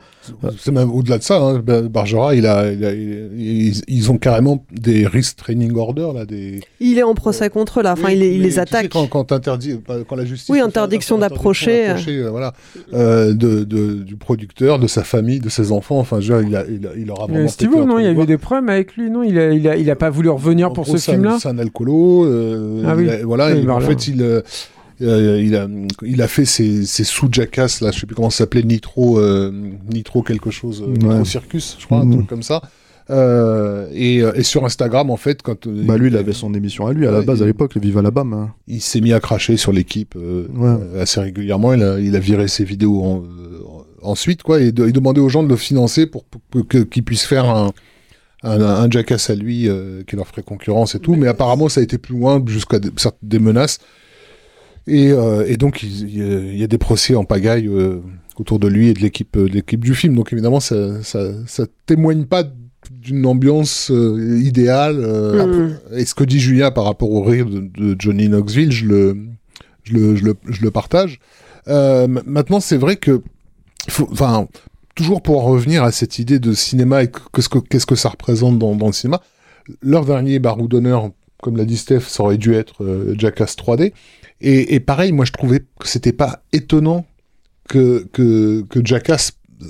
C'est 0.59 0.73
même 0.73 0.91
au-delà 0.91 1.19
de 1.19 1.23
ça. 1.23 1.39
Hein. 1.41 1.63
Bargera, 1.89 2.35
il 2.35 2.47
a, 2.47 2.73
il 2.73 2.85
a- 2.85 2.93
il- 2.93 3.31
ils, 3.39 3.83
ils 3.87 4.11
ont 4.11 4.19
carrément 4.19 4.65
des 4.73 5.07
restraining 5.07 5.77
orders 5.77 6.13
là, 6.13 6.25
des. 6.27 6.61
Il 6.81 6.99
est 6.99 7.03
en 7.05 7.15
procès 7.15 7.49
contre 7.49 7.79
eux 7.81 7.83
là, 7.85 7.93
enfin 7.93 8.09
Oui, 8.09 8.15
il, 8.15 8.19
les- 8.21 8.33
il 8.35 8.39
mais 8.39 8.45
les 8.45 8.49
tu 8.51 8.55
sais, 8.55 8.61
attaque. 8.61 8.89
quand, 8.91 9.07
quand, 9.07 9.25
t'interdis- 9.25 9.79
quand 10.09 10.17
la 10.17 10.25
justice. 10.25 10.49
Oui, 10.51 10.59
interdiction 10.61 11.17
inter- 11.17 11.29
d'approcher, 11.29 11.91
euh, 11.91 12.31
voilà, 12.31 12.53
euh, 12.93 13.33
de, 13.33 13.63
de- 13.65 13.95
du 14.03 14.17
producteur, 14.17 14.79
de 14.81 14.87
sa 14.89 15.05
famille, 15.05 15.39
de 15.41 15.49
ses 15.49 15.71
enfants. 15.73 15.99
Enfin, 16.01 16.21
je 16.21 16.33
veux 16.33 16.45
dire, 16.45 16.49
il, 16.51 16.57
a, 16.57 16.65
il, 16.69 16.87
a- 16.87 16.91
il 16.99 17.11
aura 17.11 17.27
vraiment. 17.27 17.47
Steve 17.49 17.71
non, 17.87 17.99
il 18.01 18.05
y 18.05 18.09
a 18.09 18.13
eu 18.13 18.27
des 18.27 18.37
problèmes 18.39 18.69
avec 18.69 18.97
lui, 18.97 19.11
non 19.11 19.23
il 19.23 19.39
a, 19.39 19.53
il, 19.53 19.69
a, 19.69 19.77
il 19.77 19.89
a 19.91 19.97
pas 19.97 20.11
voulu 20.11 20.29
revenir 20.29 20.71
En 20.71 20.73
pour 20.73 20.85
gros, 20.85 20.97
ce 20.97 21.11
film-là 21.13 21.39
C'est 21.41 21.49
un 21.49 21.59
alcoolo. 21.59 22.25
euh, 22.27 22.83
Ah 22.87 22.95
il 22.99 23.05
oui. 23.05 23.11
a- 23.11 23.25
voilà. 23.25 23.53
Oui, 23.53 23.61
il- 23.63 23.71
en 23.71 23.81
fait, 23.81 24.09
il, 24.09 24.40
euh, 25.03 25.37
euh, 25.37 25.43
il, 25.43 25.57
a, 25.57 25.67
il 26.05 26.21
a 26.23 26.29
fait 26.29 26.45
ses, 26.45 26.85
ses 26.85 27.05
sous-jackass, 27.05 27.81
là, 27.81 27.91
je 27.91 28.01
sais 28.01 28.07
plus 28.07 28.15
comment 28.15 28.31
ça 28.31 28.39
s'appelait, 28.39 28.63
Nitro, 28.63 29.19
euh, 29.19 29.51
Nitro 29.93 30.23
quelque 30.23 30.51
chose, 30.51 30.83
euh, 30.87 30.93
Nitro 30.93 31.11
Ouais. 31.11 31.25
Circus, 31.25 31.77
je 31.79 31.87
crois, 31.87 31.99
un 32.01 32.05
Mhm. 32.05 32.13
truc 32.17 32.27
comme 32.27 32.43
ça. 32.43 32.61
Euh, 33.09 33.89
et, 33.93 34.19
et 34.19 34.43
sur 34.45 34.65
Instagram, 34.65 35.11
en 35.11 35.17
fait, 35.17 35.43
quand 35.43 35.67
bah 35.67 35.97
lui, 35.97 36.09
il 36.09 36.17
avait 36.17 36.33
son 36.33 36.55
émission 36.55 36.87
à 36.87 36.93
lui 36.93 37.07
à 37.09 37.11
la 37.11 37.23
base 37.23 37.43
à 37.43 37.47
l'époque, 37.47 37.75
le 37.75 37.81
Vive 37.81 37.99
Alabama. 37.99 38.37
hein. 38.37 38.55
il 38.69 38.81
s'est 38.81 39.01
mis 39.01 39.13
à 39.13 39.19
cracher 39.21 39.57
sur 39.57 39.73
l'équipe 39.73 40.15
Ouais. 40.15 40.77
assez 41.01 41.19
régulièrement. 41.21 41.73
Il 41.75 41.83
a, 41.83 41.99
il 41.99 42.15
a 42.15 42.21
viré 42.21 42.47
ses 42.47 42.63
vidéos 42.65 43.03
en- 43.03 43.25
ensuite, 44.03 44.43
quoi, 44.45 44.61
et 44.61 44.71
de- 44.71 44.87
il 44.87 44.93
demandait 44.93 45.21
aux 45.21 45.29
gens 45.29 45.43
de 45.43 45.49
le 45.49 45.57
financer 45.57 46.07
pour, 46.07 46.25
pour 46.25 46.41
que- 46.69 46.79
qu'ils 46.85 47.03
puissent 47.03 47.25
faire 47.27 47.47
un, 47.47 47.73
un, 48.45 48.61
un 48.61 48.89
jackass 48.91 49.29
à 49.31 49.35
lui 49.35 49.69
qui 50.07 50.15
leur 50.17 50.27
ferait 50.29 50.43
concurrence 50.43 50.95
et 50.95 51.01
tout. 51.01 51.17
Mais 51.17 51.27
apparemment, 51.27 51.69
ça 51.69 51.81
a 51.81 51.83
été 51.83 51.99
plus 51.99 52.15
loin 52.17 52.41
jusqu'à 52.47 52.79
des, 52.79 52.91
des 53.23 53.39
menaces. 53.41 53.79
Et, 54.91 55.13
euh, 55.13 55.45
et 55.47 55.57
donc, 55.57 55.83
il, 55.83 56.59
y 56.59 56.63
a- 56.65 56.67
des 56.67 56.79
procès 56.79 57.15
en 57.15 57.25
pagaille 57.25 57.69
euh, 57.69 58.01
autour 58.37 58.59
de 58.59 58.67
lui 58.69 58.89
et 58.89 58.95
de 58.95 59.01
l'équipe 59.01 59.37
euh, 59.37 59.49
de 59.49 59.53
l'équipe 59.55 59.85
du 59.85 59.95
film. 59.95 60.15
Donc, 60.17 60.33
évidemment, 60.33 60.61
ça, 60.61 61.03
ça, 61.03 61.21
ça 61.47 61.65
témoigne 61.87 62.25
pas 62.25 62.45
d'une 62.91 63.25
ambiance 63.27 63.91
euh, 63.91 64.41
idéale. 64.43 64.97
euh, 64.99 65.47
Mhm. 65.47 65.79
et 65.99 66.05
ce 66.05 66.15
que 66.15 66.25
dit 66.25 66.41
Julien 66.41 66.71
par 66.71 66.85
rapport 66.85 67.11
au 67.11 67.23
rire 67.23 67.47
de, 67.47 67.61
de 67.61 67.97
Johnny 67.99 68.29
Knoxville, 68.29 68.73
je 68.73 68.87
le, 68.87 69.17
je 69.85 69.93
le, 69.95 70.17
je 70.17 70.25
le, 70.25 70.35
je 70.49 70.63
le 70.63 70.71
partage. 70.71 71.21
Maintenant, 71.67 72.59
c'est 72.61 72.77
vrai 72.79 72.97
que, 72.97 73.21
enfin, 74.11 74.49
toujours 74.95 75.23
pour 75.23 75.41
en 75.41 75.45
revenir 75.51 75.85
à 75.85 75.93
cette 75.93 76.19
idée 76.19 76.39
de 76.39 76.53
cinéma 76.53 77.05
et 77.05 77.11
qu'est-ce 77.35 77.49
que, 77.49 77.59
qu'est-ce 77.59 77.87
que 77.87 77.95
ça 77.95 78.09
représente 78.09 78.59
dans, 78.59 78.75
dans 78.75 78.87
le 78.89 78.93
cinéma, 78.93 79.21
leur 79.83 80.05
dernier 80.05 80.39
barreau 80.41 80.67
d'honneur, 80.67 81.11
comme 81.43 81.57
l'a 81.57 81.65
dit 81.65 81.77
Steph, 81.77 82.01
ça 82.09 82.23
aurait 82.25 82.39
dû 82.39 82.55
être 82.55 82.83
euh, 82.85 83.15
Jackass 83.17 83.57
3D. 83.57 83.93
Et, 84.41 84.75
et 84.75 84.81
pareil, 84.81 85.13
moi, 85.13 85.25
je 85.25 85.33
trouvais 85.33 85.61
que 85.61 85.87
c'était 85.89 86.13
pas 86.13 86.43
étonnant 86.53 87.05
que, 87.69 88.07
que, 88.13 88.63
que 88.69 88.81
Jackass 88.85 89.33
euh, 89.63 89.67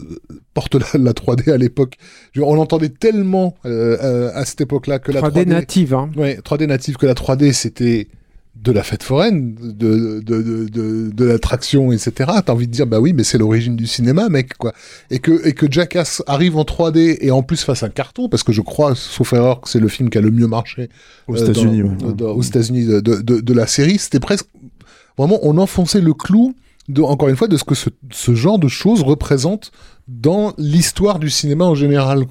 porte 0.54 0.74
la, 0.76 0.87
la 1.00 1.12
3D 1.12 1.50
à 1.52 1.56
l'époque. 1.59 1.94
On 2.40 2.59
entendait 2.59 2.88
tellement 2.90 3.56
euh, 3.66 3.96
euh, 4.02 4.30
à 4.35 4.44
cette 4.44 4.61
époque-là 4.61 4.98
que 5.00 5.12
la 5.12 5.20
3D 5.20 5.42
3D, 5.44 5.48
native, 5.48 5.94
hein. 5.94 6.11
Ouais, 6.16 6.38
3D 6.44 6.66
native, 6.66 6.96
que 6.96 7.06
la 7.06 7.14
3D 7.14 7.52
c'était 7.52 8.09
de 8.56 8.72
la 8.72 8.83
fête 8.83 9.02
foraine, 9.02 9.54
de, 9.54 10.20
de, 10.20 10.42
de, 10.42 10.68
de, 10.68 11.11
de 11.11 11.24
l'attraction, 11.24 11.92
etc. 11.92 12.30
T'as 12.44 12.52
envie 12.52 12.66
de 12.66 12.72
dire, 12.72 12.87
bah 12.87 13.00
oui, 13.00 13.14
mais 13.14 13.24
c'est 13.24 13.38
l'origine 13.38 13.74
du 13.74 13.87
cinéma, 13.87 14.28
mec, 14.28 14.52
quoi. 14.59 14.74
Et 15.11 15.18
que, 15.18 15.46
et 15.48 15.54
que 15.54 15.64
Jackass 15.70 16.22
arrive 16.26 16.59
en 16.59 16.64
3D 16.64 17.16
et 17.22 17.30
en 17.30 17.42
plus 17.42 17.62
fasse 17.64 17.85
un 17.85 17.88
carton, 17.88 18.28
parce 18.28 18.42
que 18.42 18.52
je 18.52 18.61
crois, 18.61 18.94
sauf 18.94 19.33
erreur, 19.33 19.62
que 19.62 19.70
c'est 19.70 19.80
le 19.80 19.88
film 19.88 20.11
qui 20.11 20.18
a 20.18 20.20
le 20.20 20.30
mieux 20.30 20.46
marché 20.46 20.90
Aux 21.26 21.37
euh, 21.38 21.42
États-Unis. 21.42 21.80
dans- 21.80 22.09
ouais. 22.09 22.12
dans- 22.12 22.33
aux 22.33 22.42
États-Unis 22.42 22.85
de, 22.85 23.00
de, 23.00 23.22
de- 23.22 23.40
de 23.40 23.52
la 23.54 23.66
série. 23.66 23.96
C'était 23.96 24.20
presque 24.20 24.44
vraiment, 25.20 25.38
on 25.42 25.59
enfonçait 25.59 26.00
le 26.00 26.14
clou, 26.14 26.54
de, 26.88 27.02
encore 27.02 27.28
une 27.28 27.37
fois, 27.37 27.48
de 27.48 27.56
ce 27.56 27.64
que 27.64 27.74
ce, 27.74 28.35
genre 28.35 28.59
de 28.59 28.68
choses 28.68 29.02
représente 29.02 29.70
dans 30.09 30.54
l'histoire 30.59 31.18
du 31.18 31.30
cinéma 31.30 31.64
en 31.64 31.74
général. 31.74 32.26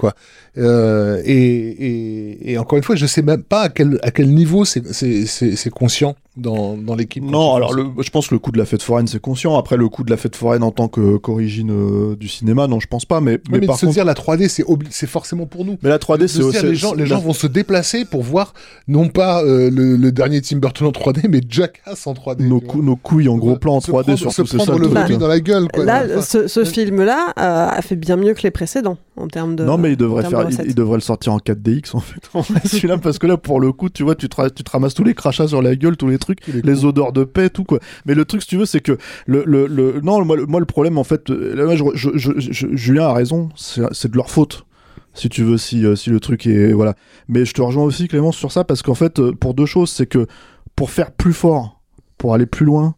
Euh, 0.57 1.21
et, 1.25 1.33
et, 1.35 2.51
et 2.51 2.57
encore 2.57 2.77
une 2.77 2.83
fois, 2.83 2.95
je 2.95 3.05
sais 3.05 3.21
même 3.21 3.43
pas 3.43 3.61
à 3.63 3.69
quel, 3.69 3.99
à 4.03 4.11
quel 4.11 4.29
niveau 4.33 4.65
c'est- 4.65 4.91
c'est 4.93 5.25
c'est- 5.25 5.55
c'est 5.55 5.69
conscient 5.69 6.15
dans, 6.37 6.75
dans 6.77 6.95
l'équipe. 6.95 7.23
Non, 7.23 7.55
alors 7.55 7.73
le, 7.73 7.85
je 8.01 8.09
pense 8.09 8.29
que 8.29 8.35
le 8.35 8.39
coup 8.39 8.51
de 8.51 8.57
la 8.57 8.65
fête 8.65 8.81
foraine 8.81 9.07
c'est 9.07 9.19
conscient. 9.21 9.57
Après 9.57 9.77
le 9.77 9.89
coup 9.89 10.03
de 10.03 10.09
la 10.09 10.17
fête 10.17 10.35
foraine 10.35 10.63
en 10.63 10.71
tant 10.71 10.87
que 10.87 11.17
qu'origine 11.17 11.71
euh, 11.71 12.15
du 12.15 12.27
cinéma, 12.27 12.67
non, 12.67 12.79
je 12.79 12.87
pense 12.87 13.05
pas. 13.05 13.19
Mais, 13.21 13.33
Oui, 13.33 13.39
mais 13.51 13.59
mais, 13.59 13.67
par 13.67 13.75
de 13.75 13.79
se 13.81 13.85
contre, 13.85 13.95
dire 13.95 14.05
la 14.05 14.13
3D, 14.13 14.47
c'est 14.89 15.07
forcément 15.07 15.45
pour 15.45 15.65
nous. 15.65 15.77
mais 15.83 15.89
la 15.89 15.97
3D 15.99 16.19
De 16.21 16.27
c'est 16.27 16.37
se 16.39 16.43
aussi 16.43 16.59
dire, 16.59 16.69
les 16.69 16.75
gens, 16.75 16.93
les 16.93 16.99
la- 17.01 17.05
gens 17.05 17.19
vont 17.19 17.33
se 17.33 17.47
déplacer 17.47 18.05
pour 18.05 18.23
voir 18.23 18.53
non 18.87 19.07
pas 19.09 19.43
euh, 19.43 19.69
le, 19.69 19.95
le 19.97 20.11
dernier 20.11 20.41
Tim 20.41 20.57
Burton 20.57 20.87
en 20.87 20.91
3D, 20.91 21.27
mais 21.29 21.41
Jackass 21.47 22.07
en 22.07 22.13
3D. 22.13 22.47
nos, 22.47 22.59
cou- 22.61 22.95
couilles 23.01 23.27
en 23.29 23.37
gros 23.37 23.55
plan 23.57 23.75
en 23.75 23.81
Se 23.81 23.91
3D 23.91 24.03
prendre- 24.03 24.17
surtout 24.17 24.45
se 24.45 24.57
c'est 24.57 24.65
ça 24.65 24.75
le 24.75 24.87
vomi 24.87 25.17
dans 25.17 25.27
la 25.27 25.39
gueule. 25.39 25.67
Quoi, 25.73 25.83
Là, 25.85 26.21
ce, 26.21 26.47
ce 26.47 26.63
film-là, 26.63 27.33
euh, 27.37 27.77
a 27.77 27.81
fait 27.81 27.95
bien 27.95 28.15
mieux 28.15 28.33
que 28.33 28.41
les 28.43 28.51
précédents 28.51 28.97
en 29.19 29.27
termes 29.27 29.55
de. 29.55 29.63
non, 29.63 29.77
mais 29.77 29.91
il 29.91 29.97
devrait, 29.97 30.25
en 30.25 30.29
termes 30.29 30.31
faire, 30.31 30.39
de 30.47 30.51
il, 30.53 30.55
recettes. 30.57 30.65
il 30.69 30.75
devrait 30.75 30.97
le 30.97 31.01
sortir 31.01 31.33
en 31.33 31.37
4DX 31.37 31.95
en 31.95 31.99
fait. 31.99 32.67
Celui-là, 32.67 32.97
parce 32.97 33.19
que 33.19 33.27
là, 33.27 33.37
pour 33.37 33.59
le 33.59 33.71
coup, 33.71 33.89
tu 33.89 34.03
vois, 34.03 34.15
tu 34.15 34.29
te, 34.29 34.35
ra- 34.35 34.49
tu 34.49 34.63
te 34.63 34.71
ramasses 34.71 34.93
tous 34.93 35.03
les 35.03 35.13
crachats 35.13 35.47
sur 35.47 35.61
la 35.61 35.75
gueule, 35.75 35.97
tous 35.97 36.07
les 36.07 36.17
trucs, 36.17 36.45
les 36.47 36.61
les 36.61 36.85
odeurs 36.85 37.11
de 37.13 37.23
paix, 37.23 37.49
tout 37.49 37.63
quoi. 37.63 37.79
Mais 38.05 38.15
le 38.15 38.25
truc, 38.25 38.41
si 38.41 38.47
tu 38.47 38.57
veux, 38.57 38.65
c'est 38.65 38.81
que 38.81 38.97
le, 39.27 39.43
le, 39.45 39.67
le- 39.67 39.99
non, 40.01 40.23
moi, 40.25 40.35
le- 40.37 40.45
moi, 40.45 40.59
le 40.59 40.65
problème, 40.65 40.97
en 40.97 41.03
fait, 41.03 41.29
euh, 41.29 41.55
là, 41.55 41.75
je, 41.75 41.83
je- 41.93 42.09
je- 42.15 42.39
je- 42.39 42.67
Julien 42.75 43.05
a 43.07 43.13
raison, 43.13 43.49
c'est 43.55 44.11
de 44.11 44.15
leur 44.15 44.29
faute. 44.29 44.65
Si 45.13 45.27
tu 45.27 45.43
veux, 45.43 45.57
si, 45.57 45.85
euh, 45.85 45.95
si 45.95 46.09
le 46.11 46.19
truc 46.19 46.45
est. 46.47 46.71
Voilà. 46.71 46.93
Mais 47.27 47.43
je 47.43 47.53
te 47.53 47.61
rejoins 47.61 47.83
aussi, 47.83 48.07
Clément, 48.07 48.31
sur 48.31 48.51
ça, 48.51 48.63
parce 48.63 48.81
qu'en 48.83 48.93
fait, 48.95 49.19
euh, 49.19 49.33
pour 49.33 49.53
deux 49.55 49.65
choses, 49.65 49.89
c'est 49.89 50.05
que 50.05 50.27
pour 50.75 50.91
faire 50.91 51.11
plus 51.11 51.33
fort, 51.33 51.81
pour 52.17 52.33
aller 52.33 52.45
plus 52.45 52.65
loin, 52.65 52.95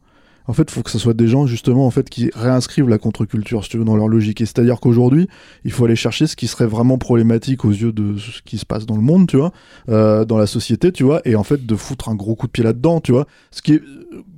en 0.47 0.53
fait, 0.53 0.63
il 0.63 0.71
faut 0.71 0.81
que 0.81 0.89
ce 0.89 0.99
soit 0.99 1.13
des 1.13 1.27
gens, 1.27 1.45
justement, 1.45 1.85
en 1.85 1.91
fait, 1.91 2.09
qui 2.09 2.31
réinscrivent 2.33 2.89
la 2.89 2.97
contre-culture, 2.97 3.63
dans 3.85 3.95
leur 3.95 4.07
logique. 4.07 4.39
C'est-à-dire 4.39 4.79
qu'aujourd'hui, 4.79 5.27
il 5.65 5.71
faut 5.71 5.85
aller 5.85 5.95
chercher 5.95 6.27
ce 6.27 6.35
qui 6.35 6.47
serait 6.47 6.65
vraiment 6.65 6.97
problématique 6.97 7.63
aux 7.65 7.71
yeux 7.71 7.91
de 7.91 8.17
ce 8.17 8.41
qui 8.41 8.57
se 8.57 8.65
passe 8.65 8.85
dans 8.85 8.95
le 8.95 9.01
monde, 9.01 9.27
tu 9.27 9.37
vois, 9.37 9.51
euh, 9.89 10.25
dans 10.25 10.37
la 10.37 10.47
société, 10.47 10.91
tu 10.91 11.03
vois, 11.03 11.21
et 11.25 11.35
en 11.35 11.43
fait, 11.43 11.65
de 11.65 11.75
foutre 11.75 12.09
un 12.09 12.15
gros 12.15 12.35
coup 12.35 12.47
de 12.47 12.51
pied 12.51 12.63
là-dedans, 12.63 13.01
tu 13.01 13.11
vois. 13.11 13.27
Ce 13.51 13.61
qui 13.61 13.73
est. 13.73 13.81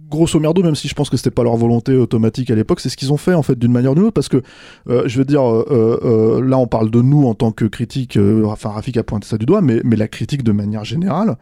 Grosso 0.10 0.40
merdo, 0.40 0.62
même 0.62 0.76
si 0.76 0.88
je 0.88 0.94
pense 0.94 1.10
que 1.10 1.18
c'était 1.18 1.32
pas 1.32 1.42
leur 1.42 1.56
volonté 1.56 1.96
automatique 1.96 2.52
à 2.52 2.56
l'époque, 2.56 2.82
c'est 2.82 2.90
ce 2.90 2.98
qu'ils 2.98 3.12
ont 3.12 3.18
fait 3.18 3.34
en 3.34 3.42
fait 3.42 3.58
d'une 3.58 3.72
manière 3.72 3.94
ou 3.94 3.96
d'une 3.96 4.04
autre, 4.04 4.14
parce 4.14 4.30
que 4.30 4.44
euh, 4.88 5.02
je 5.08 5.18
veux 5.18 5.26
dire, 5.26 5.42
euh, 5.44 6.40
là 6.46 6.60
on 6.60 6.68
parle 6.68 6.92
de 6.92 7.02
nous 7.02 7.26
en 7.26 7.34
tant 7.34 7.52
que 7.52 7.66
critique, 7.66 8.20
enfin 8.46 8.70
Rafik 8.70 8.96
a 8.98 9.04
pointé 9.04 9.26
ça 9.26 9.40
du 9.40 9.48
doigt, 9.48 9.62
mais, 9.62 9.82
mais 9.84 9.96
la 9.96 10.08
critique 10.08 10.44
de 10.44 10.52
manière 10.52 10.86
générale, 10.86 11.36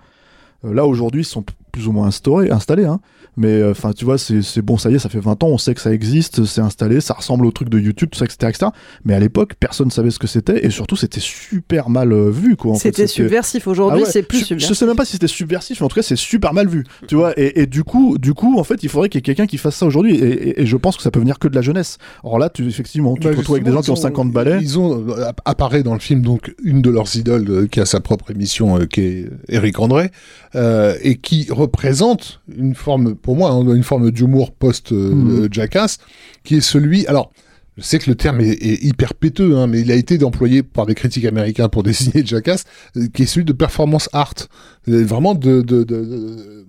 là 0.63 0.85
aujourd'hui 0.85 1.23
ils 1.23 1.25
sont 1.25 1.43
plus 1.71 1.87
ou 1.87 1.91
moins 1.91 2.07
instaurés, 2.07 2.49
installés, 2.51 2.85
hein, 2.85 2.99
mais 3.37 3.63
enfin 3.63 3.93
tu 3.93 4.03
vois, 4.05 4.17
c'est 4.17 4.61
bon, 4.61 4.77
ça 4.77 4.89
y 4.91 4.95
est, 4.95 4.99
ça 4.99 5.07
fait 5.09 5.19
20 5.19 5.41
ans, 5.43 5.47
on 5.47 5.57
sait 5.57 5.73
que 5.73 5.81
ça 5.81 5.93
existe, 5.93 6.43
c'est 6.45 6.61
installé, 6.61 6.99
ça 7.01 7.13
ressemble 7.13 7.45
au 7.45 7.51
truc 7.51 7.69
de 7.69 7.79
YouTube, 7.79 8.09
tout 8.11 8.19
ça, 8.19 8.25
etc., 8.25 8.49
etc. 8.49 8.71
Mais 9.05 9.13
à 9.13 9.19
l'époque, 9.19 9.53
personne 9.59 9.87
ne 9.87 9.91
savait 9.91 10.11
ce 10.11 10.19
que 10.19 10.27
c'était, 10.27 10.65
et 10.65 10.69
surtout 10.69 10.95
c'était 10.95 11.21
super 11.21 11.89
mal 11.89 12.11
euh, 12.11 12.29
vu. 12.29 12.55
C'était 12.75 13.07
subversif. 13.07 13.67
Aujourd'hui, 13.67 14.01
Ah 14.03 14.05
ouais, 14.05 14.11
c'est 14.11 14.23
plus 14.23 14.39
je, 14.39 14.45
subversif. 14.45 14.69
Je 14.69 14.73
sais 14.73 14.85
même 14.85 14.95
pas 14.95 15.05
si 15.05 15.13
c'était 15.13 15.27
subversif, 15.27 15.79
mais 15.79 15.85
en 15.85 15.89
tout 15.89 15.95
cas, 15.95 16.01
c'est 16.01 16.15
super 16.17 16.53
mal 16.53 16.67
vu. 16.67 16.83
Tu 17.07 17.15
vois, 17.15 17.33
et, 17.39 17.61
et 17.61 17.65
du 17.67 17.83
coup, 17.83 18.17
du 18.17 18.33
coup, 18.33 18.59
en 18.59 18.63
fait, 18.63 18.83
il 18.83 18.89
faudrait 18.89 19.07
qu'il 19.09 19.19
y 19.19 19.21
ait 19.21 19.23
quelqu'un 19.23 19.47
qui 19.47 19.57
fasse 19.57 19.75
ça 19.75 19.85
aujourd'hui. 19.85 20.15
Et, 20.15 20.27
et- 20.27 20.61
et 20.61 20.65
je 20.65 20.75
pense 20.77 20.97
que 20.97 21.03
ça 21.03 21.11
peut 21.11 21.19
venir 21.19 21.39
que 21.39 21.47
de 21.47 21.55
la 21.55 21.61
jeunesse. 21.61 21.97
Or 22.23 22.37
là, 22.37 22.49
tu, 22.49 22.67
effectivement, 22.67 23.15
tu 23.15 23.21
Bah, 23.21 23.31
te 23.31 23.37
retrouves 23.37 23.55
avec 23.55 23.65
des 23.65 23.71
gens 23.71 23.81
qui 23.81 23.91
ont 23.91 23.95
justement, 23.95 24.09
50 24.15 24.31
balais. 24.33 24.57
Ils 24.61 24.77
ont 24.77 25.07
euh, 25.09 25.27
app- 25.29 25.41
apparaît 25.45 25.83
dans 25.83 25.93
le 25.93 25.99
film 25.99 26.21
donc 26.21 26.53
une 26.63 26.81
de 26.81 26.89
leurs 26.89 27.15
idoles 27.15 27.45
euh, 27.49 27.67
qui 27.67 27.79
a 27.79 27.85
sa 27.85 27.99
propre 28.01 28.31
émission, 28.31 28.77
euh, 28.79 28.85
qui 28.85 29.01
est 29.01 29.29
Eric 29.49 29.79
André, 29.79 30.11
euh, 30.55 30.95
et 31.01 31.17
qui 31.17 31.47
représente 31.61 32.41
une 32.55 32.75
forme, 32.75 33.15
pour 33.15 33.35
moi, 33.35 33.51
hein, 33.51 33.61
une 33.73 33.83
forme 33.83 34.11
d'humour 34.11 34.51
post 34.51 34.91
euh, 34.91 35.11
Mhm. 35.13 35.43
euh, 35.45 35.67
qui 36.43 36.55
est 36.55 36.61
celui. 36.61 37.05
Alors. 37.07 37.31
Je 37.77 37.83
sais 37.83 37.99
que 37.99 38.09
le 38.09 38.15
terme 38.15 38.41
est, 38.41 38.49
est 38.51 38.83
hyper 38.83 39.13
péteux, 39.13 39.55
hein, 39.55 39.65
mais 39.65 39.79
il 39.79 39.89
a 39.93 39.95
été 39.95 40.21
employé 40.25 40.61
par 40.61 40.85
des 40.85 40.93
critiques 40.93 41.23
américains 41.25 41.69
pour 41.69 41.83
désigner 41.89 42.23
Jackass, 42.25 42.65
euh, 42.97 43.07
qui 43.13 43.23
est 43.23 43.25
celui 43.25 43.45
de 43.45 43.53
performance 43.53 44.09
art, 44.11 44.33
vraiment 44.85 45.33
de, 45.33 45.61
de, 45.61 45.83
de- 45.83 46.03
de- 46.03 46.65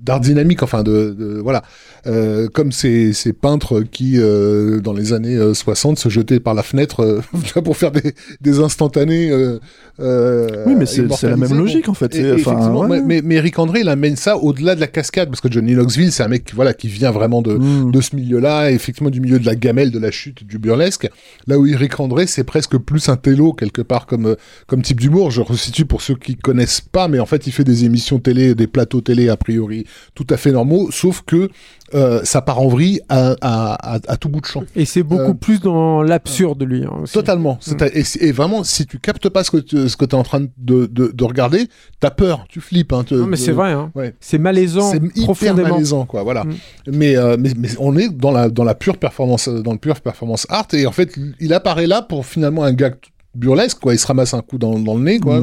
d'art 0.00 0.20
dynamique, 0.20 0.62
enfin 0.62 0.82
de, 0.82 1.14
de- 1.16 1.38
voilà, 1.38 1.62
Euh, 2.06 2.48
comme 2.48 2.70
ces, 2.70 3.12
ces 3.12 3.32
peintres 3.32 3.80
qui 3.80 4.14
euh, 4.18 4.80
dans 4.80 4.92
les 4.92 5.12
années 5.12 5.34
euh, 5.36 5.52
60 5.52 5.98
se 5.98 6.08
jetaient 6.08 6.38
par 6.40 6.54
la 6.54 6.62
fenêtre 6.62 7.00
euh, 7.00 7.20
pour 7.64 7.76
faire 7.76 7.90
des, 7.90 8.14
des 8.40 8.60
instantanés. 8.60 9.30
euh, 9.30 9.58
euh, 10.00 10.64
Oui, 10.66 10.74
mais 10.76 10.86
c'est 10.86 11.10
c'est 11.12 11.28
la 11.28 11.36
même 11.36 11.54
logique, 11.58 11.88
en 11.88 11.94
fait. 11.94 12.14
Et- 12.14 12.20
enfin, 12.32 12.52
effectivement, 12.52 12.80
ouais. 12.82 13.00
mais, 13.00 13.02
mais, 13.02 13.20
mais 13.24 13.34
Eric 13.36 13.58
André, 13.58 13.80
il 13.80 13.88
amène 13.88 14.14
ça 14.16 14.36
au-delà 14.36 14.74
de 14.76 14.80
la 14.80 14.86
cascade, 14.86 15.28
parce 15.28 15.40
que 15.40 15.50
Johnny 15.50 15.74
Knoxville, 15.74 16.12
c'est 16.12 16.22
un 16.22 16.28
mec 16.28 16.44
qui, 16.44 16.54
voilà, 16.54 16.72
qui 16.72 16.86
vient 16.88 17.10
vraiment 17.10 17.42
de, 17.42 17.54
Mm. 17.54 17.90
de 17.90 18.00
ce 18.00 18.14
milieu-là, 18.14 18.70
effectivement 18.70 19.10
du 19.10 19.20
milieu 19.20 19.38
de 19.40 19.46
la 19.46 19.56
gamelle, 19.56 19.90
de 19.90 19.98
la 19.98 20.10
chute, 20.12 20.44
du 20.46 20.58
burlesque. 20.58 21.08
Là 21.48 21.58
où 21.58 21.66
Eric 21.66 21.98
André, 21.98 22.26
c'est 22.28 22.44
presque 22.44 22.76
plus 22.78 23.08
un 23.08 23.16
télo, 23.16 23.52
quelque 23.52 23.82
part, 23.82 24.06
comme, 24.06 24.26
euh, 24.26 24.34
comme 24.68 24.82
type 24.82 25.00
d'humour. 25.00 25.30
Je 25.32 25.40
resitue 25.42 25.84
pour 25.84 26.00
ceux 26.02 26.14
qui 26.14 26.36
connaissent 26.36 26.80
pas, 26.80 27.08
mais 27.08 27.18
en 27.18 27.26
fait, 27.26 27.46
il 27.48 27.52
fait 27.52 27.64
des 27.64 27.84
émissions 27.84 28.18
télé, 28.20 28.54
des 28.54 28.66
plateaux 28.68 29.00
télé, 29.00 29.28
a 29.28 29.36
priori, 29.36 29.84
tout 30.14 30.26
à 30.30 30.36
fait 30.36 30.52
normaux, 30.52 30.90
sauf 30.92 31.22
que 31.26 31.48
euh, 31.94 32.20
ça 32.24 32.42
part 32.42 32.60
en 32.60 32.68
vrille 32.68 33.00
à, 33.08 33.34
à, 33.40 33.94
à, 33.94 33.98
à 34.08 34.16
tout 34.16 34.28
bout 34.28 34.40
de 34.40 34.46
champ. 34.46 34.62
Et 34.76 34.84
c'est 34.84 35.02
beaucoup 35.02 35.30
Euh, 35.30 35.34
plus 35.34 35.60
dans 35.60 36.02
l'absurde, 36.02 36.62
lui. 36.62 36.84
hein, 36.84 36.92
aussi. 37.02 37.12
Totalement. 37.14 37.58
C'est- 37.60 38.16
Et, 38.22 38.32
vraiment, 38.32 38.64
si 38.64 38.86
tu 38.86 38.98
captes 38.98 39.28
pas 39.28 39.44
ce 39.44 39.50
que 39.50 39.56
tu 39.58 39.88
ce 39.88 39.96
que 39.96 40.04
es 40.04 40.14
en 40.14 40.22
train 40.22 40.40
de, 40.40 40.86
de, 40.86 41.10
de 41.14 41.24
regarder, 41.24 41.68
t'as 42.00 42.10
peur, 42.10 42.44
tu 42.48 42.60
flippes. 42.60 42.92
Hein, 42.92 43.04
te- 43.04 43.14
Non, 43.14 43.26
mais 43.26 43.36
te- 43.36 43.42
c'est 43.42 43.52
vrai. 43.52 43.72
Hein. 43.72 43.90
Ouais. 43.94 44.14
C'est 44.20 44.38
malaisant, 44.38 44.90
C'est 44.90 44.98
hyper 44.98 45.22
profondément. 45.24 45.68
malaisant, 45.70 46.04
quoi. 46.06 46.22
Voilà. 46.22 46.44
Mm. 46.44 46.54
Mais, 46.92 47.16
euh, 47.16 47.36
mais 47.38 47.52
mais 47.56 47.68
on 47.78 47.96
est 47.96 48.08
dans 48.08 48.30
la 48.30 48.48
dans 48.48 48.64
la 48.64 48.74
pure 48.74 48.96
performance 48.98 49.48
dans 49.48 49.72
le 49.72 49.78
pure 49.78 50.00
performance 50.00 50.46
art 50.50 50.66
et 50.72 50.86
en 50.86 50.92
fait 50.92 51.14
il 51.40 51.52
apparaît 51.52 51.86
là 51.86 52.02
pour 52.02 52.26
finalement 52.26 52.64
un 52.64 52.72
gag 52.72 52.94
burlesque 53.34 53.78
quoi. 53.80 53.94
Il 53.94 53.98
se 53.98 54.06
ramasse 54.06 54.34
un 54.34 54.40
coup 54.42 54.58
dans, 54.58 54.78
dans 54.78 54.94
le 54.96 55.02
nez 55.02 55.20
quoi. 55.20 55.40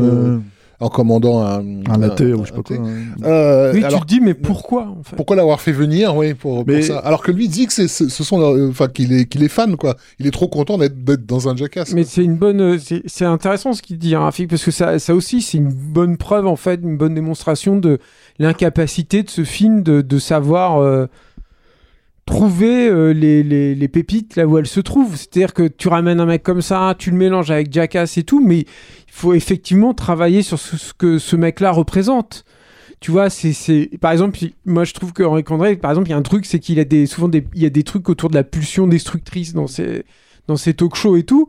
Euh, 0.85 0.87
en 0.87 0.89
commandant 0.89 1.41
un 1.41 1.63
un 1.89 1.97
latte 1.97 2.21
ou 2.21 2.43
je 2.45 2.49
sais 2.49 2.55
pas 2.55 2.61
quoi. 2.61 2.77
Euh, 3.23 3.73
Oui, 3.73 3.83
alors 3.83 4.01
tu 4.01 4.05
te 4.05 4.13
dis, 4.13 4.21
mais 4.21 4.33
pourquoi 4.33 4.87
en 4.99 5.03
fait? 5.03 5.15
pourquoi 5.15 5.35
l'avoir 5.35 5.59
fait 5.61 5.71
venir, 5.71 6.15
oui, 6.15 6.33
pour, 6.33 6.63
ça? 6.81 6.99
Alors 6.99 7.21
que 7.23 7.31
lui 7.31 7.47
dit 7.47 7.67
que 7.67 7.73
c'est, 7.73 7.87
ce 7.87 8.09
sont, 8.23 8.37
leurs- 8.39 8.69
enfin, 8.69 8.87
qu'il 8.87 9.13
est, 9.13 9.25
qu'il 9.25 9.43
est 9.43 9.47
fan, 9.49 9.75
quoi. 9.77 9.95
Il 10.19 10.27
est 10.27 10.31
trop 10.31 10.47
content 10.47 10.77
d'être, 10.77 11.03
d'être 11.03 11.25
dans 11.25 11.49
un 11.49 11.55
Jackass. 11.55 11.93
Mais 11.93 12.03
c'est 12.03 12.23
une 12.23 12.35
bonne, 12.37 12.61
euh, 12.61 12.77
c'est 12.77 13.01
c'est 13.05 13.25
intéressant 13.25 13.73
ce 13.73 13.81
qu'il 13.81 13.97
dit, 13.97 14.15
hein, 14.15 14.21
Rafik, 14.21 14.49
parce 14.49 14.63
que 14.63 14.71
ça, 14.71 14.99
ça 14.99 15.15
aussi, 15.15 15.41
c'est 15.41 15.57
une 15.57 15.71
bonne 15.73 16.17
preuve 16.17 16.47
en 16.47 16.55
fait, 16.55 16.79
une 16.83 16.97
bonne 16.97 17.13
démonstration 17.15 17.77
de 17.77 17.99
l'incapacité 18.39 19.23
de 19.23 19.29
ce 19.29 19.43
film 19.43 19.81
de, 19.83 20.01
de 20.01 20.19
savoir 20.19 20.77
euh, 20.81 21.05
trouver 22.25 22.87
euh, 22.89 23.11
les, 23.13 23.43
les, 23.43 23.75
les 23.75 23.87
pépites 23.87 24.35
là 24.35 24.47
où 24.47 24.57
elles 24.57 24.65
se 24.65 24.79
trouvent. 24.79 25.15
C'est-à-dire 25.15 25.53
que 25.53 25.67
tu 25.67 25.87
ramènes 25.89 26.19
un 26.19 26.25
mec 26.25 26.41
comme 26.41 26.61
ça, 26.61 26.95
tu 26.97 27.11
le 27.11 27.17
mélanges 27.17 27.51
avec 27.51 27.71
Jackass 27.71 28.17
et 28.17 28.23
tout, 28.23 28.43
mais 28.43 28.59
il 28.59 28.65
faut 29.15 29.33
effectivement 29.33 29.93
travailler 29.93 30.41
sur 30.41 30.59
ce, 30.59 30.75
ce 30.75 30.93
que 30.93 31.19
ce 31.19 31.37
mec-là 31.37 31.71
représente. 31.71 32.43
Tu 32.99 33.11
vois, 33.11 33.29
c'est, 33.29 33.89
par 34.01 34.11
exemple, 34.11 34.37
moi 34.65 34.83
je 34.83 34.93
trouve 34.93 35.13
que 35.13 35.23
Henri 35.23 35.43
Condré, 35.43 35.75
par 35.77 35.91
exemple, 35.91 36.09
il 36.09 36.11
y 36.11 36.13
a 36.13 36.17
un 36.17 36.21
truc, 36.21 36.45
c'est 36.45 36.59
qu'il 36.59 36.79
a 36.79 36.83
des, 36.83 37.05
souvent 37.05 37.29
des, 37.29 37.45
il 37.55 37.61
y 37.61 37.65
a 37.65 37.69
des 37.69 37.83
trucs 37.83 38.09
autour 38.09 38.29
de 38.29 38.35
la 38.35 38.43
pulsion 38.43 38.87
destructrice 38.87 39.53
dans 39.53 39.67
ses, 39.67 40.03
dans 40.47 40.57
ses 40.57 40.73
talk 40.73 40.95
shows 40.95 41.15
et 41.15 41.23
tout, 41.23 41.47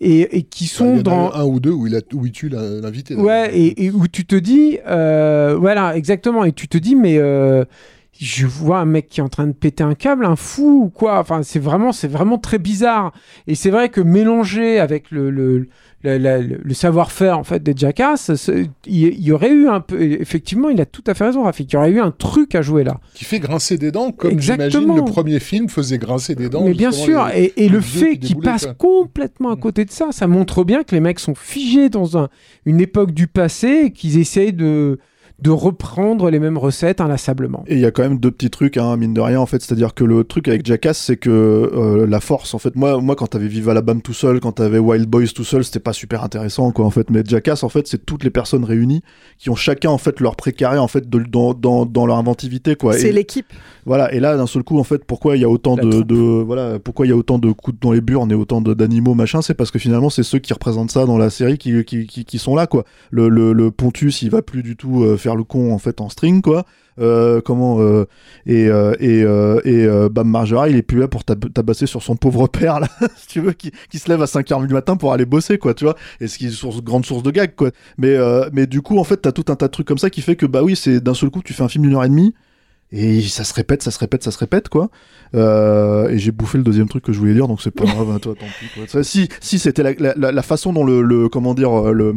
et, 0.00 0.38
et 0.38 0.42
qui 0.42 0.64
y 0.64 0.66
sont 0.66 0.86
en 0.86 0.98
a 0.98 1.02
dans, 1.02 1.32
un 1.32 1.44
ou 1.44 1.60
deux 1.60 1.70
où 1.70 1.86
il, 1.86 1.94
a, 1.94 2.00
où 2.14 2.26
il 2.26 2.32
tue 2.32 2.48
l'invité. 2.48 3.14
Ouais, 3.14 3.56
et, 3.56 3.84
et 3.84 3.90
où 3.90 4.08
tu 4.08 4.24
te 4.24 4.34
dis, 4.34 4.78
euh, 4.88 5.56
voilà, 5.58 5.96
exactement, 5.96 6.44
et 6.44 6.52
tu 6.52 6.66
te 6.66 6.78
dis, 6.78 6.96
mais 6.96 7.18
euh, 7.18 7.64
je 8.20 8.46
vois 8.46 8.78
un 8.78 8.84
mec 8.84 9.08
qui 9.08 9.20
est 9.20 9.22
en 9.22 9.28
train 9.28 9.46
de 9.46 9.52
péter 9.52 9.82
un 9.82 9.94
câble, 9.94 10.24
un 10.24 10.36
fou 10.36 10.84
ou 10.84 10.88
quoi. 10.88 11.18
Enfin, 11.18 11.42
c'est 11.42 11.58
vraiment, 11.58 11.92
c'est 11.92 12.08
vraiment 12.08 12.38
très 12.38 12.58
bizarre. 12.58 13.12
Et 13.46 13.54
c'est 13.54 13.70
vrai 13.70 13.88
que 13.88 14.00
mélanger 14.00 14.78
avec 14.78 15.10
le, 15.10 15.30
le, 15.30 15.66
le- 16.02 16.58
le 16.62 16.74
savoir-faire 16.74 17.38
en 17.38 17.44
fait 17.44 17.62
des 17.62 17.72
Jackass, 17.74 18.30
il 18.86 19.24
y, 19.24 19.32
aurait 19.32 19.50
eu 19.52 19.68
un 19.68 19.80
peu, 19.80 20.00
effectivement, 20.00 20.68
il 20.68 20.80
a 20.80 20.86
tout 20.86 21.02
à 21.06 21.14
fait 21.14 21.24
raison, 21.24 21.42
Rafik. 21.44 21.72
Il 21.72 21.74
y 21.74 21.76
aurait 21.78 21.90
eu 21.90 22.00
un 22.00 22.10
truc 22.10 22.54
à 22.54 22.62
jouer 22.62 22.84
là. 22.84 23.00
Qui 23.14 23.24
fait 23.24 23.40
grincer 23.40 23.78
des 23.78 23.90
dents, 23.90 24.12
comme 24.12 24.38
j'imagine 24.38 24.94
le 24.94 25.04
premier 25.04 25.40
film 25.40 25.68
faisait 25.68 25.98
grincer 25.98 26.34
des 26.34 26.48
dents. 26.48 26.62
Mais 26.64 26.74
bien 26.74 26.92
sûr, 26.92 27.26
les- 27.34 27.44
et, 27.56 27.64
et 27.64 27.68
le 27.68 27.78
les 27.78 27.82
fait 27.84 28.12
qui 28.12 28.18
qu'ils 28.18 28.28
déboulaient, 28.36 28.50
passent 28.52 28.66
quoi. 28.66 28.74
complètement 28.74 29.50
à 29.50 29.56
côté 29.56 29.84
de 29.84 29.90
ça, 29.90 30.08
ça 30.12 30.26
montre 30.26 30.62
bien 30.64 30.82
que 30.84 30.94
les 30.94 31.00
mecs 31.00 31.18
sont 31.20 31.34
figés 31.34 31.88
dans 31.88 32.18
un, 32.18 32.28
une 32.66 32.80
époque 32.80 33.12
du 33.12 33.26
passé 33.26 33.84
et 33.86 33.90
qu'ils 33.90 34.18
essayent 34.18 34.52
de, 34.52 34.98
de 35.42 35.50
reprendre 35.50 36.30
les 36.30 36.38
mêmes 36.38 36.56
recettes 36.56 37.00
inlassablement. 37.00 37.64
Et 37.66 37.74
il 37.74 37.80
y 37.80 37.84
a 37.84 37.90
quand 37.90 38.02
même 38.02 38.18
deux 38.18 38.30
petits 38.30 38.50
trucs, 38.50 38.76
hein, 38.76 38.96
mine 38.96 39.12
de 39.12 39.20
rien, 39.20 39.40
en 39.40 39.46
fait. 39.46 39.60
C'est-à-dire 39.60 39.92
que 39.92 40.04
le 40.04 40.22
truc 40.24 40.46
avec 40.48 40.64
Jackass, 40.64 40.96
c'est 40.96 41.16
que 41.16 41.28
euh, 41.30 42.06
la 42.06 42.20
force, 42.20 42.54
en 42.54 42.58
fait, 42.58 42.76
moi, 42.76 43.00
moi 43.00 43.16
quand 43.16 43.26
t'avais 43.26 43.48
Viva 43.48 43.74
la 43.74 43.82
Bam 43.82 44.00
tout 44.00 44.12
seul, 44.14 44.38
quand 44.40 44.52
t'avais 44.52 44.78
Wild 44.78 45.06
Boys 45.08 45.26
tout 45.34 45.44
seul, 45.44 45.64
c'était 45.64 45.80
pas 45.80 45.92
super 45.92 46.22
intéressant, 46.22 46.70
quoi, 46.70 46.84
en 46.86 46.90
fait. 46.90 47.10
Mais 47.10 47.22
Jackass, 47.26 47.64
en 47.64 47.68
fait, 47.68 47.86
c'est 47.88 48.06
toutes 48.06 48.22
les 48.24 48.30
personnes 48.30 48.64
réunies 48.64 49.02
qui 49.38 49.50
ont 49.50 49.56
chacun, 49.56 49.90
en 49.90 49.98
fait, 49.98 50.20
leur 50.20 50.36
précaré, 50.36 50.78
en 50.78 50.88
fait, 50.88 51.10
de, 51.10 51.18
dans, 51.18 51.52
dans, 51.52 51.84
dans 51.84 52.06
leur 52.06 52.16
inventivité, 52.16 52.76
quoi. 52.76 52.92
C'est 52.94 53.08
Et- 53.08 53.12
l'équipe. 53.12 53.52
Voilà, 53.86 54.14
et 54.14 54.20
là, 54.20 54.34
d'un 54.38 54.46
seul 54.46 54.62
coup, 54.62 54.78
en 54.78 54.84
fait, 54.84 55.04
pourquoi 55.04 55.36
il 55.36 55.42
y 55.42 55.44
a 55.44 55.48
autant 55.50 55.76
de, 55.76 56.00
de- 56.00 56.14
voilà, 56.42 56.78
pourquoi 56.78 57.04
il 57.04 57.10
y 57.10 57.12
a 57.12 57.16
autant 57.16 57.38
de 57.38 57.52
coups 57.52 57.76
dans 57.82 57.92
les 57.92 58.00
burnes 58.00 58.32
et 58.32 58.34
autant 58.34 58.62
de- 58.62 58.72
d'animaux, 58.72 59.12
machin, 59.12 59.42
c'est 59.42 59.52
parce 59.52 59.70
que 59.70 59.78
finalement, 59.78 60.08
c'est 60.08 60.22
ceux 60.22 60.38
qui 60.38 60.54
représentent 60.54 60.90
ça 60.90 61.04
dans 61.04 61.18
la 61.18 61.28
série 61.28 61.58
qui, 61.58 61.84
qui, 61.84 62.06
qui, 62.06 62.24
qui 62.24 62.38
sont 62.38 62.54
là, 62.54 62.66
quoi. 62.66 62.84
Le, 63.10 63.28
le, 63.28 63.52
le 63.52 63.70
Pontus, 63.70 64.22
il 64.22 64.30
va 64.30 64.40
plus 64.40 64.62
du 64.62 64.76
tout 64.76 65.02
euh, 65.02 65.18
faire 65.24 65.36
le 65.36 65.44
con, 65.44 65.72
en 65.72 65.78
fait, 65.78 66.00
en 66.00 66.08
string, 66.08 66.40
quoi. 66.42 66.64
Euh, 67.00 67.40
comment 67.40 67.80
euh, 67.80 68.06
et 68.46 68.68
euh, 68.68 68.94
et 69.00 69.24
et 69.68 70.08
Bam 70.10 70.28
Margera 70.28 70.68
il 70.68 70.76
est 70.76 70.82
plus 70.82 71.00
là 71.00 71.08
pour 71.08 71.24
tab- 71.24 71.52
tabasser 71.52 71.86
sur 71.86 72.04
son 72.04 72.14
pauvre 72.14 72.46
père 72.46 72.78
là 72.78 72.86
si 73.16 73.26
tu 73.26 73.40
veux 73.40 73.52
qui, 73.52 73.72
se 73.98 74.08
lève 74.08 74.22
à 74.22 74.26
5h 74.26 74.64
du 74.64 74.72
matin 74.72 74.96
pour 74.96 75.12
aller 75.12 75.24
bosser 75.24 75.58
quoi 75.58 75.74
tu 75.74 75.84
vois 75.84 75.96
et 76.20 76.28
ce 76.28 76.38
qui 76.38 76.46
est 76.46 76.50
source 76.50 76.82
grande 76.82 77.04
source 77.04 77.24
de 77.24 77.32
gag 77.32 77.56
quoi 77.56 77.72
mais 77.98 78.16
mais 78.52 78.68
du 78.68 78.80
coup 78.80 78.98
en 78.98 79.04
fait 79.04 79.16
t'as 79.16 79.32
tout 79.32 79.46
un 79.48 79.56
tas 79.56 79.66
de 79.66 79.72
trucs 79.72 79.88
comme 79.88 79.98
ça 79.98 80.08
qui 80.08 80.22
fait 80.22 80.36
que 80.36 80.46
bah 80.46 80.62
oui 80.62 80.76
c'est 80.76 81.00
d'un 81.00 81.14
seul 81.14 81.30
coup 81.30 81.42
tu 81.42 81.52
fais 81.52 81.64
un 81.64 81.68
film 81.68 81.82
d'une 81.82 81.96
heure 81.96 82.04
et 82.04 82.08
demie 82.08 82.32
et 82.92 83.22
ça 83.22 83.42
se 83.42 83.52
répète, 83.54 83.82
ça 83.82 83.90
se 83.90 83.98
répète, 83.98 84.22
ça 84.22 84.30
se 84.30 84.38
répète, 84.38 84.68
quoi. 84.68 84.88
Et 85.32 86.18
j'ai 86.18 86.30
bouffé 86.30 86.58
le 86.58 86.64
deuxième 86.64 86.88
truc 86.88 87.02
que 87.02 87.12
je 87.12 87.18
voulais 87.18 87.34
dire, 87.34 87.48
donc 87.48 87.60
c'est 87.60 87.72
pas 87.72 87.86
grave, 87.86 88.08
hein, 88.08 88.20
toi, 88.20 88.34
tant 88.38 88.46
pis. 88.46 89.04
Si, 89.04 89.28
si 89.40 89.58
c'était 89.58 89.96
la, 90.04 90.42
façon 90.42 90.72
dont 90.72 90.84
le, 90.84 91.02
le 91.02 91.28
comment 91.28 91.54
dire, 91.54 91.92
le, 91.92 92.14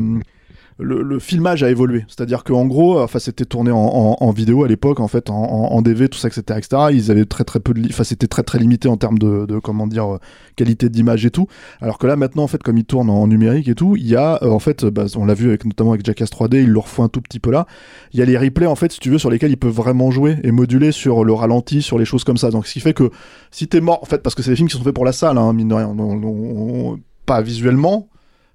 le, 0.79 1.01
le 1.01 1.19
filmage 1.19 1.63
a 1.63 1.69
évolué. 1.71 2.05
C'est-à-dire 2.07 2.43
qu'en 2.43 2.65
gros, 2.65 2.99
enfin, 2.99 3.19
c'était 3.19 3.45
tourné 3.45 3.71
en, 3.71 3.77
en, 3.77 4.17
en 4.19 4.31
vidéo 4.31 4.63
à 4.63 4.67
l'époque, 4.67 4.99
en 4.99 5.07
fait, 5.07 5.29
en, 5.29 5.35
en, 5.43 5.81
DV, 5.81 6.07
tout 6.09 6.17
ça, 6.19 6.27
etc., 6.27 6.43
etc. 6.57 6.81
Ils 6.91 7.09
avaient 7.11 7.25
très 7.25 7.43
très 7.43 7.59
peu 7.59 7.73
de, 7.73 7.81
enfin, 7.89 8.03
c'était 8.03 8.27
très 8.27 8.43
très 8.43 8.59
limité 8.59 8.87
en 8.87 8.97
termes 8.97 9.17
de, 9.17 9.45
de 9.45 9.57
comment 9.59 9.87
dire, 9.87 10.15
euh, 10.15 10.19
qualité 10.55 10.89
d'image 10.89 11.25
et 11.25 11.31
tout. 11.31 11.47
Alors 11.81 11.97
que 11.97 12.05
là, 12.07 12.15
maintenant, 12.15 12.43
en 12.43 12.47
fait, 12.47 12.61
comme 12.61 12.77
ils 12.77 12.85
tournent 12.85 13.09
en 13.09 13.25
numérique 13.27 13.67
et 13.67 13.75
tout, 13.75 13.95
il 13.95 14.07
y 14.07 14.15
a, 14.15 14.39
euh, 14.43 14.49
en 14.51 14.59
fait, 14.59 14.85
bah, 14.85 15.05
on 15.15 15.25
l'a 15.25 15.33
vu 15.33 15.47
avec 15.47 15.65
notamment 15.65 15.91
avec 15.93 16.05
Jackass 16.05 16.29
3D, 16.31 16.61
ils 16.63 16.69
le 16.69 16.79
refont 16.79 17.03
un 17.03 17.09
tout 17.09 17.21
petit 17.21 17.39
peu 17.39 17.49
là. 17.51 17.65
Il 18.13 18.19
y 18.19 18.21
a 18.21 18.25
les 18.25 18.37
replays, 18.37 18.67
en 18.67 18.75
fait, 18.75 18.91
si 18.91 18.99
tu 18.99 19.09
veux, 19.09 19.17
sur 19.17 19.29
lesquels 19.31 19.51
ils 19.51 19.57
peuvent 19.57 19.71
vraiment 19.73 20.11
jouer 20.11 20.37
et 20.43 20.51
moduler 20.51 20.91
sur 20.91 21.23
le 21.23 21.33
ralenti, 21.33 21.81
sur 21.81 21.97
les 21.97 22.05
choses 22.05 22.23
comme 22.23 22.37
ça. 22.37 22.51
Donc, 22.51 22.67
ce 22.67 22.73
qui 22.73 22.79
fait 22.81 22.93
que 22.93 23.09
si 23.51 23.67
t'es 23.67 23.81
mort, 23.81 23.99
en 24.03 24.05
fait, 24.05 24.21
parce 24.21 24.35
que 24.35 24.43
c'est 24.43 24.51
des 24.51 24.55
films 24.55 24.69
qui 24.69 24.77
sont 24.77 24.83
faits 24.83 24.93
pour 24.93 25.05
la 25.05 25.11
salle, 25.11 25.37
hein, 25.37 25.53
mine 25.53 25.69
de 25.69 25.73
rien, 25.73 25.87
on- 25.87 25.99
on- 25.99 26.91
on- 26.93 26.99
pas 27.25 27.41
visuellement, 27.41 28.07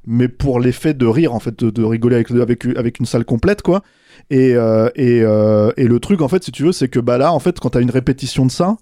mais 0.07 0.29
pour 0.29 0.61
l'effet 0.61 0.95
de 0.95 1.07
rire 1.07 1.35
en 1.35 1.41
fait 1.41 1.63
de, 1.65 1.85
rigoler 1.85 2.17
avec, 2.17 2.65
avec 2.77 2.99
une 2.99 3.07
salle 3.07 3.25
complète 3.25 3.63
quoi. 3.63 3.83
Et 4.31 4.55
euh, 4.55 4.89
et, 4.95 5.21
euh, 5.23 5.73
et 5.77 5.87
le 5.87 6.01
truc 6.01 6.21
en 6.21 6.29
fait 6.29 6.45
si 6.45 6.53
tu 6.53 6.65
veux 6.65 6.73
c'est 6.73 6.89
que 6.89 7.01
bah 7.01 7.19
là 7.19 7.33
en 7.33 7.39
fait 7.39 7.59
quand 7.61 7.71
t'as 7.71 7.81
une 7.81 7.91
répétition 7.91 8.47
de 8.47 8.51
ça 8.51 8.77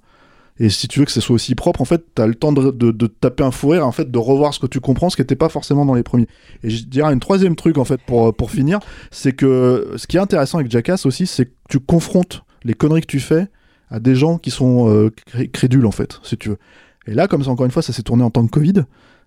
et 0.58 0.68
si 0.68 0.88
tu 0.88 0.98
veux 0.98 1.06
que 1.06 1.12
ce 1.12 1.20
soit 1.20 1.34
aussi 1.34 1.54
propre 1.54 1.80
en 1.80 1.84
fait 1.84 2.04
t'as 2.14 2.26
le 2.26 2.34
temps 2.34 2.52
de, 2.52 2.70
de, 2.70 3.06
taper 3.06 3.44
un 3.44 3.50
fou 3.50 3.68
rire 3.68 3.86
en 3.86 3.92
fait 3.92 4.10
de 4.10 4.18
revoir 4.18 4.52
ce 4.52 4.58
que 4.58 4.66
tu 4.66 4.80
comprends 4.80 5.08
ce 5.08 5.16
qui 5.16 5.22
était 5.22 5.36
pas 5.36 5.48
forcément 5.48 5.86
dans 5.86 5.94
les 5.94 6.02
premiers. 6.02 6.26
Et 6.62 6.70
je 6.70 6.84
dirais 6.84 7.12
une 7.12 7.20
troisième 7.20 7.56
truc 7.56 7.78
en 7.78 7.84
fait 7.84 8.00
pour 8.06 8.34
pour 8.34 8.50
finir 8.50 8.80
c'est 9.10 9.32
que 9.32 9.92
ce 9.96 10.06
qui 10.06 10.16
est 10.16 10.20
intéressant 10.20 10.58
avec 10.58 10.70
Jackass 10.70 11.06
aussi 11.06 11.26
c'est 11.26 11.46
que 11.46 11.52
tu 11.68 11.80
confrontes 11.80 12.44
les 12.64 12.74
conneries 12.74 13.00
que 13.02 13.06
tu 13.06 13.20
fais 13.20 13.46
à 13.88 14.00
des 14.00 14.14
gens 14.14 14.38
qui 14.38 14.50
sont 14.50 14.88
euh, 14.90 15.10
cré- 15.26 15.48
crédules 15.48 15.86
en 15.86 15.92
fait 15.92 16.20
si 16.22 16.36
tu 16.36 16.50
veux. 16.50 16.58
Et 17.06 17.14
là 17.14 17.26
comme 17.28 17.42
ça 17.44 17.50
encore 17.50 17.66
une 17.66 17.72
fois 17.72 17.82
ça 17.82 17.92
s'est 17.92 18.02
tourné 18.02 18.22
en 18.22 18.30
temps 18.30 18.42
de 18.44 18.50
Covid 18.50 18.84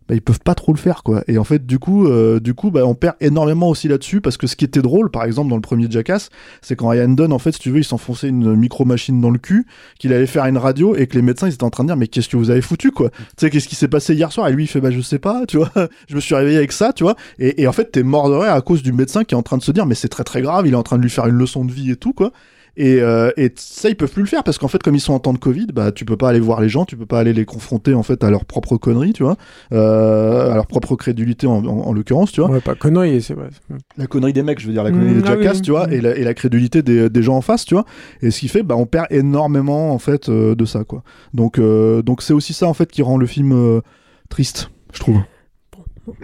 bah, 0.08 0.16
ils 0.16 0.22
peuvent 0.22 0.40
pas 0.40 0.56
trop 0.56 0.74
le 0.74 0.78
faire 0.78 1.04
quoi. 1.04 1.24
Et 1.28 1.38
en 1.38 1.44
fait 1.44 1.66
du 1.66 1.80
coup 1.80 2.08
euh, 2.08 2.40
du 2.40 2.54
coup 2.54 2.72
bah, 2.72 2.86
on 2.86 2.96
perd 2.96 3.16
énormément 3.22 3.70
aussi 3.70 3.88
là-dessus 3.88 4.22
parce 4.22 4.38
que 4.38 4.48
ce 4.48 4.56
qui 4.56 4.66
était 4.66 4.82
drôle 4.82 5.10
par 5.12 5.24
exemple 5.24 5.50
dans 5.50 5.56
le 5.56 5.62
premier 5.62 5.88
Jackass 5.90 6.30
c'est 6.62 6.76
quand 6.76 6.90
Ryan 6.90 7.10
Dunn 7.10 7.32
en 7.32 7.40
fait 7.40 7.54
si 7.54 7.60
tu 7.60 7.72
veux 7.72 7.80
il 7.80 7.84
s'enfonçait 7.84 8.30
une 8.30 8.56
micro 8.56 8.86
machine 8.86 9.20
dans 9.22 9.30
le 9.30 9.40
cul 9.40 9.66
qu'il 10.00 10.14
allait 10.14 10.28
faire 10.28 10.46
une 10.46 10.58
radio 10.58 10.96
et 10.96 11.08
que 11.08 11.16
les 11.16 11.22
médecins 11.22 11.48
ils 11.48 11.54
étaient 11.54 11.64
en 11.64 11.70
train 11.70 11.84
de 11.84 11.90
dire 11.90 11.98
mais 11.98 12.08
qu'est-ce 12.08 12.30
que 12.30 12.38
vous 12.38 12.50
avez 12.50 12.62
foutu 12.62 12.92
quoi? 12.92 13.10
Tu 13.10 13.18
sais 13.38 13.50
qu'est-ce 13.50 13.68
qui 13.68 13.76
s'est 13.76 13.88
passé 13.88 14.14
hier 14.14 14.32
soir? 14.32 14.48
Et 14.48 14.54
lui 14.54 14.64
il 14.64 14.68
fait 14.68 14.82
bah 14.82 14.92
je 14.92 15.02
sais 15.02 15.20
pas 15.20 15.46
tu 15.48 15.58
vois. 15.58 15.72
Je 16.08 16.16
me 16.16 16.22
suis 16.22 16.36
réveillé 16.36 16.58
avec 16.58 16.72
ça 16.72 16.94
tu 16.94 17.04
vois. 17.04 17.16
Et, 17.40 17.62
et 17.62 17.68
en 17.68 17.74
fait 17.74 17.92
t'es 17.92 18.04
mort 18.04 18.30
de 18.30 18.36
rire 18.36 18.54
à 18.54 18.62
cause 18.62 18.84
du 18.84 18.94
médecin 18.94 19.24
qui 19.24 19.36
est 19.36 19.38
en 19.38 19.44
train 19.44 19.58
de 19.58 19.64
se 19.64 19.72
dire 19.72 19.86
mais 19.86 19.96
c'est 19.96 20.10
très 20.10 20.24
très 20.24 20.42
grave 20.42 20.68
il 20.68 20.74
est 20.74 20.78
en 20.78 20.84
train 20.84 20.98
de 20.98 21.04
lui 21.04 21.10
faire 21.10 21.28
une 21.28 21.36
leçon 21.36 21.66
de 21.66 21.72
vie 21.72 21.92
et 21.92 21.96
tout 21.96 22.14
quoi 22.14 22.32
et, 22.76 23.02
euh, 23.02 23.32
et 23.38 23.52
ça, 23.56 23.90
ils 23.90 23.96
peuvent 23.96 24.12
plus 24.12 24.24
le 24.24 24.28
faire 24.28 24.44
parce 24.44 24.58
qu'en 24.58 24.68
fait, 24.68 24.82
comme 24.82 24.96
ils 24.96 25.00
sont 25.00 25.14
en 25.14 25.20
temps 25.20 25.34
de 25.34 25.38
Covid, 25.38 25.68
bah, 25.74 25.92
tu 25.92 26.06
peux 26.06 26.18
pas 26.18 26.30
aller 26.30 26.40
voir 26.40 26.60
les 26.60 26.70
gens, 26.70 26.86
tu 26.86 26.98
peux 26.98 27.06
pas 27.06 27.20
aller 27.20 27.34
les 27.34 27.46
confronter 27.46 27.94
en 27.94 28.02
fait 28.04 28.24
à 28.24 28.32
leur 28.32 28.46
propre 28.46 28.78
connerie, 28.78 29.14
tu 29.14 29.24
vois, 29.24 29.38
euh, 29.72 30.52
à 30.52 30.56
leur 30.56 30.66
propre 30.68 30.96
crédulité 30.96 31.46
en, 31.48 31.64
en, 31.66 31.80
en 31.88 31.94
l'occurrence, 31.94 32.32
tu 32.32 32.42
vois. 32.42 32.50
Ouais, 32.50 32.62
pas 32.62 32.76
connerie, 32.76 33.22
c'est 33.22 33.34
vrai. 33.36 33.50
La 33.98 34.08
connerie 34.08 34.34
des 34.34 34.44
mecs, 34.44 34.60
je 34.60 34.68
veux 34.68 34.74
dire, 34.74 34.84
la 34.84 34.92
connerie 34.92 35.14
Mm, 35.14 35.22
des 35.22 35.28
ah 35.28 35.36
jackass, 35.36 35.58
oui. 35.58 35.62
tu 35.62 35.72
vois, 35.72 35.92
et 35.94 36.02
la, 36.02 36.16
et 36.16 36.24
la 36.24 36.34
crédulité 36.34 36.82
des, 36.82 37.10
des 37.10 37.22
gens 37.24 37.36
en 37.38 37.42
face, 37.42 37.66
tu 37.66 37.76
vois. 37.76 37.86
Et 38.22 38.32
ce 38.32 38.40
qui 38.40 38.48
fait, 38.48 38.64
bah, 38.64 38.76
on 38.76 38.86
perd 38.86 39.08
énormément 39.12 39.94
en 39.94 40.00
fait 40.00 40.30
euh, 40.30 40.56
de 40.56 40.66
ça, 40.66 40.84
quoi. 40.84 41.04
Donc, 41.34 41.60
donc 41.60 42.22
c'est 42.22 42.34
aussi 42.34 42.54
ça 42.54 42.68
en 42.68 42.74
fait 42.74 42.92
qui 42.92 43.02
rend 43.02 43.18
le 43.18 43.26
film 43.28 43.82
triste, 44.30 44.70
je 44.94 45.00
trouve. 45.00 45.20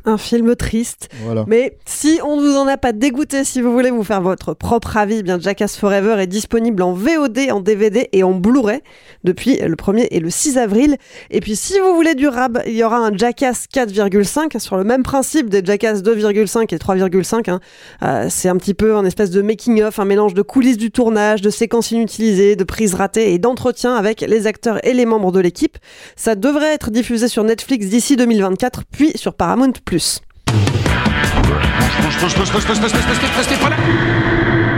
Un 0.04 0.18
film 0.18 0.56
triste. 0.56 1.08
Voilà. 1.24 1.46
Mais 1.48 1.78
si 1.86 2.20
on 2.26 2.36
ne 2.36 2.42
vous 2.42 2.58
en 2.58 2.68
a 2.68 2.76
pas 2.76 2.92
dégoûté, 2.92 3.46
si 3.46 3.62
vous 3.62 3.72
voulez 3.72 3.92
vous 3.92 4.04
faire 4.04 4.22
votre 4.22 4.54
propre 4.54 4.98
avis, 4.98 5.18
eh 5.20 5.24
bien 5.24 5.40
Jackass 5.40 5.78
Forever 5.78 6.22
est 6.22 6.28
disponible 6.28 6.84
en 6.84 6.92
VOD, 6.92 7.40
en 7.52 7.62
DVD 7.62 8.10
et 8.12 8.24
en 8.24 8.34
Blu-ray 8.34 8.82
depuis 9.24 9.58
le 9.58 9.76
1er 9.76 10.08
et 10.12 10.20
le 10.20 10.30
6 10.30 10.58
avril. 10.58 10.98
Et 11.32 11.40
puis 11.40 11.56
si 11.56 11.80
vous 11.80 11.96
voulez 11.96 12.14
du 12.16 12.28
rab, 12.28 12.62
il 12.68 12.74
y 12.74 12.84
aura 12.84 12.98
un 12.98 13.16
Jackass 13.16 13.68
4,5 13.74 14.60
sur 14.60 14.76
le 14.76 14.84
même 14.84 15.04
principe 15.04 15.50
des 15.50 15.64
Jackass 15.64 16.02
2,5 16.04 16.74
et 16.74 16.78
3,5. 16.78 17.50
hein. 17.50 17.60
Euh, 18.04 18.28
c'est 18.30 18.50
un 18.50 18.58
petit 18.58 18.74
peu 18.74 18.96
un 18.98 19.06
espèce 19.06 19.32
de 19.32 19.42
making-of, 19.42 19.98
un 20.00 20.06
mélange 20.06 20.34
de 20.34 20.42
coulisses 20.42 20.78
du 20.78 20.92
tournage, 20.92 21.42
de 21.42 21.50
séquences 21.50 21.92
inutilisées, 21.92 22.58
de 22.58 22.64
prises 22.66 22.96
ratées 22.96 23.34
et 23.34 23.40
d'entretiens 23.40 23.96
avec 23.96 24.22
les 24.22 24.46
acteurs 24.46 24.86
et 24.86 24.94
les 24.94 25.06
membres 25.06 25.32
de 25.32 25.40
l'équipe. 25.40 25.78
Ça 26.18 26.36
devrait 26.36 26.74
être 26.74 26.92
diffusé 26.92 27.30
sur 27.30 27.46
Netflix 27.46 27.88
d'ici 27.88 28.18
2024, 28.18 28.84
puis 28.92 29.14
sur 29.16 29.34
Paramount+ 29.36 29.69
plus. 29.78 30.22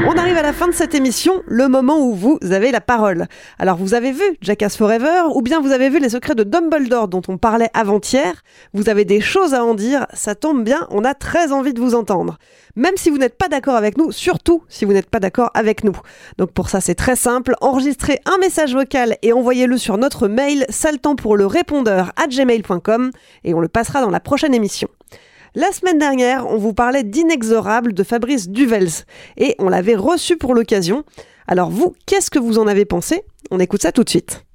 On 0.07 0.17
arrive 0.17 0.37
à 0.37 0.41
la 0.41 0.51
fin 0.51 0.67
de 0.67 0.73
cette 0.73 0.95
émission, 0.95 1.43
le 1.45 1.67
moment 1.67 1.99
où 1.99 2.15
vous 2.15 2.39
avez 2.49 2.71
la 2.71 2.81
parole. 2.81 3.27
Alors 3.59 3.77
vous 3.77 3.93
avez 3.93 4.11
vu 4.11 4.23
Jackass 4.41 4.75
Forever 4.75 5.23
ou 5.35 5.43
bien 5.43 5.61
vous 5.61 5.71
avez 5.71 5.89
vu 5.89 5.99
les 5.99 6.09
secrets 6.09 6.33
de 6.33 6.43
Dumbledore 6.43 7.07
dont 7.07 7.21
on 7.27 7.37
parlait 7.37 7.69
avant-hier. 7.75 8.41
Vous 8.73 8.89
avez 8.89 9.05
des 9.05 9.21
choses 9.21 9.53
à 9.53 9.63
en 9.63 9.75
dire, 9.75 10.07
ça 10.13 10.33
tombe 10.33 10.63
bien, 10.63 10.87
on 10.89 11.05
a 11.05 11.13
très 11.13 11.51
envie 11.51 11.73
de 11.73 11.79
vous 11.79 11.93
entendre. 11.93 12.39
Même 12.75 12.95
si 12.97 13.11
vous 13.11 13.19
n'êtes 13.19 13.37
pas 13.37 13.47
d'accord 13.47 13.75
avec 13.75 13.97
nous, 13.97 14.11
surtout 14.11 14.63
si 14.69 14.85
vous 14.85 14.93
n'êtes 14.93 15.09
pas 15.09 15.19
d'accord 15.19 15.51
avec 15.53 15.83
nous. 15.83 15.95
Donc 16.39 16.51
pour 16.51 16.69
ça 16.69 16.81
c'est 16.81 16.95
très 16.95 17.15
simple, 17.15 17.53
enregistrez 17.61 18.19
un 18.25 18.39
message 18.39 18.73
vocal 18.73 19.17
et 19.21 19.33
envoyez-le 19.33 19.77
sur 19.77 19.97
notre 19.97 20.27
mail 20.27 20.65
saltant 20.69 21.15
pour 21.15 21.37
le 21.37 21.45
répondeur 21.45 22.11
à 22.15 22.27
gmail.com 22.27 23.11
et 23.43 23.53
on 23.53 23.59
le 23.59 23.67
passera 23.67 24.01
dans 24.01 24.09
la 24.09 24.19
prochaine 24.19 24.55
émission. 24.55 24.87
La 25.53 25.73
semaine 25.73 25.97
dernière, 25.97 26.47
on 26.47 26.55
vous 26.55 26.73
parlait 26.73 27.03
d'Inexorable 27.03 27.91
de 27.91 28.03
Fabrice 28.03 28.47
Duvels 28.47 29.03
et 29.35 29.55
on 29.59 29.67
l'avait 29.67 29.97
reçu 29.97 30.37
pour 30.37 30.53
l'occasion. 30.53 31.03
Alors 31.45 31.69
vous, 31.69 31.93
qu'est-ce 32.05 32.31
que 32.31 32.39
vous 32.39 32.57
en 32.57 32.67
avez 32.67 32.85
pensé? 32.85 33.23
On 33.51 33.59
écoute 33.59 33.81
ça 33.81 33.91
tout 33.91 34.05
de 34.05 34.09
suite. 34.09 34.45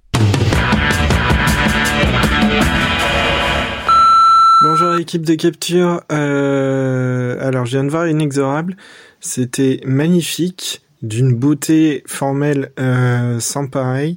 Bonjour 4.62 4.96
équipe 4.98 5.26
de 5.26 5.34
capture. 5.34 6.00
Euh, 6.10 7.46
alors 7.46 7.66
je 7.66 7.72
viens 7.72 7.84
de 7.84 7.90
voir 7.90 8.08
Inexorable. 8.08 8.74
C'était 9.20 9.80
magnifique, 9.84 10.80
d'une 11.02 11.34
beauté 11.34 12.04
formelle 12.06 12.72
euh, 12.80 13.38
sans 13.38 13.66
pareil. 13.66 14.16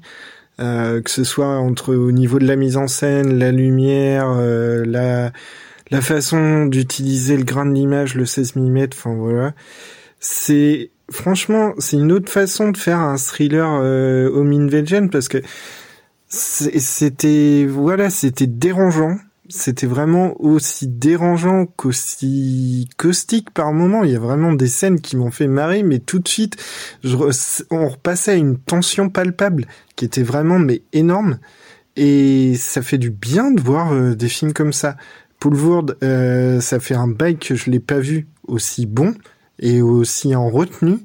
Euh, 0.61 1.01
que 1.01 1.11
ce 1.11 1.25
soit 1.25 1.57
entre 1.57 1.93
au 1.93 2.13
niveau 2.13 2.39
de 2.39 2.47
la 2.47 2.55
mise 2.55 2.77
en 2.77 2.87
scène, 2.87 3.37
la 3.37 3.51
lumière, 3.51 4.29
la 4.29 5.33
la 5.91 6.01
façon 6.01 6.65
d'utiliser 6.65 7.37
le 7.37 7.43
grain 7.43 7.65
de 7.65 7.73
l'image, 7.73 8.15
le 8.15 8.25
16 8.25 8.55
mm, 8.55 8.87
enfin 8.93 9.15
voilà. 9.15 9.53
C'est 10.19 10.91
franchement, 11.11 11.73
c'est 11.79 11.97
une 11.97 12.11
autre 12.11 12.31
façon 12.31 12.69
de 12.71 12.77
faire 12.77 12.99
un 12.99 13.17
thriller 13.17 13.67
euh, 13.81 14.29
home 14.29 14.51
invasion 14.53 15.07
parce 15.07 15.27
que 15.27 15.41
c'était 16.27 17.65
voilà, 17.67 18.09
c'était 18.09 18.47
dérangeant. 18.47 19.17
C'était 19.51 19.87
vraiment 19.87 20.39
aussi 20.39 20.87
dérangeant 20.87 21.65
qu'aussi 21.65 22.87
caustique 22.97 23.49
par 23.51 23.73
moment. 23.73 24.03
Il 24.03 24.11
y 24.11 24.15
a 24.15 24.19
vraiment 24.19 24.53
des 24.53 24.67
scènes 24.67 25.01
qui 25.01 25.17
m'ont 25.17 25.31
fait 25.31 25.47
marrer, 25.47 25.81
mais 25.81 25.97
tout 25.97 26.19
de 26.19 26.27
suite, 26.27 26.55
je 27.03 27.17
re- 27.17 27.63
on 27.71 27.87
repassait 27.87 28.33
à 28.33 28.35
une 28.35 28.59
tension 28.59 29.09
palpable 29.09 29.65
qui 29.95 30.05
était 30.05 30.21
vraiment 30.21 30.59
mais 30.59 30.83
énorme. 30.93 31.39
Et 31.95 32.53
ça 32.59 32.83
fait 32.83 32.99
du 32.99 33.09
bien 33.09 33.49
de 33.49 33.59
voir 33.59 33.91
euh, 33.91 34.13
des 34.15 34.29
films 34.29 34.53
comme 34.53 34.71
ça. 34.71 34.97
Paul 35.39 35.55
euh, 36.03 36.59
ça 36.59 36.79
fait 36.79 36.95
un 36.95 37.07
bail 37.07 37.37
que 37.37 37.55
je 37.55 37.71
l'ai 37.71 37.79
pas 37.79 37.99
vu 37.99 38.27
aussi 38.47 38.85
bon 38.85 39.15
et 39.59 39.81
aussi 39.81 40.35
en 40.35 40.49
retenue. 40.49 40.99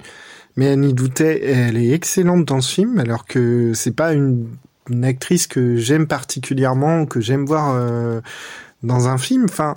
Mais 0.57 0.69
Annie 0.69 0.95
Doutet, 0.95 1.45
elle 1.45 1.77
est 1.77 1.91
excellente 1.91 2.45
dans 2.45 2.61
ce 2.61 2.75
film, 2.75 2.99
alors 2.99 3.27
que 3.27 3.73
c'est 3.75 3.95
pas 3.95 4.13
une, 4.13 4.49
actrice 5.03 5.47
que 5.47 5.77
j'aime 5.77 6.07
particulièrement, 6.07 7.07
que 7.07 7.21
j'aime 7.21 7.47
voir 7.47 7.75
euh, 7.75 8.21
dans 8.83 9.09
un 9.09 9.19
film. 9.19 9.45
Enfin, 9.45 9.75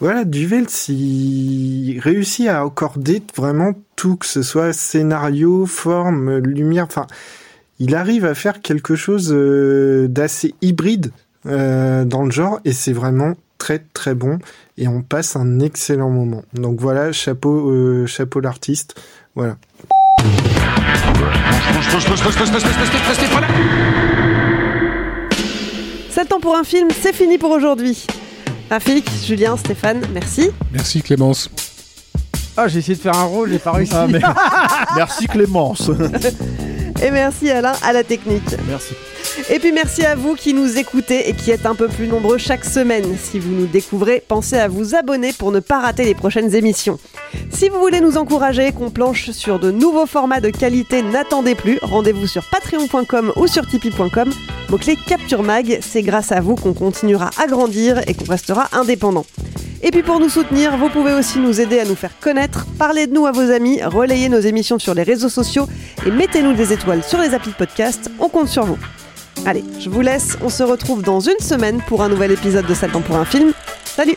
voilà, 0.00 0.24
Duvel, 0.24 0.66
il 0.88 1.98
réussit 2.00 2.48
à 2.48 2.62
accorder 2.62 3.22
vraiment 3.34 3.72
tout, 3.96 4.16
que 4.16 4.26
ce 4.26 4.42
soit 4.42 4.72
scénario, 4.72 5.66
forme, 5.66 6.38
lumière. 6.38 6.84
Enfin, 6.84 7.06
il 7.78 7.94
arrive 7.94 8.24
à 8.24 8.34
faire 8.34 8.60
quelque 8.60 8.94
chose 8.94 9.32
euh, 9.32 10.06
d'assez 10.08 10.54
hybride 10.62 11.12
dans 11.44 12.22
le 12.24 12.30
genre, 12.30 12.60
et 12.64 12.72
c'est 12.72 12.92
vraiment 12.92 13.34
très 13.62 13.78
très 13.78 14.14
bon. 14.16 14.40
Et 14.76 14.88
on 14.88 15.02
passe 15.02 15.36
un 15.36 15.60
excellent 15.60 16.10
moment. 16.10 16.42
Donc 16.52 16.80
voilà, 16.80 17.12
chapeau, 17.12 17.70
euh, 17.70 18.06
chapeau 18.06 18.40
l'artiste. 18.40 19.00
Voilà. 19.36 19.56
C'est 26.10 26.22
le 26.22 26.26
temps 26.28 26.40
pour 26.40 26.56
un 26.56 26.64
film, 26.64 26.88
c'est 27.00 27.14
fini 27.14 27.38
pour 27.38 27.50
aujourd'hui. 27.50 28.04
Rafik, 28.70 29.08
Julien, 29.24 29.56
Stéphane, 29.56 30.00
merci. 30.12 30.50
Merci 30.72 31.02
Clémence. 31.02 31.48
Ah, 32.56 32.68
j'ai 32.68 32.80
essayé 32.80 32.96
de 32.96 33.00
faire 33.00 33.16
un 33.16 33.24
rôle, 33.24 33.50
j'ai 33.50 33.58
pas 33.58 33.72
réussi. 33.72 33.92
Ah, 33.94 34.06
mais- 34.08 34.20
Merci 34.96 35.26
Clémence. 35.26 35.90
Et 37.02 37.10
merci 37.10 37.50
Alain 37.50 37.72
à 37.82 37.92
la 37.92 38.04
technique. 38.04 38.42
Merci. 38.68 38.94
Et 39.50 39.58
puis 39.58 39.72
merci 39.72 40.04
à 40.04 40.14
vous 40.14 40.34
qui 40.34 40.54
nous 40.54 40.78
écoutez 40.78 41.28
et 41.28 41.32
qui 41.32 41.50
êtes 41.50 41.66
un 41.66 41.74
peu 41.74 41.88
plus 41.88 42.06
nombreux 42.06 42.38
chaque 42.38 42.64
semaine. 42.64 43.16
Si 43.18 43.38
vous 43.38 43.52
nous 43.52 43.66
découvrez, 43.66 44.22
pensez 44.26 44.56
à 44.56 44.68
vous 44.68 44.94
abonner 44.94 45.32
pour 45.32 45.50
ne 45.52 45.60
pas 45.60 45.80
rater 45.80 46.04
les 46.04 46.14
prochaines 46.14 46.54
émissions. 46.54 46.98
Si 47.50 47.68
vous 47.68 47.78
voulez 47.80 48.00
nous 48.00 48.18
encourager, 48.18 48.72
qu'on 48.72 48.90
planche 48.90 49.30
sur 49.30 49.58
de 49.58 49.70
nouveaux 49.70 50.06
formats 50.06 50.40
de 50.40 50.50
qualité, 50.50 51.02
n'attendez 51.02 51.54
plus. 51.54 51.78
Rendez-vous 51.82 52.26
sur 52.26 52.44
patreon.com 52.50 53.32
ou 53.36 53.46
sur 53.46 53.66
tipeee.com. 53.66 54.30
Mot-clé 54.68 54.96
Capture 55.06 55.42
Mag, 55.42 55.78
c'est 55.80 56.02
grâce 56.02 56.30
à 56.30 56.40
vous 56.40 56.54
qu'on 56.54 56.72
continuera 56.72 57.30
à 57.42 57.46
grandir 57.46 58.00
et 58.06 58.14
qu'on 58.14 58.30
restera 58.30 58.68
indépendant. 58.72 59.26
Et 59.82 59.90
puis 59.90 60.02
pour 60.02 60.20
nous 60.20 60.28
soutenir, 60.28 60.76
vous 60.76 60.88
pouvez 60.88 61.12
aussi 61.12 61.38
nous 61.38 61.60
aider 61.60 61.80
à 61.80 61.84
nous 61.84 61.96
faire 61.96 62.12
connaître, 62.20 62.66
parler 62.78 63.08
de 63.08 63.12
nous 63.12 63.26
à 63.26 63.32
vos 63.32 63.50
amis, 63.50 63.82
relayer 63.82 64.28
nos 64.28 64.38
émissions 64.38 64.78
sur 64.78 64.94
les 64.94 65.02
réseaux 65.02 65.28
sociaux 65.28 65.66
et 66.06 66.10
mettez-nous 66.10 66.54
des 66.54 66.72
étoiles 66.72 67.02
sur 67.02 67.18
les 67.18 67.34
applis 67.34 67.50
de 67.50 67.56
podcast, 67.56 68.10
on 68.20 68.28
compte 68.28 68.48
sur 68.48 68.64
vous. 68.64 68.78
Allez, 69.44 69.64
je 69.80 69.90
vous 69.90 70.00
laisse, 70.00 70.38
on 70.40 70.48
se 70.48 70.62
retrouve 70.62 71.02
dans 71.02 71.18
une 71.18 71.40
semaine 71.40 71.82
pour 71.88 72.02
un 72.02 72.08
nouvel 72.08 72.30
épisode 72.30 72.66
de 72.66 72.74
Satan 72.74 73.00
pour 73.00 73.16
un 73.16 73.24
film. 73.24 73.52
Salut 73.84 74.16